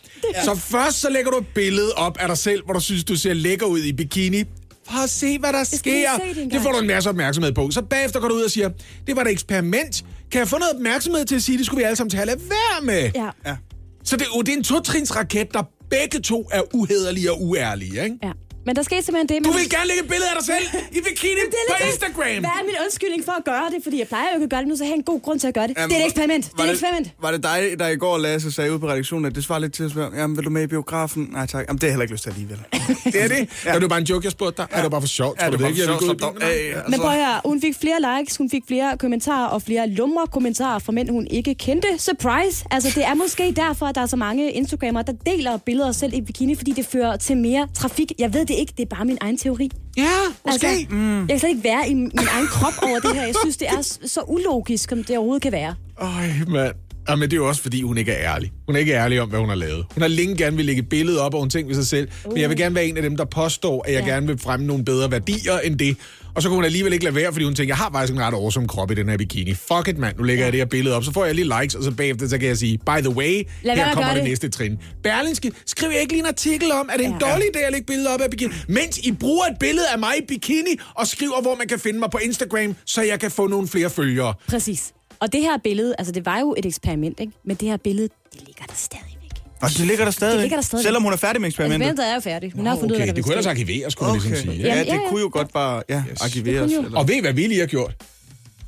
[0.43, 3.15] Så først så lægger du et billede op af dig selv, hvor du synes, du
[3.15, 4.43] ser lækker ud i bikini.
[4.89, 6.09] For at se, hvad der sker.
[6.35, 7.71] det det får du en masse opmærksomhed på.
[7.71, 8.69] Så bagefter går du ud og siger,
[9.07, 10.05] det var et eksperiment.
[10.31, 12.27] Kan jeg få noget opmærksomhed til at sige, det skulle vi alle sammen tage at
[12.27, 13.11] lade være med?
[13.15, 13.29] Ja.
[13.45, 13.55] Ja.
[14.03, 18.15] Så det, det er en totrins raket, der begge to er uhederlige og uærlige, ikke?
[18.23, 18.31] ja.
[18.65, 19.45] Men der skete simpelthen det...
[19.47, 20.65] Du vil gerne lægge et billede af dig selv
[20.97, 22.39] i bikini Det er på lidt- Instagram.
[22.45, 23.79] Hvad er min undskyldning for at gøre det?
[23.85, 25.39] Fordi jeg plejer jo ikke at gøre det nu, så jeg har en god grund
[25.39, 25.73] til at gøre det.
[25.77, 26.45] Jamen, det er et var- eksperiment.
[26.45, 27.07] Det Var er et det, eksperiment.
[27.25, 29.73] var det dig, der i går, Lasse, sagde ud på redaktionen, at det svarer lidt
[29.73, 31.21] til at spørge, jamen, vil du med i biografen?
[31.31, 31.65] Nej, tak.
[31.67, 32.59] Jamen, det har jeg heller ikke lyst til alligevel.
[33.13, 33.41] Det er det.
[33.65, 33.73] Ja.
[33.75, 34.67] Er det bare en joke, jeg spurgte dig?
[34.71, 34.77] Ja.
[34.77, 35.41] Er det bare for sjovt?
[35.41, 38.37] Ja, det var ikke, jeg gå ud Men prøv at høre, hun fik flere likes,
[38.37, 41.87] hun fik flere kommentarer og flere lumre kommentarer fra mænd, hun ikke kendte.
[41.97, 42.65] Surprise!
[42.71, 46.13] Altså, det er måske derfor, at der er så mange Instagrammer, der deler billeder selv
[46.13, 48.11] i bikini, fordi det fører til mere trafik.
[48.19, 49.69] Jeg ved det ikke, det er bare min egen teori.
[49.97, 50.03] Ja,
[50.45, 50.67] måske.
[50.67, 51.19] Altså, mm.
[51.19, 53.25] Jeg kan slet ikke være i min egen krop over det her.
[53.25, 53.81] Jeg synes, det er
[54.15, 55.75] så ulogisk, som det overhovedet kan være.
[55.97, 56.75] Øj, mand.
[57.09, 58.51] Ja, men det er jo også, fordi hun ikke er ærlig.
[58.65, 59.85] Hun er ikke ærlig om, hvad hun har lavet.
[59.93, 62.07] Hun har længe gerne vil lægge et billede op, og hun tænker ved sig selv,
[62.25, 62.31] uh.
[62.33, 64.07] men jeg vil gerne være en af dem, der påstår, at jeg Ja.
[64.13, 65.97] gerne vil fremme nogle bedre værdier end det.
[66.35, 68.19] Og så kunne hun alligevel ikke lade være, fordi hun tænker, jeg har faktisk en
[68.21, 69.53] ret awesome krop i den her bikini.
[69.53, 70.17] Fuck it, mand.
[70.17, 72.27] Nu lægger jeg det her billede op, så får jeg lige likes, og så bagefter,
[72.27, 74.29] så kan jeg sige, by the way, Lad her kommer det, det.
[74.29, 74.77] næste trin.
[75.03, 77.27] Berlinske, skriv jeg ikke lige en artikel om, at det er en Ja.
[77.31, 80.13] dårlig idé at lægge billeder op af bikini, mens I bruger et billede af mig
[80.17, 83.47] i bikini, og skriver, hvor man kan finde mig på Instagram, så jeg kan få
[83.47, 84.33] nogle flere følgere.
[84.47, 84.91] Præcis.
[85.25, 87.33] Og det her billede, altså det var jo et eksperiment, ikke?
[87.45, 89.31] Men det her billede, det ligger der stadigvæk.
[89.61, 90.33] Og det ligger der stadig.
[90.33, 90.85] Det ligger der stadigvæk.
[90.85, 91.75] Selvom hun er færdig med eksperimentet.
[91.89, 92.53] Eksperimentet er jo færdigt.
[92.53, 94.61] Hun har fundet ud af, Okay, der det kunne ellers arkiveres, skulle man ligesom sige.
[94.67, 94.99] Ja, det ja, ja.
[95.09, 96.21] kunne jo godt bare ja, Yes.
[96.21, 96.71] arkiveres.
[96.71, 96.85] Det.
[96.85, 96.99] Eller...
[96.99, 97.95] Og ved I, hvad vi lige har gjort?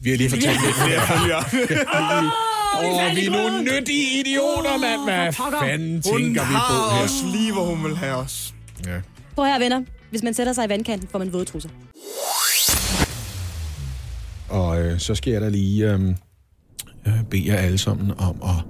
[0.01, 1.43] Vi har lige fortalt lidt flere følgere.
[2.83, 5.01] Åh, vi er nogle nyttige idioter, mand.
[5.03, 7.03] Hvad fanden Hun tænker vi på har her?
[7.03, 8.53] os lige, hvor hun vil have os.
[8.85, 8.97] Ja.
[9.35, 9.81] Prøv her, venner.
[10.09, 11.69] Hvis man sætter sig i vandkanten, får man våde trusser.
[14.49, 15.99] Og øh, så jeg da lige øh,
[17.07, 18.63] øh, bede jer alle sammen om at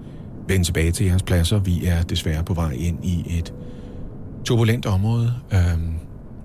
[0.47, 1.59] vende tilbage til jeres pladser.
[1.59, 3.53] Vi er desværre på vej ind i et
[4.45, 5.59] turbulent område, øh,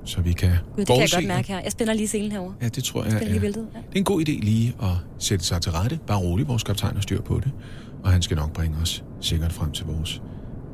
[0.05, 1.60] så vi kan Gud, det kan jeg godt mærke her.
[1.60, 2.52] Jeg spænder lige selen herover.
[2.62, 3.12] Ja, det tror jeg.
[3.20, 3.66] Lige er- billedet.
[3.74, 3.78] Ja.
[3.78, 4.89] Det er en god idé lige at
[5.19, 5.98] sætte sig til rette.
[6.06, 7.52] Bare roligt, vores kaptajn har styr på det.
[8.05, 10.23] Og han skal nok bringe os sikkert frem til vores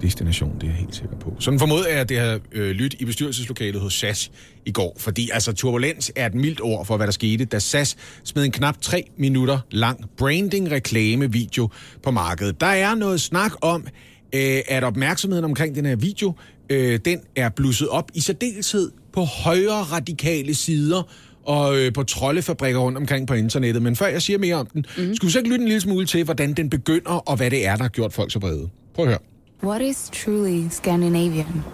[0.02, 1.36] destination, det er jeg helt sikker på.
[1.38, 4.30] Sådan formoder jeg, at det har øh, lyttet i bestyrelseslokalet hos SAS
[4.66, 4.96] i går.
[4.98, 8.52] Fordi altså turbulens er et mildt ord for, hvad der skete, da SAS smed en
[8.52, 11.68] knap tre minutter lang branding-reklame-video
[12.02, 12.60] på markedet.
[12.60, 13.86] Der er noget snak om,
[14.34, 16.34] øh, at opmærksomheden omkring den her video
[16.70, 21.02] øh, den er blusset op i særdeleshed på højre radikale sider
[21.44, 23.82] og øh, på troldefabrikker rundt omkring på internettet.
[23.82, 25.14] Men før jeg siger mere om den, mm.
[25.14, 27.66] skulle vi så ikke lytte en lille smule til, hvordan den begynder, og hvad det
[27.66, 28.68] er, der har gjort folk så vrede?
[28.94, 29.18] Prøv at høre.
[29.62, 31.64] What is truly Scandinavian?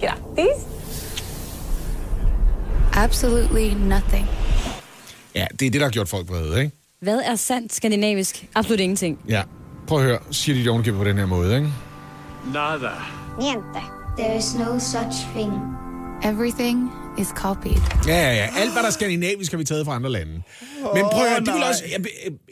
[0.00, 0.66] Grattis!
[2.92, 4.26] Absolutely nothing.
[5.34, 6.76] Ja, det er det, der har gjort folk vrede, ikke?
[7.00, 8.46] Hvad er sandt skandinavisk?
[8.54, 9.18] Absolut ingenting.
[9.28, 9.42] Ja.
[9.86, 11.68] Prøv at høre, siger de det på den her måde, ikke?
[12.54, 12.90] Nada.
[13.38, 13.80] Niente.
[14.18, 15.52] There is no such thing.
[16.24, 17.80] Everything is copied.
[18.06, 18.48] Ja, ja, ja.
[18.56, 20.32] Alt, hvad der er skandinavisk, har vi taget fra andre lande.
[20.32, 21.84] Men prøv at høre, det vil også...
[21.88, 21.98] Ja,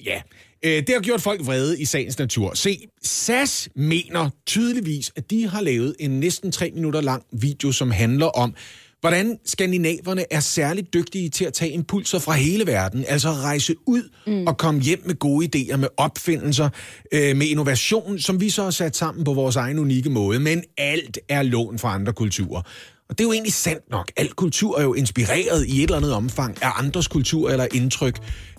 [0.04, 0.20] ja.
[0.62, 2.54] Øh, det har gjort folk vrede i sagens natur.
[2.54, 7.90] Se, SAS mener tydeligvis, at de har lavet en næsten tre minutter lang video, som
[7.90, 8.54] handler om,
[9.00, 14.02] hvordan skandinaverne er særligt dygtige til at tage impulser fra hele verden, altså rejse ud
[14.26, 14.46] mm.
[14.46, 16.68] og komme hjem med gode idéer, med opfindelser,
[17.12, 20.40] øh, med innovation, som vi så har sat sammen på vores egen unikke måde.
[20.40, 22.62] Men alt er lån fra andre kulturer.
[23.08, 24.12] Og det er jo egentlig sandt nok.
[24.16, 28.18] Al kultur er jo inspireret i et eller andet omfang af andres kultur eller indtryk.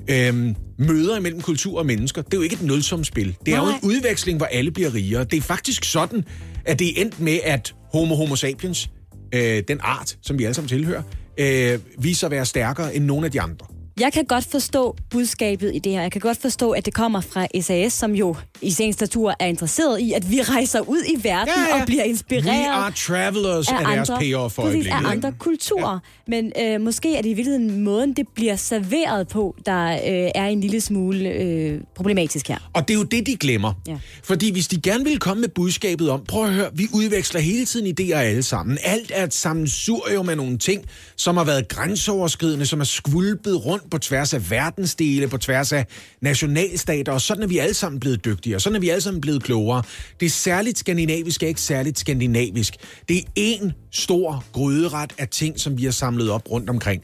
[0.10, 3.36] Øhm, møder imellem kultur og mennesker, det er jo ikke et nulsumspil.
[3.46, 3.70] Det er Nej.
[3.70, 5.24] jo en udveksling, hvor alle bliver rigere.
[5.24, 6.26] Det er faktisk sådan,
[6.66, 8.90] at det er endt med, at homo homo sapiens,
[9.34, 11.04] øh, den art, som vi alle sammen tilhører,
[11.38, 13.66] øh, viser at være stærkere end nogen af de andre.
[14.00, 16.02] Jeg kan godt forstå budskabet i det her.
[16.02, 19.46] Jeg kan godt forstå, at det kommer fra SAS, som jo i sagens natur er
[19.46, 21.82] interesseret i, at vi rejser ud i verden Ja, ja.
[21.82, 26.00] og bliver inspireret We are travelers af er deres andre, for præcis, af andre kulturer.
[26.28, 26.32] Ja.
[26.32, 30.46] Men øh, måske er det i virkeligheden måden, det bliver serveret på, der øh, er
[30.46, 32.58] en lille smule øh, problematisk her.
[32.74, 33.74] Og det er jo det, de glemmer.
[33.88, 33.98] Ja.
[34.24, 37.66] Fordi hvis de gerne vil komme med budskabet om, prøv at høre, vi udveksler hele
[37.66, 38.78] tiden idéer alle sammen.
[38.84, 43.87] Alt er et sammensurium af nogle ting, som har været grænseoverskridende, som er skvulpet rundt
[43.92, 45.86] på tværs af verdensdele, på tværs af
[46.22, 49.44] nationalstater, og sådan er vi alle sammen blevet dygtigere, sådan er vi alle sammen blevet
[49.44, 49.84] klogere.
[50.20, 52.76] Det er særligt skandinavisk, er ikke særligt skandinavisk.
[53.10, 57.04] Det er en stor gryderet af ting, som vi har samlet op rundt omkring.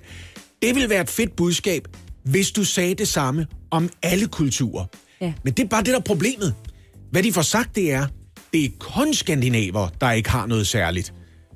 [0.62, 1.88] Det vil være et fedt budskab,
[2.26, 4.86] hvis du sagde det samme om alle kulturer.
[5.22, 5.34] Ja.
[5.44, 6.56] Men det er bare det, der er problemet.
[7.12, 8.08] Hvad de får sagt, det er,
[8.54, 11.14] det er kun skandinaver, der ikke har noget særligt.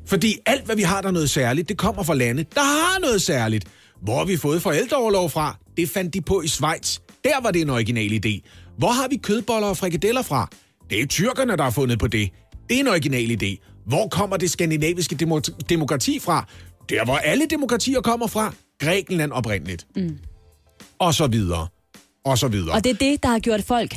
[0.08, 3.00] Fordi alt, hvad vi har, der er noget særligt, det kommer fra lande, der har
[3.00, 3.68] noget særligt.
[4.02, 5.58] Hvor har vi fået forældreoverlov fra?
[5.78, 7.00] Det fandt de på i Schweiz.
[7.24, 8.50] Der var det en original idé.
[8.78, 10.50] Hvor har vi kødboller og frikadeller fra?
[10.90, 12.30] Det er tyrkerne, der har fundet på det.
[12.70, 13.82] Det er en original idé.
[13.86, 16.48] Hvor kommer det skandinaviske demo- demokrati fra?
[16.90, 18.54] Der, hvor alle demokratier kommer fra.
[18.80, 19.88] Grækenland oprindeligt.
[19.96, 20.18] Mm.
[21.00, 21.68] Og så videre.
[22.26, 22.76] Og så videre.
[22.76, 23.96] Og det er det, der har gjort folk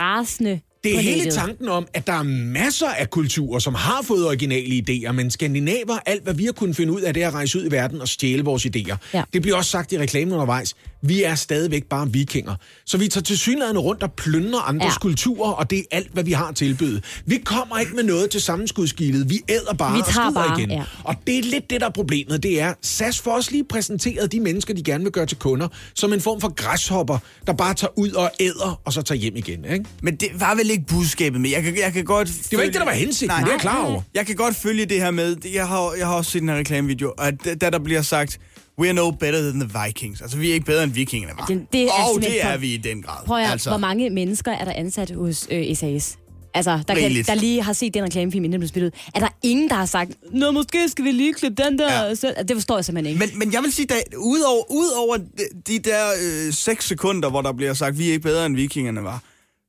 [0.00, 4.26] rasende Det er hele tanken om, at der er masser af kulturer, som har fået
[4.26, 7.34] originale idéer, men skandinaver, alt hvad vi har kunnet finde ud af, det er at
[7.34, 8.96] rejse ud i verden og stjæle vores idéer.
[9.14, 9.22] Ja.
[9.32, 10.74] Det bliver også sagt i reklamen undervejs.
[11.06, 12.54] Vi er stadigvæk bare vikinger.
[12.86, 14.98] Så vi tager til synligheden rundt og plønder andres Ja.
[14.98, 17.00] kulturer, og det er alt, hvad vi har at tilbyde.
[17.26, 19.30] Vi kommer ikke med noget til sammenskudskildet.
[19.30, 20.70] Vi æder bare Vi og tager skider bare, igen.
[20.70, 20.82] ja.
[21.04, 22.42] Og det er lidt det, der er problemet.
[22.42, 25.68] Det er, SAS får også lige præsenteret de mennesker, de gerne vil gøre til kunder,
[25.94, 29.36] som en form for græshopper, der bare tager ud og æder, og så tager hjem
[29.36, 29.64] igen.
[29.64, 29.84] Ikke?
[30.02, 32.28] Men det var vel ikke budskabet, men jeg kan, jeg kan godt...
[32.50, 34.02] Det var ikke det, der var hensigten, det er jeg klar over.
[34.14, 36.56] Jeg kan godt følge det her med, jeg har, jeg har også set den her
[36.56, 38.38] reklamevideo, og da der bliver sagt,
[38.80, 40.20] we're no better than the Vikings.
[40.20, 41.46] Altså, vi er ikke bedre end vikingerne var.
[41.46, 43.24] Det, det er og simpelthen det er vi i den grad.
[43.26, 43.52] Prøv at, altså.
[43.52, 43.70] altså.
[43.70, 46.18] hvor mange mennesker er der ansat hos øh, SAS?
[46.56, 48.94] Altså, der, kan, der lige har set den reklamefilm, inden den blev spillet.
[49.14, 52.06] Er der ingen, der har sagt, Nå, måske skal vi lige klippe den der...
[52.06, 52.14] Ja.
[52.14, 53.26] Så, det forstår jeg simpelthen ikke.
[53.26, 55.24] Men, men jeg vil sige, at udover, udover de,
[55.66, 56.06] de der
[56.46, 59.22] øh, 6 sekunder, hvor der bliver sagt, vi er ikke bedre end vikingerne var,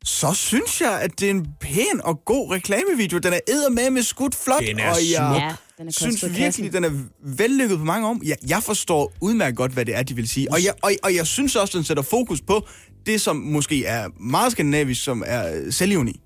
[0.04, 3.18] så synes jeg, at det er en pæn og god reklamevideo.
[3.18, 5.65] Den er eddermame med skudt flot, Den er og jeg smuk.
[5.78, 6.92] Den er synes virkelig, den er
[7.24, 8.22] vellykket på mange om.
[8.26, 10.52] Jeg, jeg forstår udmærket godt, hvad det er, de vil sige.
[10.52, 12.68] Og jeg, og, og jeg synes også, den sætter fokus på
[13.06, 16.20] det, som måske er meget skandinavisk, som er øh, selvivni.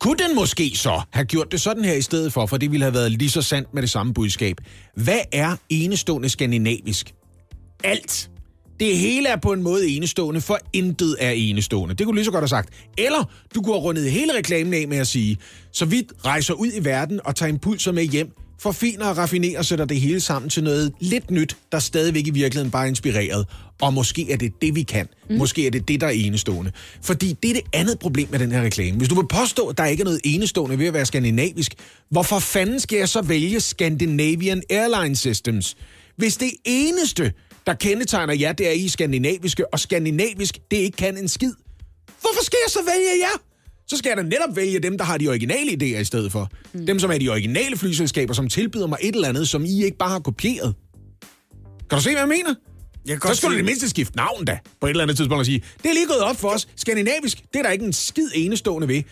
[0.00, 2.84] Kunne den måske så have gjort det sådan her i stedet for, for det ville
[2.84, 4.56] have været lige så sandt med det samme budskab.
[4.94, 7.14] Hvad er enestående skandinavisk?
[7.84, 8.30] Alt.
[8.80, 11.94] Det hele er på en måde enestående, for intet er enestående.
[11.94, 12.68] Det kunne du lige så godt have sagt.
[12.98, 15.36] Eller du kunne have rundet hele reklamen af med at sige,
[15.72, 19.64] så vi rejser ud i verden og tager impulser med hjem, forfiner og raffinerer og
[19.64, 23.46] sætter det hele sammen til noget lidt nyt, der stadigvæk i virkeligheden bare er inspireret.
[23.80, 25.08] Og måske er det det, vi kan.
[25.30, 25.36] Mm.
[25.36, 26.72] Måske er det det, der er enestående.
[27.02, 28.98] Fordi det er det andet problem med den her reklame.
[28.98, 31.74] Hvis du vil påstå, at der ikke er noget enestående ved at være skandinavisk,
[32.10, 35.76] hvorfor fanden skal jeg så vælge Scandinavian Airline Systems?
[36.16, 37.32] Hvis det eneste,
[37.66, 41.52] der kendetegner jer, det er I skandinaviske, og skandinavisk, det ikke kan en skid.
[42.20, 43.55] Hvorfor skal jeg så vælge jer?
[43.88, 46.50] Så skal jeg da netop vælge dem, der har de originale idéer i stedet for.
[46.72, 46.86] Mm.
[46.86, 49.98] Dem, som er de originale flyselskaber, som tilbyder mig et eller andet, som I ikke
[49.98, 50.74] bare har kopieret.
[51.90, 52.54] Kan du se, hvad jeg mener?
[53.06, 55.46] Jeg Så skulle du det mindste skifte navn da, på et eller andet tidspunkt og
[55.46, 56.68] sige, det er lige gået op for os.
[56.76, 59.02] Skandinavisk, det er der ikke en skid enestående ved.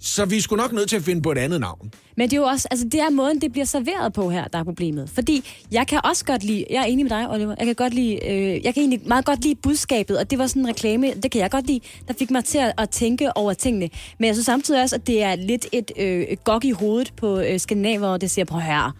[0.00, 1.92] Så vi skulle nok nødt til at finde på et andet navn.
[2.16, 4.58] Men det er jo også, altså det er måden, det bliver serveret på her, der
[4.58, 5.10] er problemet.
[5.10, 7.94] Fordi jeg kan også godt lide, jeg er enig med dig, Oliver, jeg kan godt
[7.94, 11.14] lide, øh, jeg kan egentlig meget godt lide budskabet, og det var sådan en reklame,
[11.22, 13.90] det kan jeg godt lide, der fik mig til at, at tænke over tingene.
[14.18, 17.40] Men jeg synes samtidig også, at det er lidt et øh, gok i hovedet på
[17.40, 18.96] øh, skandinaver, og det siger, prøv her,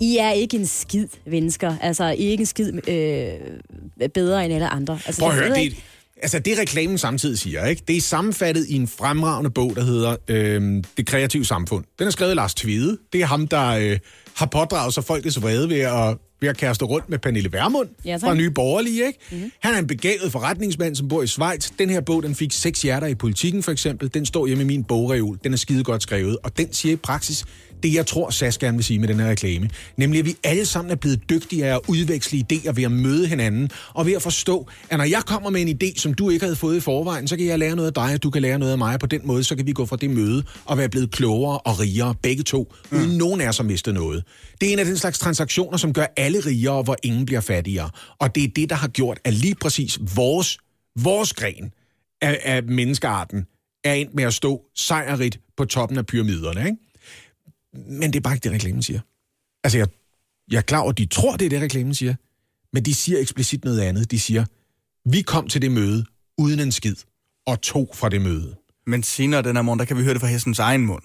[0.00, 1.74] I er ikke en skid, mennesker.
[1.80, 4.98] Altså, I er ikke en skid øh, bedre end alle andre.
[5.06, 5.76] Altså, Prøv at høre, det,
[6.22, 7.82] altså det reklamen samtidig siger, ikke?
[7.88, 11.84] det er sammenfattet i en fremragende bog, der hedder øh, Det kreative samfund.
[11.98, 12.98] Den er skrevet af Lars Tvide.
[13.12, 13.98] Det er ham, der øh,
[14.34, 18.10] har pådraget sig folkets vrede ved at, ved at kaste rundt med Pernille Vermund Ja,
[18.12, 18.20] tak.
[18.20, 19.06] fra Nye Borgerlige.
[19.06, 19.18] Ikke?
[19.30, 19.50] Mm-hmm.
[19.60, 21.70] Han er en begavet forretningsmand, som bor i Schweiz.
[21.78, 24.14] Den her bog, den fik seks hjerter i politikken for eksempel.
[24.14, 25.38] Den står hjemme i min bogreol.
[25.44, 27.44] Den er skide godt skrevet, og den siger i praksis
[27.82, 29.70] det, jeg tror, SAS gerne vil sige med den her reklame.
[29.96, 33.26] Nemlig, at vi alle sammen er blevet dygtige af at udveksle idéer ved at møde
[33.26, 36.44] hinanden, og ved at forstå, at når jeg kommer med en idé, som du ikke
[36.44, 38.58] havde fået i forvejen, så kan jeg lære noget af dig, og du kan lære
[38.58, 40.78] noget af mig, og på den måde, så kan vi gå fra det møde og
[40.78, 42.98] være blevet klogere og rigere, begge to, mm.
[42.98, 44.24] uden nogen af os har mistet noget.
[44.60, 47.90] Det er en af den slags transaktioner, som gør alle rigere, hvor ingen bliver fattigere.
[48.18, 50.58] Og det er det, der har gjort, at lige præcis vores,
[50.98, 51.72] vores gren
[52.22, 53.46] af, af menneskearten
[53.84, 56.91] er endt med at stå sejrigt på toppen af pyramiderne, ikke?
[57.74, 59.00] Men det er bare ikke det, reklamen siger.
[59.64, 59.88] Altså, jeg,
[60.50, 62.14] jeg er klar over, at de tror, det er det, reklamen siger.
[62.72, 64.10] Men de siger eksplicit noget andet.
[64.10, 64.44] De siger,
[65.10, 66.04] vi kom til det møde
[66.38, 66.96] uden en skid,
[67.46, 68.56] og tog fra det møde.
[68.86, 71.02] Men senere den her morgen, der kan vi høre det fra hestens egen mund.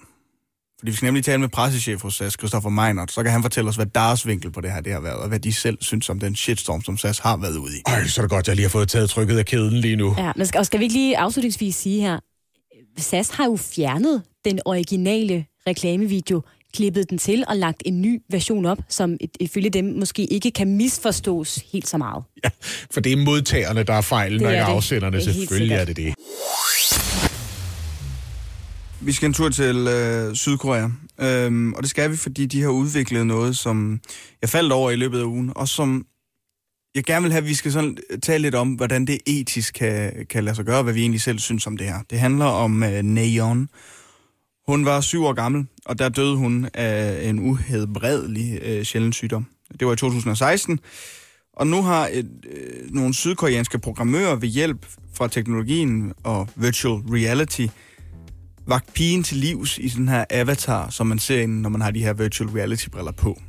[0.78, 3.70] Fordi vi skal nemlig tale med pressechef hos SAS, Christoffer Meinert, så kan han fortælle
[3.70, 6.10] os, hvad deres vinkel på det her det har været, og hvad de selv synes
[6.10, 7.80] om den shitstorm, som SAS har været ude i.
[7.86, 10.14] Ej, så er det godt, jeg lige har fået taget trykket af kæden lige nu.
[10.18, 12.18] Ja, men skal, og skal vi ikke lige afslutningsvis sige her,
[12.98, 16.42] SAS har jo fjernet den originale reklamevideo,
[16.74, 20.76] klippet den til og lagt en ny version op, som ifølge dem måske ikke kan
[20.76, 22.24] misforstås helt så meget.
[22.92, 24.70] For det er modtagerne, der er fejlen, og ikke det.
[24.70, 25.16] afsenderne.
[25.18, 26.14] Det er Selvfølgelig er det det.
[29.00, 30.88] Vi skal en tur til øh, Sydkorea,
[31.20, 34.00] øhm, og det skal vi, fordi de har udviklet noget, som
[34.42, 36.06] jeg faldt over i løbet af ugen, og som
[36.94, 40.26] jeg gerne vil have, at vi skal sådan tale lidt om, hvordan det etisk kan,
[40.30, 41.98] kan lade sig gøre, hvad vi egentlig selv synes om det her.
[42.10, 43.68] Det handler om øh, Nayeon.
[44.68, 49.46] Hun var syv år gammel, og der døde hun af en uhedbredelig øh, sjælden sygdom.
[49.80, 50.80] Det var i 2016.
[51.52, 57.66] Og nu har et, øh, nogle sydkoreanske programmører ved hjælp fra teknologien og virtual reality
[58.66, 62.02] vagt pigen til livs i sådan her avatar, som man ser, når man har de
[62.02, 63.40] her virtual reality-briller på.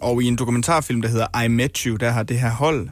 [0.00, 2.88] Og i en dokumentarfilm, der hedder I Met You, der har det her hold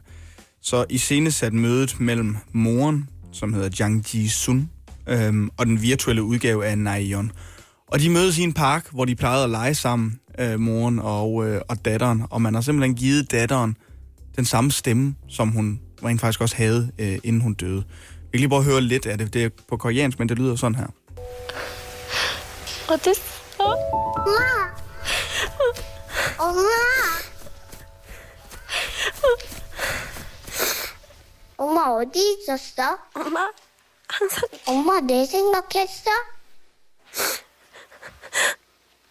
[0.63, 4.71] så iscenesat mødet mellem moren, som hedder Jang Ji-sun,
[5.09, 7.33] øhm, og den virtuelle udgave af Nayeon.
[7.88, 11.48] Og de mødes i en park, hvor de plejede at lege sammen, øh, moren og,
[11.48, 13.78] øh, og datteren, og man har simpelthen givet datteren
[14.36, 17.84] den samme stemme, som hun rent faktisk også havde, øh, inden hun døde.
[18.32, 19.34] Vi kan lige prøve at høre lidt af det.
[19.34, 20.88] Det er på koreansk, men det lyder sådan her.
[22.90, 23.24] 어딨어?
[23.60, 24.74] 엄마!
[26.38, 26.70] 엄마!
[31.58, 32.98] 엄마 어디 있었어?
[33.14, 33.52] 엄마
[34.10, 36.12] 항상 엄마 내 생각했어?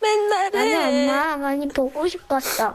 [0.02, 0.74] 맨날 해.
[0.74, 2.74] 아니 엄마 많이 보고 싶었어.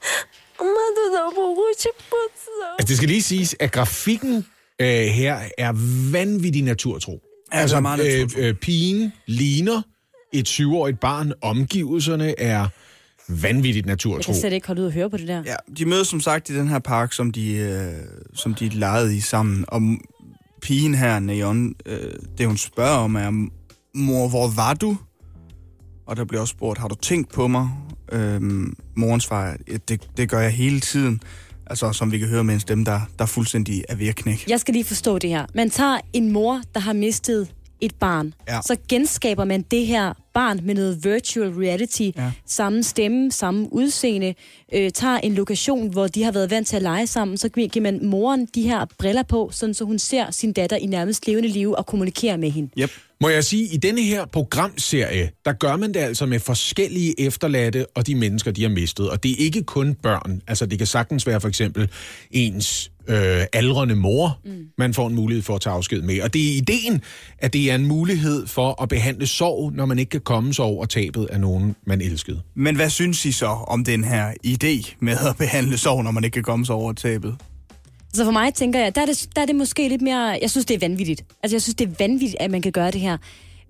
[0.57, 2.75] 엄마도 너 보고 싶었어.
[2.79, 4.45] Altså, det skal lige siges, at grafikken
[4.79, 5.71] øh, her er
[6.11, 7.21] vanvittig naturtro.
[7.53, 8.39] Ja, altså, det er meget naturtro.
[8.41, 9.81] øh, øh, pigen ligner
[10.33, 11.33] et syvårigt barn.
[11.41, 12.67] Omgivelserne er
[13.27, 14.31] vanvittigt Jeg naturtro.
[14.31, 15.43] kan slet ikke holde ud og høre på det der.
[15.45, 17.93] Ja, de mødes som sagt i den her park, som de, øh,
[18.33, 19.65] som de legede i sammen.
[19.67, 23.31] Og m- pigen her, Neon, øh, det hun spørger om er,
[23.93, 24.97] mor, hvor var du?
[26.10, 27.68] Og der bliver også spurgt, har du tænkt på mig?
[28.12, 28.40] Øh,
[28.96, 29.52] morens "Ja,
[29.88, 31.20] det, det gør jeg hele tiden.
[31.66, 34.44] Altså, som vi kan høre, mens dem, der, der fuldstændig er ved at knække.
[34.48, 35.46] Jeg skal lige forstå det her.
[35.54, 37.48] Man tager en mor, der har mistet
[37.80, 38.34] et barn.
[38.48, 38.60] Ja.
[38.62, 42.10] Så genskaber man det her barn med noget virtual reality.
[42.16, 42.32] Ja.
[42.46, 44.34] Samme stemme, samme udseende.
[44.74, 47.36] Øh, tager en lokation, hvor de har været vant til at lege sammen.
[47.36, 50.86] Så giver man moren de her briller på, sådan så hun ser sin datter i
[50.86, 52.70] nærmest levende liv og kommunikerer med hende.
[52.78, 52.90] Yep.
[53.22, 57.86] Må jeg sige, i denne her programserie, der gør man det altså med forskellige efterladte
[57.94, 59.10] og de mennesker, de har mistet.
[59.10, 60.42] Og det er ikke kun børn.
[60.46, 61.88] Altså, det kan sagtens være for eksempel
[62.30, 64.50] ens øh, aldrende mor, mm.
[64.78, 66.20] man får en mulighed for at tage afsked med.
[66.22, 67.02] Og det er ideen,
[67.38, 70.64] at det er en mulighed for at behandle sorg, når man ikke kan komme sig
[70.64, 72.40] over tabet af nogen, man elskede.
[72.54, 76.24] Men hvad synes I så om den her idé med at behandle sorg, når man
[76.24, 77.36] ikke kan komme sig over tabet?
[78.14, 80.38] Så for mig tænker jeg, der er, det, der er det måske lidt mere...
[80.42, 81.24] Jeg synes, det er vanvittigt.
[81.42, 83.16] Altså, jeg synes, det er vanvittigt, at man kan gøre det her.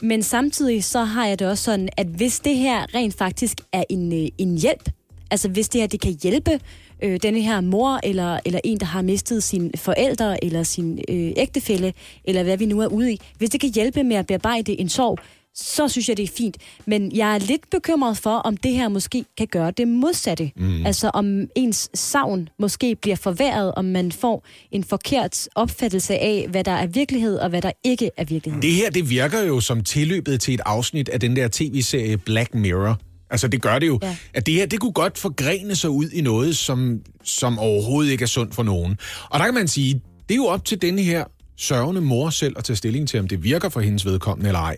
[0.02, 3.84] Men samtidig så har jeg det også sådan, at hvis det her rent faktisk er
[3.88, 4.90] en, øh, en hjælp,
[5.30, 6.60] altså hvis det her det kan hjælpe
[7.02, 11.32] øh, denne her mor, eller, eller en, der har mistet sin forældre, eller sin øh,
[11.36, 11.92] ægtefælle,
[12.24, 14.88] eller hvad vi nu er ude i, hvis det kan hjælpe med at bearbejde en
[14.88, 15.18] sorg,
[15.54, 16.56] så synes jeg, det er fint.
[16.86, 20.50] Men jeg er lidt bekymret for, om det her måske kan gøre det modsatte.
[20.56, 20.86] Mm.
[20.86, 26.64] Altså om ens savn måske bliver forværret, om man får en forkert opfattelse af, hvad
[26.64, 28.62] der er virkelighed, og hvad der ikke er virkelighed.
[28.62, 32.54] Det her, det virker jo som tilløbet til et afsnit af den der tv-serie Black
[32.54, 32.98] Mirror.
[33.30, 33.98] Altså, det gør det jo.
[34.02, 34.16] Ja.
[34.34, 38.22] At det her, det kunne godt forgrene sig ud i noget, som, som overhovedet ikke
[38.22, 38.98] er sundt for nogen.
[39.30, 39.94] Og der kan man sige,
[40.28, 41.24] det er jo op til denne her
[41.56, 44.76] sørgende mor selv at tage stilling til, om det virker for hendes vedkommende eller ej.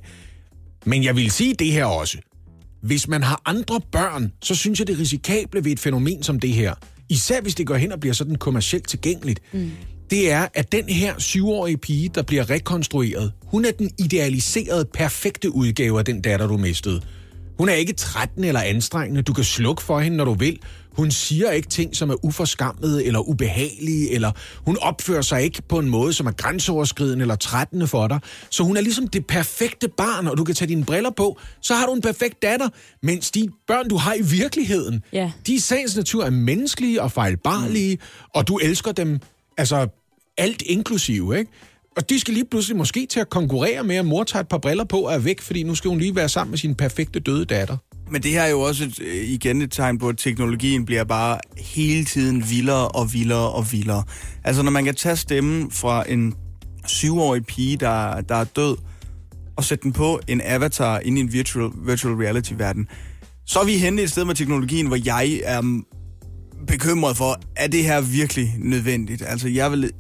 [0.85, 2.19] Men jeg vil sige det her også.
[2.83, 6.41] Hvis man har andre børn, så synes jeg, det er risikable ved et fænomen som
[6.41, 6.75] det her.
[7.09, 9.41] Især hvis det går hen og bliver sådan kommercielt tilgængeligt.
[9.53, 9.71] Mm.
[10.11, 15.55] Det er, at den her syvårige pige, der bliver rekonstrueret, hun er den idealiserede, perfekte
[15.55, 17.01] udgave af den datter, du mistede.
[17.59, 19.23] Hun er ikke 13 eller anstrengende.
[19.23, 20.59] Du kan slukke for hende, når du vil.
[20.97, 24.31] Hun siger ikke ting, som er uforskammede eller ubehagelige, eller
[24.67, 28.21] hun opfører sig ikke på en måde, som er grænseoverskridende eller trættende for dig.
[28.51, 31.75] Så hun er ligesom det perfekte barn, og du kan tage dine briller på, så
[31.75, 32.69] har du en perfekt datter,
[33.03, 35.33] mens de børn, du har i virkeligheden, Ja.
[35.47, 37.99] de i sagens natur er menneskelige og fejlbarlige,
[38.35, 39.21] og du elsker dem,
[39.59, 39.87] altså
[40.39, 41.51] alt inklusive, ikke?
[41.97, 44.59] Og de skal lige pludselig måske til at konkurrere med, at mor tager et par
[44.59, 47.21] briller på og er væk, fordi nu skal hun lige være sammen med sin perfekte
[47.21, 47.77] døde datter.
[48.11, 51.05] Men det her er jo også et, øh, igen et tegn på, at teknologien bliver
[51.05, 54.05] bare hele tiden vildere og vildere og vildere.
[54.45, 56.35] Altså når man kan tage stemmen fra en
[56.87, 58.77] syvårig pige, der, der er død,
[59.57, 62.89] og sætte den på en avatar ind i en virtual, virtual reality-verden,
[63.47, 65.83] så er vi henne et sted med teknologien, hvor jeg er
[66.67, 69.23] bekymret for, er det her virkelig nødvendigt?
[69.27, 69.91] Altså jeg vil...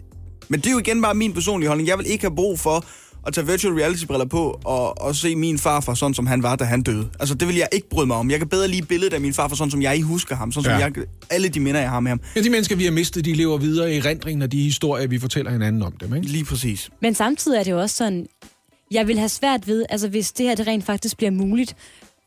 [0.48, 1.88] Men det er jo igen bare min personlige holdning.
[1.88, 2.84] Jeg vil ikke have brug for
[3.26, 6.64] at tage virtual reality-briller på og, og se min farfar sådan, som han var, da
[6.64, 7.08] han døde.
[7.20, 8.30] Altså, det vil jeg ikke bryde mig om.
[8.30, 10.52] Jeg kan bedre lide billedet af min farfar, sådan som jeg husker ham.
[10.52, 10.78] Sådan som Ja.
[10.78, 10.92] jeg,
[11.30, 12.20] alle de minder, jeg har med ham.
[12.36, 15.18] Ja, de mennesker, vi har mistet, de lever videre i rendringen af de historier, vi
[15.18, 16.26] fortæller hinanden om dem, ikke?
[16.28, 16.90] Lige præcis.
[17.02, 18.26] Men samtidig er det jo også sådan,
[18.90, 21.76] jeg vil have svært ved, altså hvis det her det rent faktisk bliver muligt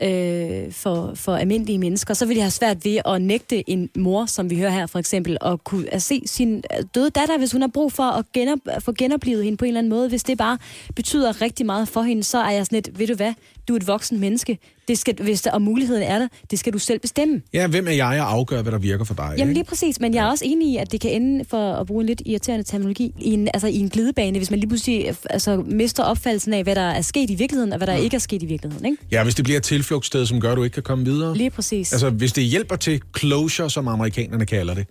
[0.03, 4.25] øh, for, for almindelige mennesker, så vil de have svært ved at nægte en mor,
[4.25, 7.51] som vi hører her for eksempel, at kunne at se sin øh, døde datter, hvis
[7.51, 10.09] hun har brug for at genop, få genoplevet hende på en eller anden måde.
[10.09, 10.57] Hvis det bare
[10.95, 13.33] betyder rigtig meget for hende, så er jeg sådan lidt, ved du hvad,
[13.67, 14.57] du er et voksen menneske.
[14.87, 17.41] Det skal, hvis der, og muligheden er der, det skal du selv bestemme.
[17.53, 19.33] Ja, hvem er jeg at afgøre, hvad der virker for dig?
[19.37, 19.53] Jamen ikke?
[19.53, 22.01] lige præcis, men jeg er også enig i, at det kan ende for at bruge
[22.01, 25.15] en lidt irriterende terminologi i en, altså i en glidebane, hvis man lige pludselig øh,
[25.29, 28.19] altså, mister opfattelsen af, hvad der er sket i virkeligheden, og hvad der ikke er
[28.19, 28.85] sket i virkeligheden.
[28.85, 28.97] Ikke?
[29.11, 31.37] Ja, hvis det bliver et tilflugtssted, som gør, at du ikke kan komme videre.
[31.37, 31.93] Lige præcis.
[31.93, 34.87] Altså, hvis det hjælper til closure, som amerikanerne kalder det.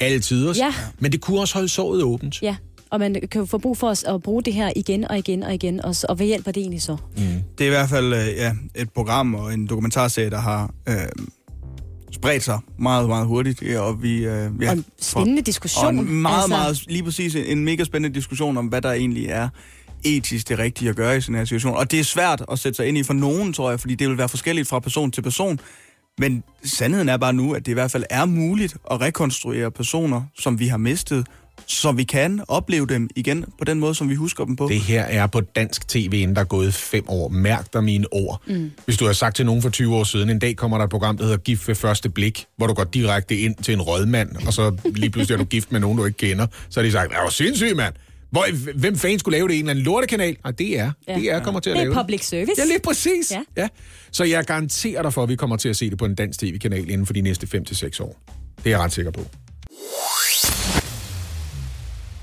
[0.00, 0.64] Altid også.
[0.64, 0.74] Ja.
[0.98, 2.42] Men det kunne også holde såret åbent.
[2.42, 2.56] Ja,
[2.92, 5.42] og man kan jo få brug for os at bruge det her igen og igen
[5.42, 6.96] og igen, og, og hvad hjælper det egentlig så?
[7.16, 7.22] Mm.
[7.58, 10.94] Det er i hvert fald øh, ja, et program og en dokumentarserie, der har øh,
[12.12, 13.62] spredt sig meget, meget hurtigt.
[13.62, 16.48] Ja, og vi, øh, ja, Og en spændende diskussion, Og en meget, altså.
[16.48, 19.48] meget, lige præcis en, en mega spændende diskussion om, hvad der egentlig er
[20.04, 21.76] etisk det rigtige at gøre i sådan her situation.
[21.76, 24.08] Og det er svært at sætte sig ind i for nogen, tror jeg, fordi det
[24.08, 25.60] vil være forskelligt fra person til person.
[26.18, 30.22] Men sandheden er bare nu, at det i hvert fald er muligt at rekonstruere personer,
[30.38, 31.26] som vi har mistet,
[31.66, 34.68] så vi kan opleve dem igen på den måde, som vi husker dem på.
[34.68, 37.28] Det her er på dansk tv, inden der er gået fem år.
[37.28, 38.42] Mærk dig mine ord.
[38.46, 38.70] Mm.
[38.84, 40.90] Hvis du har sagt til nogen for 20 år siden, en dag kommer der et
[40.90, 44.46] program, der hedder Gift ved første blik, hvor du går direkte ind til en rådmand,
[44.46, 46.46] og så lige pludselig er du gift med nogen, du ikke kender.
[46.70, 47.94] Så har de sagt, det var sindssygt, mand.
[48.30, 48.46] Hvor,
[48.78, 50.36] hvem fanden skulle lave det i en eller anden lortekanal?
[50.44, 50.92] Nej, det er.
[51.08, 51.14] Ja.
[51.14, 52.52] Det er kommer til at Det er lave public service.
[52.58, 53.30] Ja, lige præcis.
[53.30, 53.42] Ja.
[53.56, 53.68] Ja.
[54.10, 56.40] Så jeg garanterer dig for, at vi kommer til at se det på en dansk
[56.40, 58.22] tv-kanal inden for de næste 5-6 år.
[58.58, 59.26] Det er jeg ret sikker på.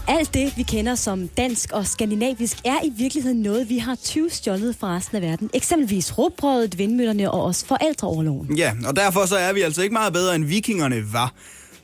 [0.09, 4.29] Alt det, vi kender som dansk og skandinavisk, er i virkeligheden noget, vi har 20
[4.29, 5.49] stjålet fra resten af verden.
[5.53, 8.57] Eksempelvis råbrødet, vindmøllerne og også forældreoverloven.
[8.57, 11.33] Ja, og derfor så er vi altså ikke meget bedre, end vikingerne var.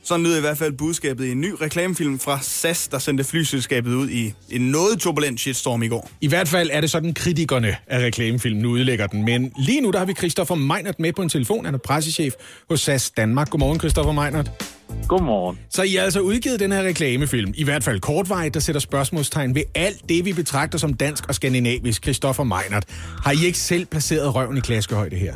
[0.02, 3.94] Sådan lyder i hvert fald budskabet i en ny reklamefilm fra SAS, der sendte flyselskabet
[3.94, 6.10] ud i en noget turbulent shitstorm i går.
[6.20, 9.24] I hvert fald er det sådan, kritikerne af reklamefilmen nu udlægger den.
[9.24, 11.64] Men lige nu der har vi Christoffer Meinert med på en telefon.
[11.64, 12.34] Han er pressechef
[12.68, 13.50] hos SAS Danmark.
[13.50, 14.75] Godmorgen, Christoffer Meinert.
[15.08, 15.58] Godmorgen.
[15.70, 19.54] Så I har altså udgivet den her reklamefilm, i hvert fald kortvarigt, der sætter spørgsmålstegn
[19.54, 22.02] ved alt det, vi betragter som dansk og skandinavisk.
[22.02, 22.84] Christoffer Meinert,
[23.24, 25.34] har I ikke selv placeret røven i klaskehøjde her?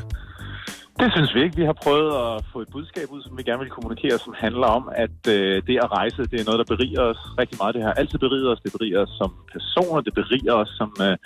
[1.00, 1.56] Det synes vi ikke.
[1.56, 4.68] Vi har prøvet at få et budskab ud, som vi gerne vil kommunikere, som handler
[4.78, 7.74] om, at øh, det at rejse, det er noget, der beriger os rigtig meget.
[7.76, 8.60] Det har altid beriget os.
[8.64, 11.16] Det beriger os som personer, det beriger os som, øh,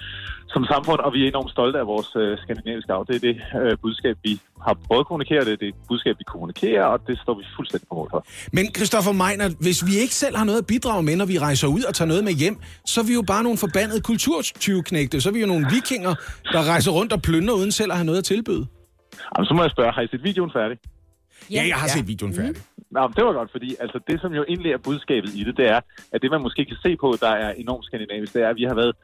[0.55, 3.05] som samfund, og vi er enormt stolte af vores øh, skandinaviske arv.
[3.09, 4.33] Det er det øh, budskab, vi
[4.67, 5.45] har prøvet at kommunikere.
[5.49, 8.21] Det er det budskab, vi kommunikerer, og det står vi fuldstændig på mål for.
[8.53, 11.69] Men Christoffer Meinert, hvis vi ikke selv har noget at bidrage med, når vi rejser
[11.69, 12.57] ud og tager noget med hjem,
[12.87, 15.21] så er vi jo bare nogle forbandede kulturtyveknægte.
[15.21, 16.15] Så er vi jo nogle vikinger,
[16.53, 18.67] der rejser rundt og plyndrer uden selv at have noget at tilbyde.
[19.33, 20.77] Jamen, så må jeg spørge, har I set videoen færdig?
[21.51, 22.63] Ja, jeg har set videoen færdig.
[22.95, 25.57] Nå, men det var godt, fordi altså, det, som jo egentlig er budskabet i det,
[25.57, 25.81] det er,
[26.13, 28.65] at det, man måske kan se på, der er enormt skandinavisk, det er, at vi
[28.71, 28.95] har været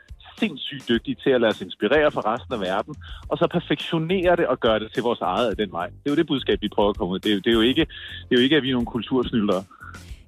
[0.41, 2.95] sindssygt dygtige til at lade os inspirere fra resten af verden,
[3.29, 5.87] og så perfektionere det og gøre det til vores eget af den vej.
[5.87, 7.19] Det er jo det budskab, vi prøver at komme ud.
[7.19, 7.81] Det er, jo- det er, jo, ikke,
[8.29, 9.65] det er jo ikke, at vi er nogle kultursnyldere.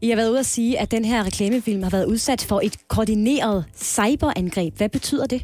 [0.00, 2.76] I har været ude at sige, at den her reklamefilm har været udsat for et
[2.88, 4.76] koordineret cyberangreb.
[4.76, 5.42] Hvad betyder det?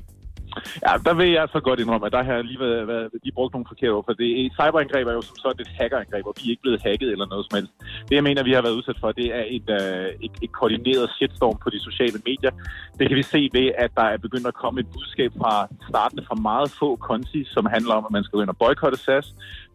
[0.87, 3.53] Ja, der vil jeg så godt indrømme, at der har lige været, været lige brugt
[3.55, 6.51] nogle forkerte ord, for det cyberangreb er jo som sådan et hackerangreb, og vi er
[6.51, 7.73] ikke blevet hacket eller noget som helst.
[8.09, 11.11] Det, jeg mener, vi har været udsat for, det er et, øh, et, et koordineret
[11.17, 12.53] shitstorm på de sociale medier.
[12.99, 15.53] Det kan vi se ved, at der er begyndt at komme et budskab fra
[15.91, 18.99] startende fra meget få konti, som handler om, at man skal gå ind og boykotte
[18.99, 19.27] SAS.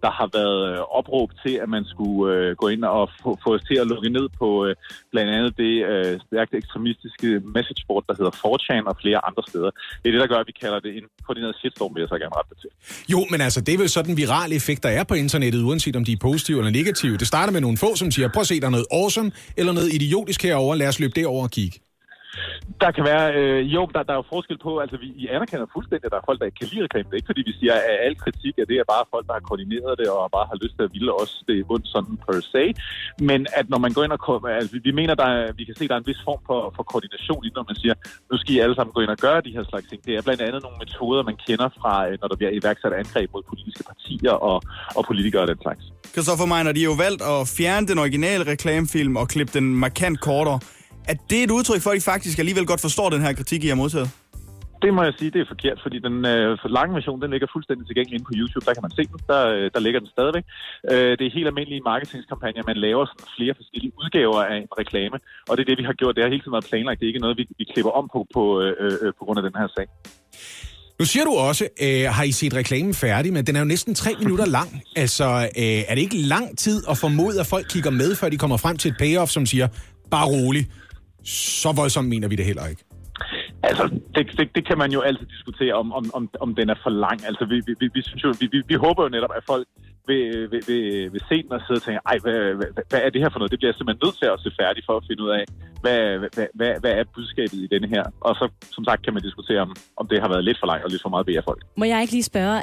[0.03, 3.49] Der har været øh, opråb til, at man skulle øh, gå ind og få, få
[3.55, 4.75] os til at lukke ned på øh,
[5.11, 9.71] blandt andet det øh, stærkt ekstremistiske messageboard, der hedder 4chan og flere andre steder.
[9.99, 12.17] Det er det, der gør, at vi kalder det en koordineret shitstorm, vil jeg så
[12.23, 12.71] gerne rette det til.
[13.13, 16.13] Jo, men altså, det er vel sådan virale effekter er på internettet, uanset om de
[16.17, 17.17] er positive eller negative.
[17.17, 19.73] Det starter med nogle få, som siger, prøv at se, der er noget awesome, eller
[19.73, 20.75] noget idiotisk herover.
[20.75, 21.79] lad os løbe derover og kigge.
[22.83, 25.67] Der kan være, øh, jo, der, der er jo forskel på, altså vi I anerkender
[25.75, 27.07] fuldstændig, at der er folk, der ikke kan lide reklame.
[27.07, 29.33] Det er ikke fordi, vi siger, at al kritik er det er bare folk, der
[29.37, 32.15] har koordineret det, og bare har lyst til at ville os det er bund sådan
[32.25, 32.63] per se.
[33.29, 35.87] Men at når man går ind og, altså vi, mener, der er, vi kan se,
[35.87, 37.95] der er en vis form for, for koordination i, når man siger,
[38.31, 39.99] nu skal I alle sammen gå ind og gøre de her slags ting.
[40.05, 43.27] Det er blandt andet nogle metoder, man kender fra, øh, når der bliver iværksat angreb
[43.33, 44.57] mod politiske partier og,
[44.97, 45.83] og politikere og den slags.
[46.13, 50.19] Christoffer Meiner, de har jo valgt at fjerne den originale reklamefilm og klippe den markant
[50.21, 50.59] kortere.
[51.07, 53.67] Er det et udtryk for, at I faktisk alligevel godt forstår den her kritik, I
[53.67, 54.09] har modtaget?
[54.83, 57.47] Det må jeg sige, det er forkert, fordi den øh, for lange version, den ligger
[57.55, 58.65] fuldstændig tilgængelig inde på YouTube.
[58.67, 59.19] Der kan man se den.
[59.31, 60.45] Der, øh, der ligger den stadigvæk.
[60.91, 62.69] Øh, det er helt almindelige marketingskampagner.
[62.71, 65.17] Man laver sådan flere forskellige udgaver af en reklame.
[65.49, 66.15] Og det er det, vi har gjort.
[66.15, 66.97] Det har hele tiden været planlagt.
[66.99, 68.73] Det er ikke noget, vi, vi klipper om på på, øh,
[69.03, 69.87] øh, på grund af den her sag.
[70.99, 73.95] Nu siger du også, øh, har I set reklamen færdig, men den er jo næsten
[73.95, 74.69] tre minutter lang.
[74.95, 75.27] Altså,
[75.61, 78.57] øh, er det ikke lang tid at formode, at folk kigger med, før de kommer
[78.57, 79.67] frem til et payoff, som siger,
[80.11, 80.63] bare rolig.
[81.23, 82.83] Så voldsomt mener vi det heller ikke.
[83.63, 83.83] Altså,
[84.15, 86.89] det, det, det kan man jo altid diskutere, om, om, om, om den er for
[86.89, 87.25] lang.
[87.25, 89.67] Altså, vi, vi, vi, synes jo, vi, vi, vi håber jo netop, at folk
[90.07, 93.09] vil, vil, vil, vil se den og sidde og tænke, ej, hvad, hvad, hvad er
[93.09, 93.51] det her for noget?
[93.51, 95.43] Det bliver jeg simpelthen nødt til at se færdig for at finde ud af,
[95.83, 98.03] hvad, hvad, hvad, hvad er budskabet i denne her?
[98.27, 98.45] Og så,
[98.75, 99.71] som sagt, kan man diskutere, om,
[100.01, 101.61] om det har været lidt for langt og lidt for meget ved af folk.
[101.77, 102.57] Må jeg ikke lige spørge,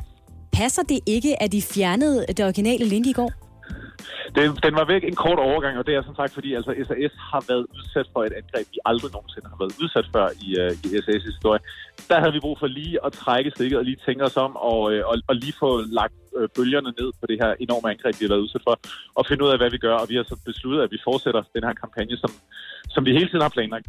[0.52, 3.49] passer det ikke, at de fjernede det originale link i går?
[4.36, 7.14] Den, den var væk en kort overgang, og det er som sagt, fordi altså, SAS
[7.32, 10.72] har været udsat for et angreb, vi aldrig nogensinde har været udsat før i, uh,
[10.86, 11.60] i SAS' historie.
[12.10, 14.92] Der havde vi brug for lige at trække stikket og lige tænke os om, og,
[14.92, 18.24] øh, og, og lige få lagt øh, bølgerne ned på det her enorme angreb, vi
[18.24, 18.74] har været udsat for,
[19.18, 19.94] og finde ud af, hvad vi gør.
[20.02, 22.30] Og vi har så besluttet, at vi fortsætter den her kampagne, som,
[22.94, 23.86] som vi hele tiden har planlagt.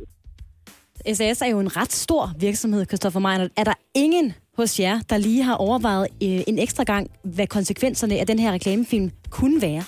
[1.14, 3.48] SAS er jo en ret stor virksomhed, Christoffer Meiner.
[3.58, 8.20] Er der ingen hos jer, der lige har overvejet øh, en ekstra gang, hvad konsekvenserne
[8.20, 9.84] af den her reklamefilm kunne være?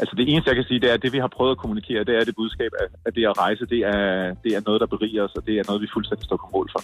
[0.00, 2.00] Altså det eneste, jeg kan sige, det er, at det vi har prøvet at kommunikere,
[2.08, 4.00] det er det budskab, at, at det at rejse, det er,
[4.44, 6.68] det er noget, der beriger os, og det er noget, vi fuldstændig står på mål
[6.74, 6.82] for.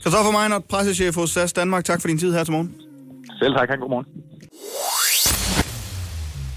[0.00, 1.84] Christoffer Meiner, pressechef hos SAS Danmark.
[1.84, 2.74] Tak for din tid her til morgen.
[3.40, 4.06] Selv tak, han god morgen.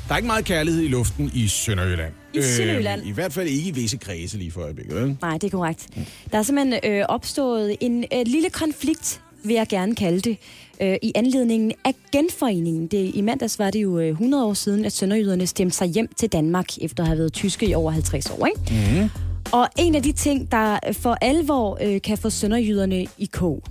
[0.07, 2.13] Der er ikke meget kærlighed i luften i Sønderjylland.
[2.33, 3.01] I Sønderjylland?
[3.01, 5.17] Øh, I hvert fald ikke i visse kredse lige for øjeblikket.
[5.21, 5.89] Nej, det er korrekt.
[6.31, 10.37] Der er simpelthen øh, opstået en øh, lille konflikt, vil jeg gerne kalde det,
[10.81, 12.87] øh, i anledningen af genforeningen.
[12.87, 16.07] Det, I mandags var det jo øh, 100 år siden, at sønderjyderne stemte sig hjem
[16.17, 18.45] til Danmark, efter at have været tyske i over 50 år.
[18.45, 19.01] Ikke?
[19.01, 19.09] Mm.
[19.51, 23.63] Og en af de ting, der for alvor øh, kan få sønderjyderne i kog,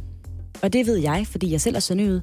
[0.63, 2.23] og det ved jeg, fordi jeg selv er sønderjyde,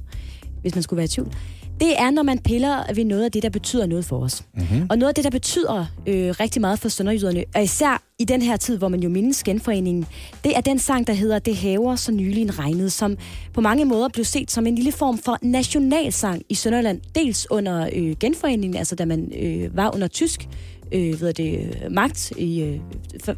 [0.62, 1.32] hvis man skulle være i tvivl,
[1.80, 4.44] det er, når man piller ved noget af det, der betyder noget for os.
[4.54, 4.86] Mm-hmm.
[4.90, 8.42] Og noget af det, der betyder øh, rigtig meget for sønderjyderne, og især i den
[8.42, 10.06] her tid, hvor man jo mindes genforeningen,
[10.44, 13.16] det er den sang, der hedder Det haver så nylig en regnet, som
[13.52, 17.00] på mange måder blev set som en lille form for nationalsang i Sønderland.
[17.14, 20.48] Dels under øh, genforeningen, altså da man øh, var under tysk
[20.92, 22.78] øh, ved det, magt i, øh,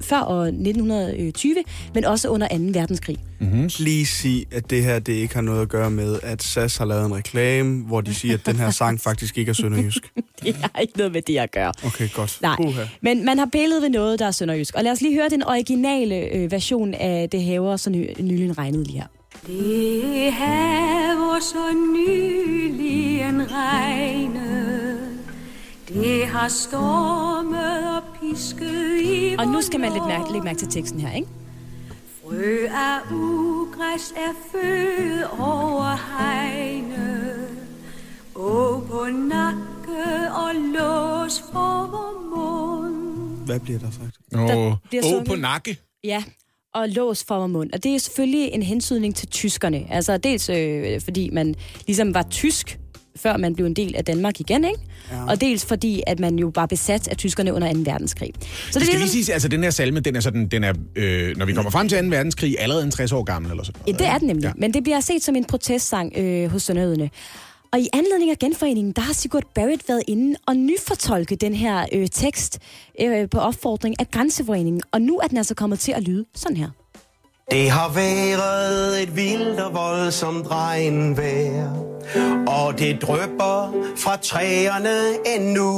[0.00, 1.54] før år 1920,
[1.94, 2.54] men også under 2.
[2.80, 3.16] verdenskrig.
[3.40, 3.70] Mm-hmm.
[3.78, 6.84] Lige sige, at det her det ikke har noget at gøre med, at SAS har
[6.84, 10.12] lavet en reklame, hvor de siger, at den her sang faktisk ikke er sønderjysk.
[10.42, 11.72] Det har ikke noget med det at gøre.
[11.86, 12.38] Okay, godt.
[12.42, 12.82] Nej, Uha.
[13.00, 14.74] men man har billedet ved noget, der er sønderjysk.
[14.74, 18.58] Og lad os lige høre den originale øh, version af Det haver så ny- nylig
[18.58, 19.06] regnet lige her.
[19.46, 21.64] Det haver så
[21.94, 24.87] nylig en regnet,
[25.88, 30.68] det har stormet og pisket i Og nu skal man lidt mærke, lægge mærke til
[30.68, 31.28] teksten her, ikke?
[32.22, 37.34] Frø af ugræs er født over hegne,
[38.34, 43.46] og på nakke og lås for vor mund.
[43.46, 44.18] Hvad bliver der sagt?
[44.34, 45.28] Åh, bliver oh, sunget.
[45.28, 45.78] på nakke.
[46.04, 46.24] Ja,
[46.74, 47.70] og lås for og mund.
[47.72, 49.86] Og det er selvfølgelig en hensydning til tyskerne.
[49.90, 51.54] Altså dels øh, fordi man
[51.86, 52.78] ligesom var tysk
[53.18, 54.78] før man blev en del af Danmark igen, ikke?
[55.12, 55.24] Ja.
[55.28, 57.78] Og dels fordi, at man jo var besat af tyskerne under 2.
[57.84, 58.30] verdenskrig.
[58.40, 60.72] Så det skal ligesom- lige sige, altså den her salme, den er sådan, den er,
[60.96, 62.08] øh, når vi kommer frem til 2.
[62.08, 63.98] verdenskrig, allerede en 60 år gammel eller sådan Ja, noget.
[63.98, 64.44] det er den nemlig.
[64.46, 64.52] Ja.
[64.56, 67.10] Men det bliver set som en protestsang øh, hos Sønderjyderne.
[67.72, 71.86] Og i anledning af genforeningen, der har Sigurd Barrett været inde og nyfortolke den her
[71.92, 72.58] øh, tekst
[73.00, 74.80] øh, på opfordring af Grænseforeningen.
[74.92, 76.68] Og nu er den altså kommet til at lyde sådan her.
[77.50, 81.70] Det har været et vildt og voldsomt regnvejr,
[82.46, 84.98] og det drøber fra træerne
[85.36, 85.70] endnu.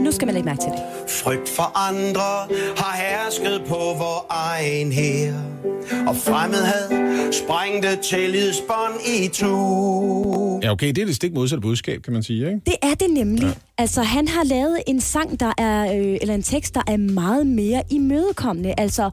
[0.00, 0.82] Nu skal man lægge mærke til det.
[1.08, 5.34] Frygt for andre har hersket på vor egen her,
[6.06, 10.60] og fremmedhed sprængte tillidsbånd i tu.
[10.62, 12.60] Ja, okay, det er det stik modsatte budskab, kan man sige, ikke?
[12.66, 13.42] Det er det nemlig.
[13.42, 13.52] Ja.
[13.78, 17.46] Altså, han har lavet en sang, der er, øh, eller en tekst, der er meget
[17.46, 18.74] mere imødekommende.
[18.78, 19.10] Altså,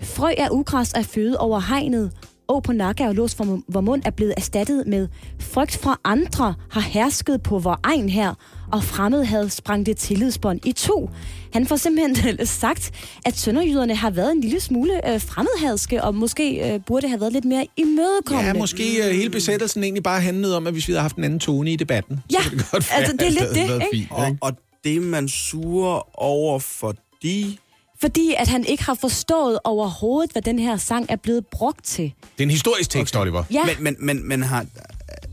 [0.00, 2.12] frø er ugræs af føde over hegnet.
[2.48, 5.08] Å på nakke og lås for vor mund er blevet erstattet med
[5.40, 8.34] frygt fra andre har hersket på vor egen her,
[8.72, 11.10] og fremmed havde sprang det tillidsbånd i to.
[11.52, 12.92] Han får simpelthen sagt,
[13.24, 17.32] at sønderjyderne har været en lille smule øh, fremmedhadske, og måske øh, burde have været
[17.32, 18.50] lidt mere imødekommende.
[18.50, 21.24] Ja, måske uh, hele besættelsen egentlig bare handlede om, at hvis vi havde haft en
[21.24, 22.20] anden tone i debatten.
[22.32, 23.86] Ja, så det godt være, altså, det er lidt det, ikke?
[23.92, 24.52] Fint, Og, og
[24.84, 27.58] det er man surer over, fordi...
[28.00, 32.12] Fordi at han ikke har forstået overhovedet, hvad den her sang er blevet brugt til.
[32.22, 33.22] Det er en historisk tekst, okay.
[33.22, 33.44] Oliver.
[33.50, 33.64] Ja.
[33.66, 34.66] Men, men, men, men har,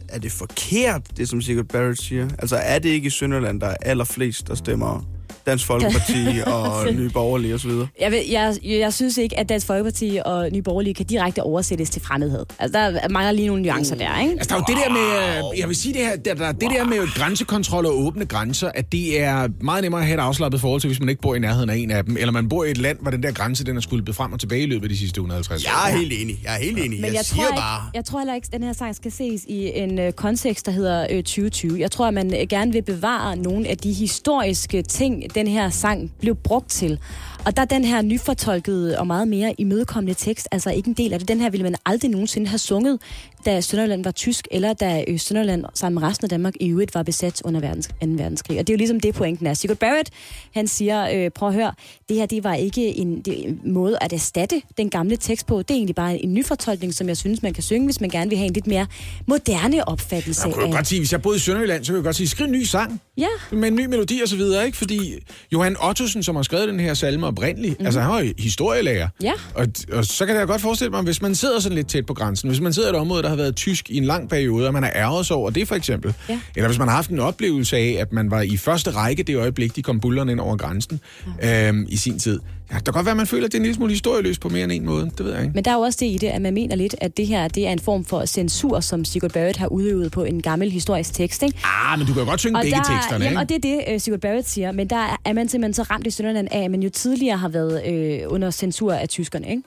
[0.10, 2.30] er det forkert, det som Sigurd Barrett siger?
[2.40, 5.06] Altså, er det ikke i Sønderland, der er allerflest, der stemmer
[5.46, 6.26] Dansk Folkeparti
[6.56, 7.72] og Nye Borgerlige osv.?
[8.00, 11.90] Jeg, ved, jeg, jeg synes ikke, at Dansk Folkeparti og Nye Borgerlige kan direkte oversættes
[11.90, 12.46] til fremmedhed.
[12.60, 14.32] Altså, der mangler lige nogle nuancer der, ikke?
[14.32, 16.52] Altså, der er jo det der med, øh, jeg vil sige det her, der, der,
[16.52, 20.22] det der med grænsekontrol og åbne grænser, at det er meget nemmere at have et
[20.22, 22.50] afslappet forhold til, hvis man ikke bor i nærheden af en af dem, eller man
[22.50, 24.66] bor i et land, hvor den der grænse, den er skulle frem og tilbage i
[24.66, 25.70] løbet af de sidste 150 år.
[25.70, 26.40] Jeg er helt enig.
[26.44, 26.90] Jeg er helt enig.
[26.90, 27.90] Men jeg, jeg, siger tror ikke, bare...
[27.94, 30.72] jeg tror heller ikke, at den her sang skal ses i en øh, kontekst, der
[30.72, 31.80] hedder øh, 2020.
[31.80, 35.70] Jeg tror, at man øh, gerne vil bevare nogle af de historiske ting, den her
[35.70, 37.00] sang blev brugt til.
[37.46, 41.14] Og der er den her nyfortolkede og meget mere imødekommende tekst, altså ikke en del
[41.14, 41.28] af det.
[41.28, 43.00] Den her ville man aldrig nogensinde have sunget,
[43.46, 46.96] da Sønderland var tysk, eller da øh, Sønderland sammen med resten af Danmark i øvrigt
[46.96, 47.94] var besat under verdens, 2.
[48.02, 48.60] verdenskrig.
[48.60, 49.54] Og det er jo ligesom det, pointen er.
[49.54, 50.10] Sigurd Barrett,
[50.54, 51.74] han siger, øh, prøv at høre,
[52.10, 55.58] det her det var ikke en, det, en måde at erstatte den gamle tekst på.
[55.58, 58.30] Det er egentlig bare en nyfortolkning, som jeg synes, man kan synge, hvis man gerne
[58.30, 58.88] vil have en lidt mere
[59.28, 60.72] moderne opfattelse Jeg jo af...
[60.72, 62.64] godt sige, hvis jeg boede i Sønderjylland, så kunne jeg godt sige, skriv en ny
[62.64, 63.02] sang.
[63.18, 63.28] Ja.
[63.52, 64.78] Med en ny melodi og så videre, ikke?
[64.78, 65.14] Fordi
[65.54, 67.86] Johan Ottosen, som har skrevet den her salme oprindeligt, mm.
[67.86, 69.08] altså han var jo historielærer.
[69.24, 69.34] Ja.
[69.56, 72.14] Og, og så kan jeg godt forestille mig, hvis man sidder sådan lidt tæt på
[72.14, 74.68] grænsen, hvis man sidder i et område, der har været tysk i en lang periode,
[74.68, 76.40] og man er ærget sig over det for eksempel, Ja.
[76.56, 79.36] eller hvis man har haft en oplevelse af, at man var i første række det
[79.36, 81.00] øjeblik, de kom bullerne ind over grænsen
[81.42, 81.68] ja.
[81.70, 82.40] øhm, i sin tid.
[82.74, 84.42] Ja, det kan godt være, at man føler, at det er en lille smule historieløst
[84.42, 85.12] på mere end en måde.
[85.18, 85.54] Det ved jeg ikke.
[85.56, 87.48] Men der er jo også det i det, at man mener lidt, at det her
[87.48, 91.14] det er en form for censur, som Sigurd Barrett har udøvet på en gammel historisk
[91.14, 91.44] tekst.
[91.44, 91.58] Ikke?
[91.64, 93.40] Ah, men du kan jo godt synge begge der, teksterne, jamen, ikke?
[93.40, 94.72] og det er det, øh, Sigurd Barrett siger.
[94.72, 97.50] Men der er man simpelthen så ramt i Sønderland af, at man jo tidligere har
[97.50, 99.50] været øh, under censur af tyskerne.
[99.50, 99.64] Ikke?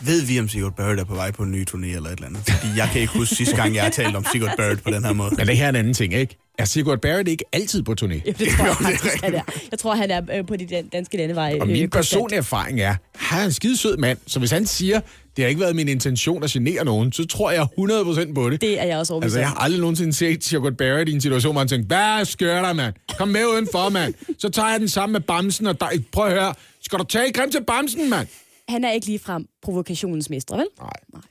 [0.00, 2.26] Ved vi, om Sigurd Barrett er på vej på en ny turné eller et eller
[2.26, 2.40] andet?
[2.48, 5.04] Fordi jeg kan ikke huske sidste gang, jeg har talt om Sigurd Barrett på den
[5.04, 5.34] her måde.
[5.36, 6.36] Men det her er en anden ting, ikke?
[6.58, 8.20] Er Sigurd Barrett ikke altid på turné?
[8.26, 9.42] Ja, det tror jeg faktisk, han er.
[9.70, 11.60] Jeg tror, han er øh, på de dan- danske landeveje.
[11.60, 11.92] Og min øh, konstant.
[11.94, 15.00] personlige erfaring er, han er en skide sød mand, så hvis han siger,
[15.36, 18.60] det har ikke været min intention at genere nogen, så tror jeg 100% på det.
[18.60, 21.20] Det er jeg også overbevist Altså, jeg har aldrig nogensinde set Sigurd Barrett i en
[21.20, 22.94] situation, hvor han tænkte, hvad sker der, mand?
[23.18, 24.14] Kom med udenfor, mand.
[24.38, 27.32] Så tager jeg den sammen med Bamsen, og der, prøv at høre, skal du tage
[27.32, 28.26] grim til Bamsen, mand?
[28.68, 30.66] Han er ikke ligefrem provokationens mestre, vel?
[30.80, 31.22] Nej.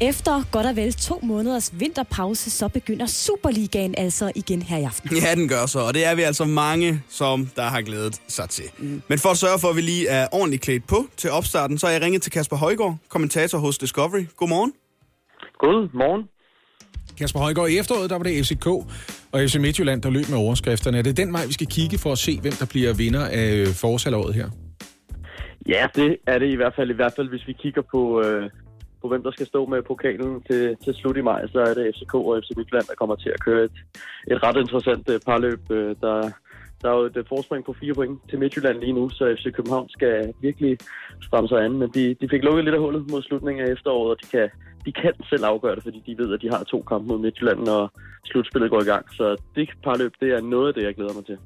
[0.00, 5.16] Efter godt og vel to måneders vinterpause, så begynder Superligaen altså igen her i aften.
[5.16, 8.48] Ja, den gør så, og det er vi altså mange, som der har glædet sig
[8.48, 8.64] til.
[8.78, 9.02] Mm.
[9.08, 11.86] Men for at sørge for, at vi lige er ordentligt klædt på til opstarten, så
[11.86, 14.24] har jeg ringet til Kasper Højgaard, kommentator hos Discovery.
[14.36, 14.72] Godmorgen.
[15.58, 16.22] Godmorgen.
[17.18, 18.66] Kasper Højgaard, i efteråret, der var det FCK
[19.32, 20.98] og FC Midtjylland, der løb med overskrifterne.
[20.98, 23.66] Er det den vej, vi skal kigge for at se, hvem der bliver vinder af
[23.66, 24.48] forårshalvåret her?
[25.68, 26.90] Ja, det er det i hvert fald.
[26.90, 28.50] I hvert fald, hvis vi kigger på, øh,
[29.04, 31.94] på hvem der skal stå med pokalen til, til slut i maj, så er det
[31.94, 33.76] FCK og FC Midtjylland, der kommer til at køre et,
[34.32, 35.62] et ret interessant øh, parløb.
[35.70, 36.16] Øh, der,
[36.80, 39.88] der er jo et forspring på fire point til Midtjylland lige nu, så FC København
[39.88, 40.78] skal virkelig
[41.26, 41.72] stramme sig an.
[41.80, 44.48] Men de, de fik lukket lidt af hullet mod slutningen af efteråret, og de kan,
[44.86, 47.60] de kan selv afgøre det, fordi de ved, at de har to kampe mod Midtjylland,
[47.70, 47.82] når
[48.24, 49.04] slutspillet går i gang.
[49.18, 51.38] Så det parløb, det er noget af det, jeg glæder mig til.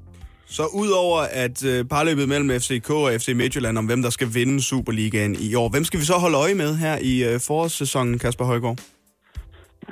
[0.57, 4.63] Så udover at øh, parløbet mellem FCK og FC Midtjylland om hvem der skal vinde
[4.63, 8.45] Superligaen i år, hvem skal vi så holde øje med her i øh, forårssæsonen, Kasper
[8.45, 8.79] Højgaard?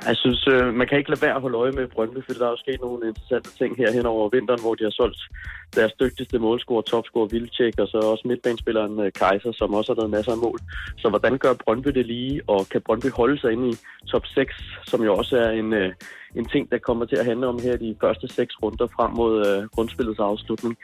[0.06, 2.46] Jeg synes, øh, man kan ikke lade være at holde øje med Brøndby, for der
[2.46, 5.20] er jo sket nogle interessante ting her hen over vinteren, hvor de har solgt
[5.74, 10.10] deres dygtigste målscorer, topscorer Vilcek, og så også midtbanespilleren øh, Kaiser, som også har lavet
[10.10, 10.58] masser af mål.
[10.98, 13.74] Så hvordan gør Brøndby det lige, og kan Brøndby holde sig inde i
[14.06, 14.54] top 6,
[14.86, 15.92] som jo også er en, øh,
[16.34, 19.46] en ting, der kommer til at handle om her de første seks runder frem mod
[19.46, 20.76] øh, grundspillets afslutning.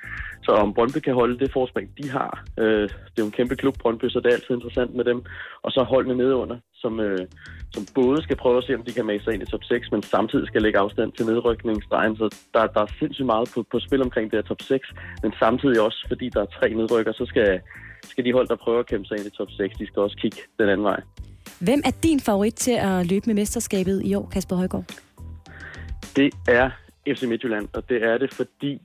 [0.42, 2.44] Så om Brøndby kan holde det forspring, de har.
[2.58, 5.24] Øh, det er jo en kæmpe klub, Brøndby, så det er altid interessant med dem.
[5.62, 7.26] Og så holdene nedeunder, som, øh,
[7.74, 9.92] som både skal prøve at se, om de kan mase sig ind i top 6,
[9.92, 12.16] men samtidig skal lægge afstand til nedrykningsstregen.
[12.16, 14.73] Så der, der er sindssygt meget på, på spil omkring det her top 6,
[15.22, 17.60] men samtidig også, fordi der er tre nedrykker, så skal,
[18.02, 20.16] skal de hold, der prøver at kæmpe sig ind i top 6, de skal også
[20.16, 21.00] kigge den anden vej.
[21.60, 24.84] Hvem er din favorit til at løbe med mesterskabet i år, Kasper Højgaard?
[26.16, 26.70] Det er
[27.08, 28.80] FC Midtjylland, og det er det, fordi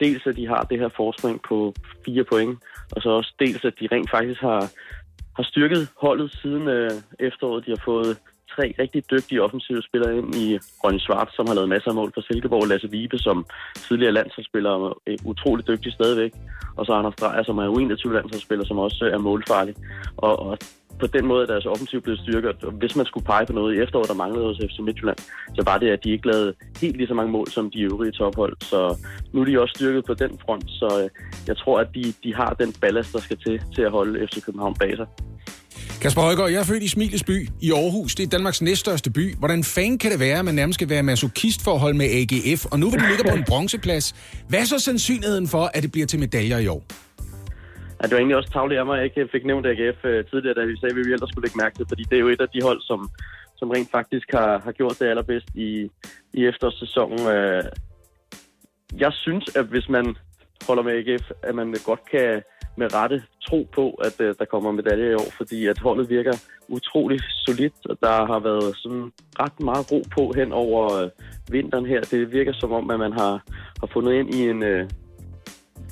[0.00, 2.58] dels at de har det her forspring på fire point,
[2.92, 4.70] og så også dels at de rent faktisk har,
[5.36, 6.90] har styrket holdet siden øh,
[7.20, 7.66] efteråret.
[7.66, 8.18] De har fået
[8.54, 12.10] tre rigtig dygtige offensive spillere ind i Ronny Svart, som har lavet masser af mål
[12.14, 13.46] for Silkeborg, Lasse Vibe, som
[13.88, 16.32] tidligere landsholdsspiller og er utrolig dygtig stadigvæk,
[16.76, 19.74] og så Anders Dreyer, som er U21 landsholdsspiller, som også er målfarlig.
[20.16, 20.58] Og, og
[21.00, 22.64] på den måde er deres offensiv blevet styrket.
[22.64, 25.18] Og hvis man skulle pege på noget i efteråret, der manglede hos FC Midtjylland,
[25.56, 28.12] så var det, at de ikke lavede helt lige så mange mål som de øvrige
[28.12, 28.56] tophold.
[28.60, 31.10] Så nu er de også styrket på den front, så øh,
[31.46, 34.44] jeg tror, at de, de har den ballast, der skal til, til at holde FC
[34.44, 35.06] København bag sig.
[36.02, 38.14] Kasper Højgaard, jeg er født i Smiles by i Aarhus.
[38.14, 39.34] Det er Danmarks næststørste by.
[39.34, 42.06] Hvordan fanden kan det være, at man nærmest skal være masochist for at holde med
[42.06, 42.66] AGF?
[42.66, 44.14] Og nu vil de ligge på en bronzeplads,
[44.48, 46.82] hvad er så sandsynligheden for, at det bliver til medaljer i år?
[48.02, 50.24] Ja, det var egentlig også tavligt af mig, at jeg ikke fik nævnt AGF øh,
[50.24, 52.28] tidligere, da vi sagde, at vi ellers skulle lægge mærke til, fordi det er jo
[52.28, 53.10] et af de hold, som,
[53.56, 55.90] som rent faktisk har, har gjort det allerbedst i,
[56.34, 57.26] i efterårssæsonen.
[57.36, 57.64] Øh.
[59.04, 60.16] Jeg synes, at hvis man
[60.66, 62.42] holder med AGF, at man godt kan
[62.76, 66.32] med rette tro på, at øh, der kommer medalje i år, fordi at holdet virker
[66.68, 71.08] utrolig solidt, og der har været sådan ret meget ro på hen over
[71.50, 72.00] vinteren her.
[72.00, 73.42] Det virker som om, at man har,
[73.80, 74.90] har fundet ind i en øh,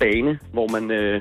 [0.01, 1.21] bane, hvor man øh,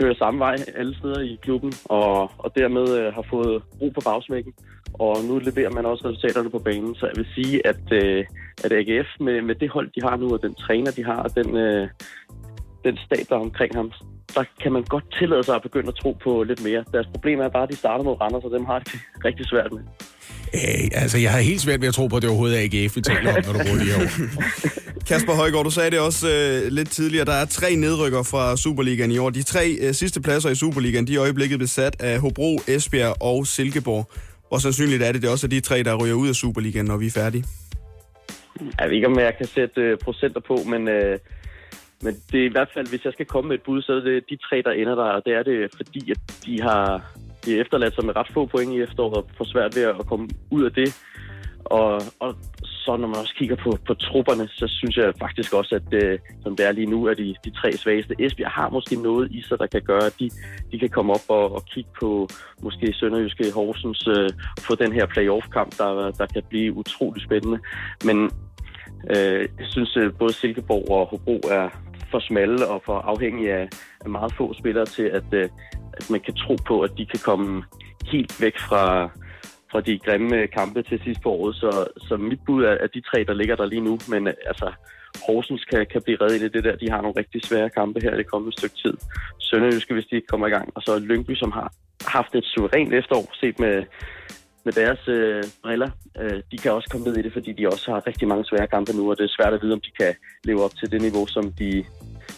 [0.00, 4.00] kører samme vej alle steder i klubben, og, og dermed øh, har fået ro på
[4.04, 4.52] bagsmækken.
[4.94, 8.24] Og nu leverer man også resultaterne på banen, så jeg vil sige, at, øh,
[8.64, 11.34] at AGF med, med det hold, de har nu, og den træner, de har, og
[11.34, 11.88] den, øh,
[12.84, 13.92] den stab, der er omkring ham,
[14.34, 16.84] der kan man godt tillade sig at begynde at tro på lidt mere.
[16.92, 18.96] Deres problem er bare, at de starter mod Randers, og dem har de
[19.28, 19.82] rigtig svært med.
[20.54, 22.96] Øh, altså, jeg har helt svært ved at tro på, at det overhovedet er AGF,
[22.96, 24.12] vi taler om, når du bruger de her ord.
[25.08, 27.24] Kasper Højgaard, du sagde det også øh, lidt tidligere.
[27.24, 29.30] Der er tre nedrykker fra Superligaen i år.
[29.30, 33.14] De tre øh, sidste pladser i Superligaen, de er i øjeblikket besat af Hobro, Esbjerg
[33.20, 34.10] og Silkeborg.
[34.48, 36.86] Hvor sandsynligt er det, det er også er de tre, der ryger ud af Superligaen,
[36.86, 37.44] når vi er færdige?
[38.78, 41.18] Jeg ved ikke, om jeg kan sætte øh, procenter på, men, øh,
[42.02, 44.00] men det er i hvert fald, hvis jeg skal komme med et bud, så er
[44.00, 47.12] det de tre, der ender der, og det er det, fordi at de har
[47.44, 50.06] de er efterladt sig med ret få point i efteråret, og får svært ved at
[50.06, 50.88] komme ud af det.
[51.64, 52.34] Og, og
[52.64, 56.18] så når man også kigger på, på trupperne, så synes jeg faktisk også, at øh,
[56.42, 58.14] som det er lige nu, er de, de tre svageste.
[58.18, 60.30] Esbjerg har måske noget i sig, der kan gøre, at de,
[60.72, 62.28] de kan komme op og, og kigge på
[62.62, 64.30] måske Sønderjyske Horsens, øh,
[64.60, 67.58] få den her playoff-kamp, der, der kan blive utrolig spændende.
[68.04, 68.30] Men
[69.10, 71.68] øh, jeg synes, at både Silkeborg og Hobro er
[72.10, 73.68] for smalle og for afhængige af,
[74.00, 75.48] af meget få spillere til, at, øh,
[75.92, 77.64] at man kan tro på, at de kan komme
[78.12, 79.10] helt væk fra,
[79.70, 81.54] fra de grimme kampe til sidst på året.
[81.56, 84.34] Så, så mit bud er, at de tre, der ligger der lige nu, men øh,
[84.46, 84.72] altså,
[85.26, 86.76] Horsens kan, kan blive reddet i det der.
[86.76, 88.94] De har nogle rigtig svære kampe her i det kommende stykke tid.
[89.38, 90.72] Sønderjyske, hvis de ikke kommer i gang.
[90.74, 91.72] Og så Lyngby, som har
[92.06, 93.84] haft et suverænt efterår, set med,
[94.64, 95.90] med deres øh, briller.
[96.20, 98.66] Øh, de kan også komme ned i det, fordi de også har rigtig mange svære
[98.66, 100.14] kampe nu, og det er svært at vide, om de kan
[100.44, 101.84] leve op til det niveau, som de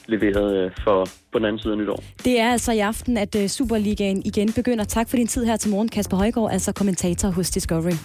[0.07, 2.03] leverede øh, for på den anden side af nytår.
[2.25, 4.85] Det er altså i aften, at øh, Superligaen igen begynder.
[4.85, 7.97] Tak for din tid her til morgen, Kasper Højgaard, altså kommentator hos Discovery.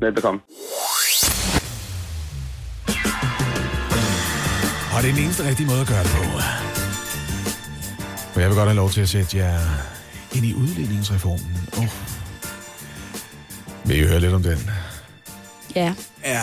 [0.00, 0.40] Velbekomme.
[4.94, 6.22] Og det er den eneste rigtige måde at gøre det på.
[8.34, 9.58] Og jeg vil godt have lov til at sætte jer
[10.36, 11.52] ind i udligningsreformen.
[11.78, 12.13] Oh.
[13.86, 14.70] Vil I høre lidt om den?
[15.76, 15.94] Ja.
[16.24, 16.42] Ja.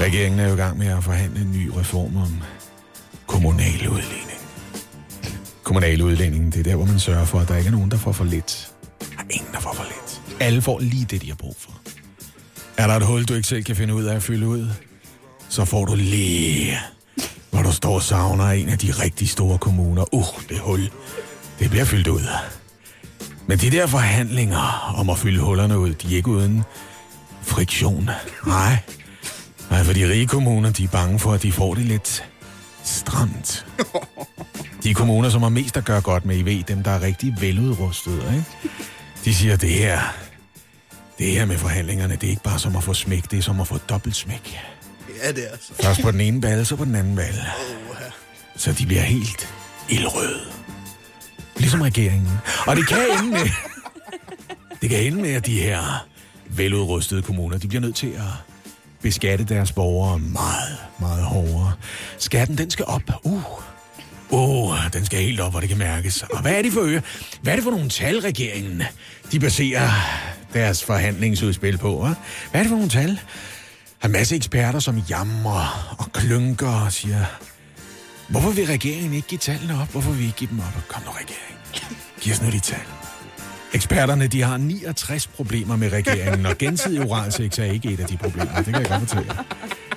[0.00, 2.42] Regeringen er jo i gang med at forhandle en ny reform om
[3.26, 4.38] kommunal udligning.
[5.62, 7.96] Kommunal udligning, det er der, hvor man sørger for, at der ikke er nogen, der
[7.96, 8.72] får for lidt.
[9.00, 10.22] Der er ingen, der får for lidt.
[10.40, 11.72] Alle får lige det, de har brug for.
[12.76, 14.68] Er der et hul, du ikke selv kan finde ud af at fylde ud,
[15.48, 16.78] så får du lige,
[17.50, 20.14] hvor du står og savner en af de rigtig store kommuner.
[20.14, 20.90] Uh, det hul,
[21.58, 22.26] det bliver fyldt ud.
[23.46, 26.64] Men de der forhandlinger om at fylde hullerne ud, de er ikke uden
[27.42, 28.10] friktion.
[28.46, 28.76] Nej.
[29.70, 32.24] Nej, for de rige kommuner, de er bange for, at de får det lidt
[32.84, 33.66] stramt.
[34.82, 37.36] De kommuner, som har mest at gøre godt med, I ved, dem der er rigtig
[37.40, 38.74] veludrustede, ikke?
[39.24, 40.00] De siger, det her,
[41.18, 43.60] det her med forhandlingerne, det er ikke bare som at få smæk, det er som
[43.60, 44.58] at få dobbelt smæk.
[45.24, 45.72] Ja, det er altså.
[45.82, 47.40] Først på den ene balle, så på den anden balle.
[48.56, 49.54] så de bliver helt
[49.88, 50.40] ildrøde.
[51.62, 52.38] Ligesom regeringen.
[52.66, 53.48] Og det kan ende med,
[54.80, 56.06] det kan ende med, at de her
[56.46, 58.32] veludrustede kommuner, de bliver nødt til at
[59.02, 61.72] beskatte deres borgere meget, meget hårdere.
[62.18, 63.02] Skatten, den skal op.
[63.24, 63.42] Uh.
[64.30, 66.22] Åh, oh, den skal helt op, hvor det kan mærkes.
[66.22, 67.00] Og hvad er det for øer?
[67.42, 68.82] Hvad er det for nogle tal, regeringen,
[69.32, 69.90] de baserer
[70.52, 71.98] deres forhandlingsudspil på?
[71.98, 72.14] Hva?
[72.50, 73.08] Hvad er det for nogle tal?
[73.08, 73.16] Der
[74.02, 77.24] er en masse eksperter, som jammer og klynker og siger,
[78.28, 79.88] hvorfor vil regeringen ikke give tallene op?
[79.88, 80.88] Hvorfor vil vi ikke give dem op?
[80.88, 81.51] Kom nu, regering.
[82.20, 82.80] Giv os nu de tal.
[83.74, 88.16] Eksperterne, de har 69 problemer med regeringen, og gensidig oralsex er ikke et af de
[88.16, 88.56] problemer.
[88.56, 89.34] Det kan jeg godt fortælle.
[89.34, 89.42] jer.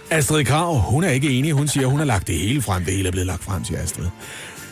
[0.09, 1.53] Astrid Krav, hun er ikke enig.
[1.53, 2.85] Hun siger, hun har lagt det hele frem.
[2.85, 4.07] Det hele er blevet lagt frem, siger Astrid.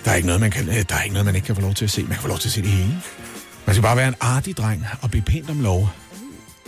[0.05, 1.61] Der er ikke noget, man, kan, øh, der er ikke noget, man ikke kan få
[1.61, 2.01] lov til at se.
[2.01, 3.01] Man kan få lov til at se det hele.
[3.65, 5.89] Man skal bare være en artig dreng og blive pænt om lov.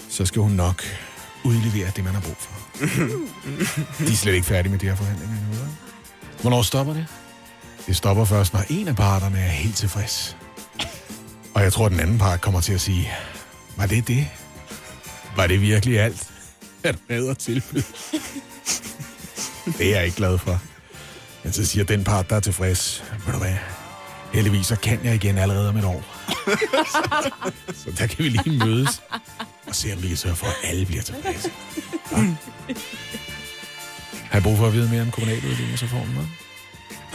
[0.09, 0.83] Så skal hun nok
[1.43, 2.51] udlevere det, man har brug for.
[4.05, 5.65] De er slet ikke færdige med de her forhandlinger endnu.
[6.41, 7.05] Hvornår stopper det?
[7.87, 10.37] Det stopper først, når en af parterne er helt tilfreds.
[11.53, 13.11] Og jeg tror, at den anden part kommer til at sige,
[13.77, 14.27] var det det?
[15.35, 16.27] Var det virkelig alt,
[16.83, 17.83] at du at tilbyde?
[19.77, 20.61] Det er jeg ikke glad for.
[21.43, 23.55] Men så siger den part, der er tilfreds, ved du hvad,
[24.33, 26.03] heldigvis så kan jeg igen allerede om et år.
[27.83, 29.01] så der kan vi lige mødes
[29.67, 31.51] og se, om vi kan sørge for, at alle bliver tilfredse.
[32.11, 32.35] Ja.
[34.31, 36.17] Har I brug for at vide mere om kommunaludligningsreformen?
[36.17, 36.44] hva'?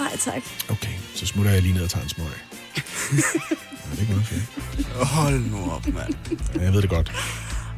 [0.01, 0.43] Nej, tak.
[0.70, 2.27] Okay, så smutter jeg lige ned og tager en smøg.
[3.90, 4.43] Ja, det kan man sige.
[5.05, 6.14] Hold nu op, mand.
[6.56, 7.12] Ja, jeg ved det godt.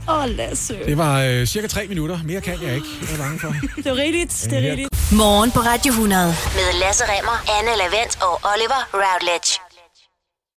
[0.09, 0.79] Åh, oh, Lasse.
[0.87, 2.19] Det var øh, cirka tre minutter.
[2.25, 2.87] Mere kan jeg ikke.
[3.03, 3.55] Jeg er bange for.
[3.77, 4.47] Det er rigtigt.
[4.51, 4.71] Det er Ja.
[4.71, 5.13] rigtigt.
[5.13, 9.51] Morgen på Radio 100 med Lasse Remmer, Anne Lavendt og Oliver Routledge.